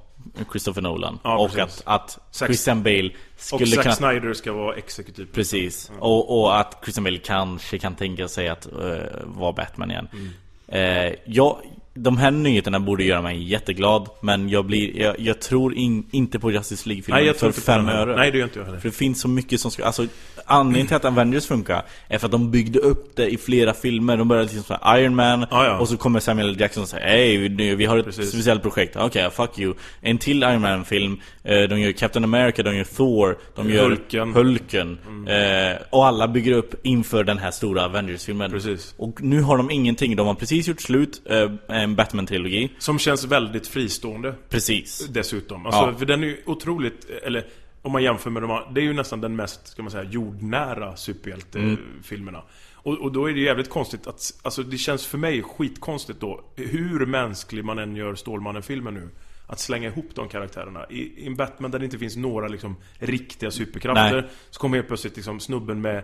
[0.52, 1.20] Christopher Nolan.
[1.24, 1.82] Ja, och precis.
[1.86, 3.96] att, att Christian Bale och skulle Zack kunna...
[3.96, 5.92] Snyder ska vara exekutiv Precis.
[6.00, 10.08] Och, och att Christian Bale kanske kan tänka sig att uh, vara Batman igen.
[10.14, 10.30] Mm.
[10.68, 11.58] Eh, jag,
[11.94, 16.40] de här nyheterna borde göra mig jätteglad, men jag, blir, jag, jag tror in, inte
[16.40, 18.16] på Justice League-filmen för fem öre.
[18.16, 18.80] Nej, det gör inte jag heller.
[18.80, 19.86] För det finns så mycket som ska...
[19.86, 20.06] Alltså,
[20.46, 24.18] anledningen till att Avengers funkar är för att de byggde upp det i flera filmer.
[24.18, 25.80] De började liksom såhär Iron Man, Ja, ja.
[25.80, 26.60] och så kommer Samuel.
[26.60, 28.30] Jackson och säger Hej, vi, vi har ett Precis.
[28.30, 28.96] speciellt projekt.
[28.96, 29.74] Okej, fuck you.
[30.02, 31.20] En till Iron Man-film.
[31.44, 34.34] Eh, De gör Captain America, de gör Thor, de gör Hulken.
[34.34, 34.98] Hulken.
[35.28, 38.52] Eh, och alla bygger upp inför den här stora Avengers-filmen.
[38.52, 38.94] Precis.
[38.98, 40.16] Och nu har de ingenting.
[40.16, 42.70] De har precis gjort slut, eh, en Batman-trilogi.
[42.80, 45.08] Som känns väldigt fristående Precis.
[45.10, 45.66] dessutom.
[45.66, 45.94] Alltså, Ja.
[45.98, 47.46] För den är ju otroligt, eller
[47.82, 50.04] om man jämför med de andra, det är ju nästan den mest, ska man säga,
[50.04, 52.44] jordnära superhjältefilmerna.
[52.74, 56.20] Och, och då är det ju jävligt konstigt att, alltså det känns för mig skitkonstigt
[56.20, 59.10] då, hur mänsklig man än gör Stålmannen-filmen nu.
[59.48, 60.86] Att slänga ihop de karaktärerna.
[60.90, 64.30] I, I en Batman där det inte finns några liksom riktiga superkrafter, Nej.
[64.50, 66.04] så kommer helt plötsligt liksom snubben med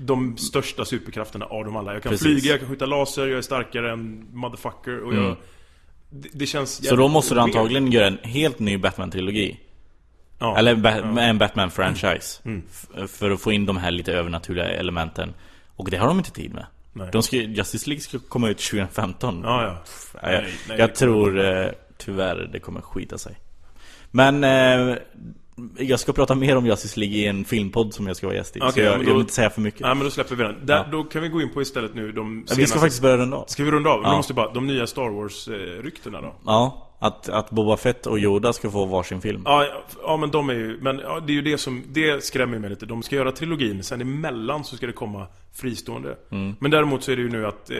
[0.00, 1.92] de största superkrafterna av dem alla.
[1.94, 2.26] Jag kan Precis.
[2.26, 5.36] flyga, jag kan skjuta laser, jag är starkare än motherfucker och jag...
[6.10, 6.88] Det, det känns Mm.
[6.90, 9.56] Så då måste du antagligen göra en helt ny Batman-trilogi.
[10.38, 10.58] Ja.
[10.58, 12.40] Eller ba- en Batman-franchise.
[12.44, 12.62] Mm.
[12.70, 15.34] F- För att få in de här lite övernaturliga elementen.
[15.76, 16.66] Och det har de inte tid med.
[16.92, 17.08] Nej.
[17.12, 19.40] De ska, Justice League ska komma ut 2015.
[19.44, 19.82] Ja, ja.
[20.22, 21.66] Nej, Nej, nej, jag tror eh,
[21.98, 23.36] tyvärr det kommer skita sig.
[24.10, 24.96] Men eh,
[25.78, 28.56] jag ska prata mer om Justice League i en filmpodd som jag ska vara gäst
[28.56, 28.60] i.
[28.60, 29.80] så Okej, jag, men jag då- vill inte säga för mycket.
[29.80, 30.66] Nej men då släpper vi den.
[30.66, 30.84] Där, Ja.
[30.92, 32.60] Då kan vi gå in på istället nu de senaste...
[32.60, 33.44] Vi ska faktiskt börja runda av.
[33.48, 34.00] Ska vi runda av?
[34.02, 34.10] Ja.
[34.10, 36.34] då måste bara, de nya Star Wars-ryktena då?
[36.46, 39.42] Ja, att, att Boba Fett och Yoda ska få varsin film.
[39.44, 42.24] Ja, ja, ja men de är ju, men ja, det är ju det som, det
[42.24, 42.86] skrämmer mig lite.
[42.86, 46.16] De ska göra trilogin, sen emellan så ska det komma fristående.
[46.30, 46.54] Mm.
[46.60, 47.76] Men däremot så är det ju nu att eh,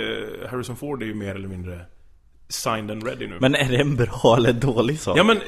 [0.51, 1.81] Harrison Ford är ju mer eller mindre
[2.49, 3.37] signed and ready nu.
[3.41, 5.19] Men är det en bra eller dålig sak?
[5.19, 5.37] Ja men...
[5.37, 5.43] eh,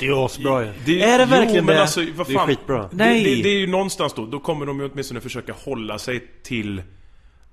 [0.00, 0.72] Det är asbra ju.
[0.84, 1.80] Det, Är det jo, verkligen men det?
[1.80, 2.88] Alltså, vad Det är fan, skitbra.
[2.92, 3.24] Nej.
[3.24, 6.24] Det, det, det är ju någonstans då, då kommer de ju åtminstone försöka hålla sig
[6.42, 6.82] till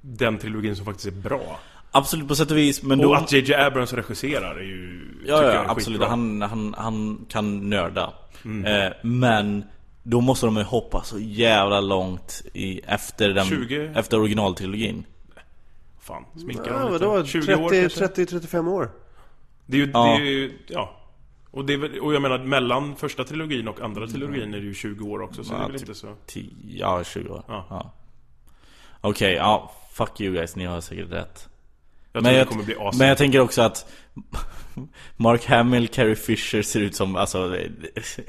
[0.02, 1.60] den trilogin som faktiskt är bra.
[1.92, 3.10] Absolut på sätt och vis, men då...
[3.10, 5.02] Och att JJ Abrams regisserar är ju...
[5.28, 6.02] Ja, ja är absolut.
[6.04, 8.14] Han, han, han kan nörda.
[8.46, 8.66] Mm.
[8.66, 9.64] Eh, men
[10.04, 13.92] då måste de ju hoppa så jävla långt i, efter, den, 20?
[13.96, 15.04] efter originaltrilogin.
[16.08, 17.18] Fan, sminka Ja, vadå?
[17.18, 17.30] lite.
[17.30, 18.06] 20 år kanske?
[18.08, 18.92] 30-35 år?
[19.66, 20.04] Det är ju, Ja.
[20.06, 20.96] det är ju, ja.
[21.52, 24.64] Och, det är väl, och jag menar, mellan första trilogin och andra trilogin är det
[24.66, 25.90] ju 20 år också, så det är Ja, väl typ.
[25.90, 26.16] inte så...
[26.26, 27.44] 10, ja 20 år.
[27.48, 27.66] Ja.
[27.70, 27.92] Ja.
[29.02, 29.72] Okej, ja.
[29.92, 31.50] Fuck you guys, ni har säkert rätt.
[32.16, 32.98] Jag men, tror jag, det kommer bli awesome.
[33.00, 33.86] men jag tänker också att
[35.18, 37.58] Mark Hamill, Carrie Fisher ser ut som, alltså,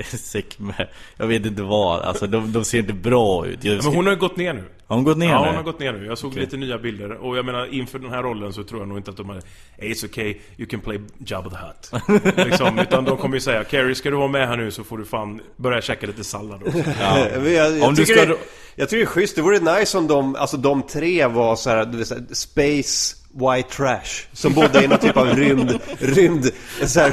[0.04, 3.64] sick med, jag vet inte vad, alltså de, de ser inte bra ut.
[3.64, 4.64] Jag Men hon har ju gått ner nu.
[4.86, 5.46] har hon gått ner Ja, nu?
[5.46, 6.06] hon har gått ner nu.
[6.06, 6.40] Jag såg Okej.
[6.42, 7.10] lite nya bilder.
[7.12, 9.42] Och jag menar, inför den här rollen så tror jag nog inte att de har
[9.78, 12.02] hey, It's okay, you can play Jabba the Hutt.
[12.46, 14.98] liksom, utan de kommer ju säga Carrie, ska du vara med här nu så får
[14.98, 16.78] du fan börja käka lite sallad också.
[17.00, 17.18] Ja.
[17.34, 18.38] Jag, jag, Om du tycker ska- det,
[18.76, 21.70] jag tycker det är schysst, det vore nice om de, alltså de tre var så
[21.70, 25.78] här, du vet, så här, space white trash Som bodde i någon typ av rymd,
[25.98, 26.50] rymd,
[26.82, 27.12] så här,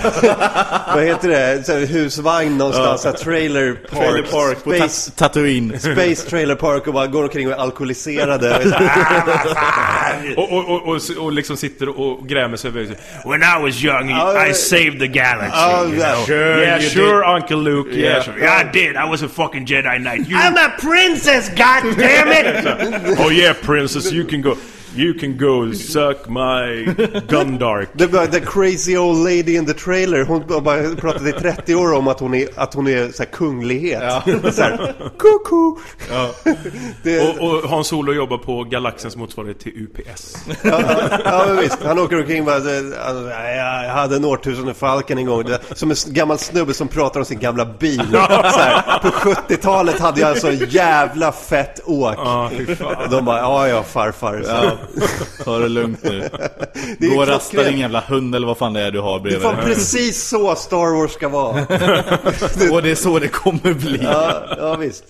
[0.96, 5.12] vad heter det, så här, husvagn någonstans, så här, trailer park, Trailer park på space,
[5.12, 5.80] Tatooine.
[5.80, 10.88] space trailer park och bara går omkring och är alkoholiserade och är och, och, och,
[10.88, 12.84] och, och liksom sitter och grämer sig över
[13.30, 15.58] When I was young, Ja, I saved the galaxy.
[15.58, 16.14] Ja, you ja.
[16.14, 16.26] know.
[16.26, 17.90] Sure, yeah, you sure, Uncle Luke.
[17.90, 18.24] Yeah, Yeah.
[18.24, 18.40] sure.
[18.40, 18.96] Yeah, I did.
[18.96, 20.28] I was a fucking Jedi Knight.
[20.28, 20.38] You...
[20.38, 23.20] I'm a princess, god damn it!
[23.20, 24.58] oh yeah, princess, you can go.
[24.96, 26.86] You can go suck my
[27.28, 27.90] Gundark.
[27.94, 31.76] Det var the crazy old lady in the trailer, hon har bara pratat i 30
[31.76, 34.04] år om att hon är, att hon är så här kunglighet.
[34.54, 35.78] Så här, koko!
[37.04, 40.36] Det, Och, och Hans Solo jobbar på galaxens motsvarighet till UPS.
[40.64, 40.82] ja,
[41.26, 41.84] ja, men visst.
[41.84, 42.70] Han åker omkring och bara, så-
[43.06, 45.44] alltså, jag hade en årtusende Falken en gång.
[45.44, 48.08] Det, som en gammal snubbe som pratar om sin gamla bil.
[48.12, 48.18] Så
[48.60, 52.16] här, på 70-talet hade jag en så jävla fett åk.
[52.18, 53.10] Ja, fan.
[53.12, 54.44] De bara, ja ja farfar.
[54.46, 54.78] Så.
[55.44, 56.20] Ta det lugnt nu.
[57.00, 59.14] Det är Gå och rasta din jävla hund eller vad fan det är du har
[59.20, 59.64] Det bredvid var dig.
[59.66, 61.62] precis så Star Wars ska vara.
[62.72, 64.00] Och det är så det kommer bli.
[64.04, 65.04] Ja, ja visst.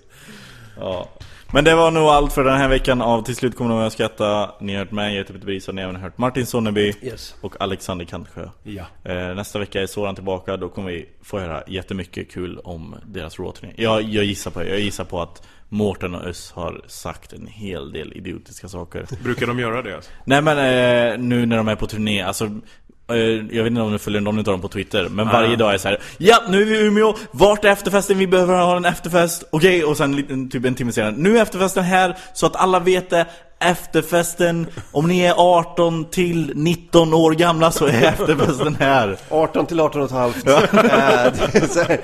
[0.79, 1.09] Ja.
[1.53, 3.93] Men det var nog allt för den här veckan av Till slut kommer de att
[3.93, 4.51] skratta.
[4.59, 6.93] Ni har hört mig, jag heter Peter Bris och ni har även hört Martin Sonneby
[7.01, 7.35] Yes.
[7.41, 8.49] och Alexander Kantsjö.
[8.63, 8.85] Ja.
[9.03, 13.39] Eh, nästa vecka är Soran tillbaka, då kommer vi få höra jättemycket kul om deras
[13.39, 13.73] råturné.
[13.75, 17.91] Jag, jag, gissar på, jag gissar på att Mårten och Öss har sagt en hel
[17.91, 19.05] del idiotiska saker.
[19.23, 19.95] Brukar de göra det?
[19.95, 20.11] Alltså?
[20.25, 22.49] Nej men eh, nu när de är på turné, alltså
[23.07, 25.77] jag vet inte om du följer någon av dem på Twitter Men varje dag är
[25.77, 25.99] så här.
[26.17, 28.17] Ja, nu är vi i Umeå, vart är efterfesten?
[28.17, 31.83] Vi behöver ha en efterfest Okej, och sen typ en timme senare Nu är efterfesten
[31.83, 33.27] här, så att alla vet det
[33.63, 39.79] Efterfesten, om ni är 18 till 19 år gamla så är efterfesten här 18 till
[39.79, 40.47] 18 och ett halvt.
[41.53, 41.99] Eh, så här,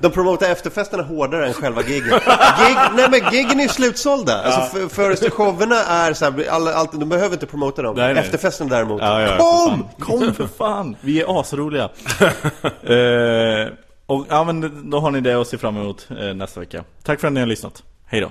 [0.00, 2.10] De promotar efterfesterna hårdare än själva giggen.
[2.58, 4.42] Gig, nej men giggen är slutsålda.
[4.42, 7.96] Alltså för, för showerna är så här, alla, allt, de behöver inte promota dem.
[7.96, 8.22] Nej, nej.
[8.24, 9.02] Efterfesten däremot.
[9.02, 9.68] Ja, ja, för Kom!
[9.68, 9.84] fan.
[9.98, 10.96] Kom för fan!
[11.00, 11.82] Vi är asroliga
[12.82, 13.72] eh,
[14.06, 17.20] Och ja men då har ni det att se fram emot eh, nästa vecka Tack
[17.20, 18.30] för att ni har lyssnat, hej då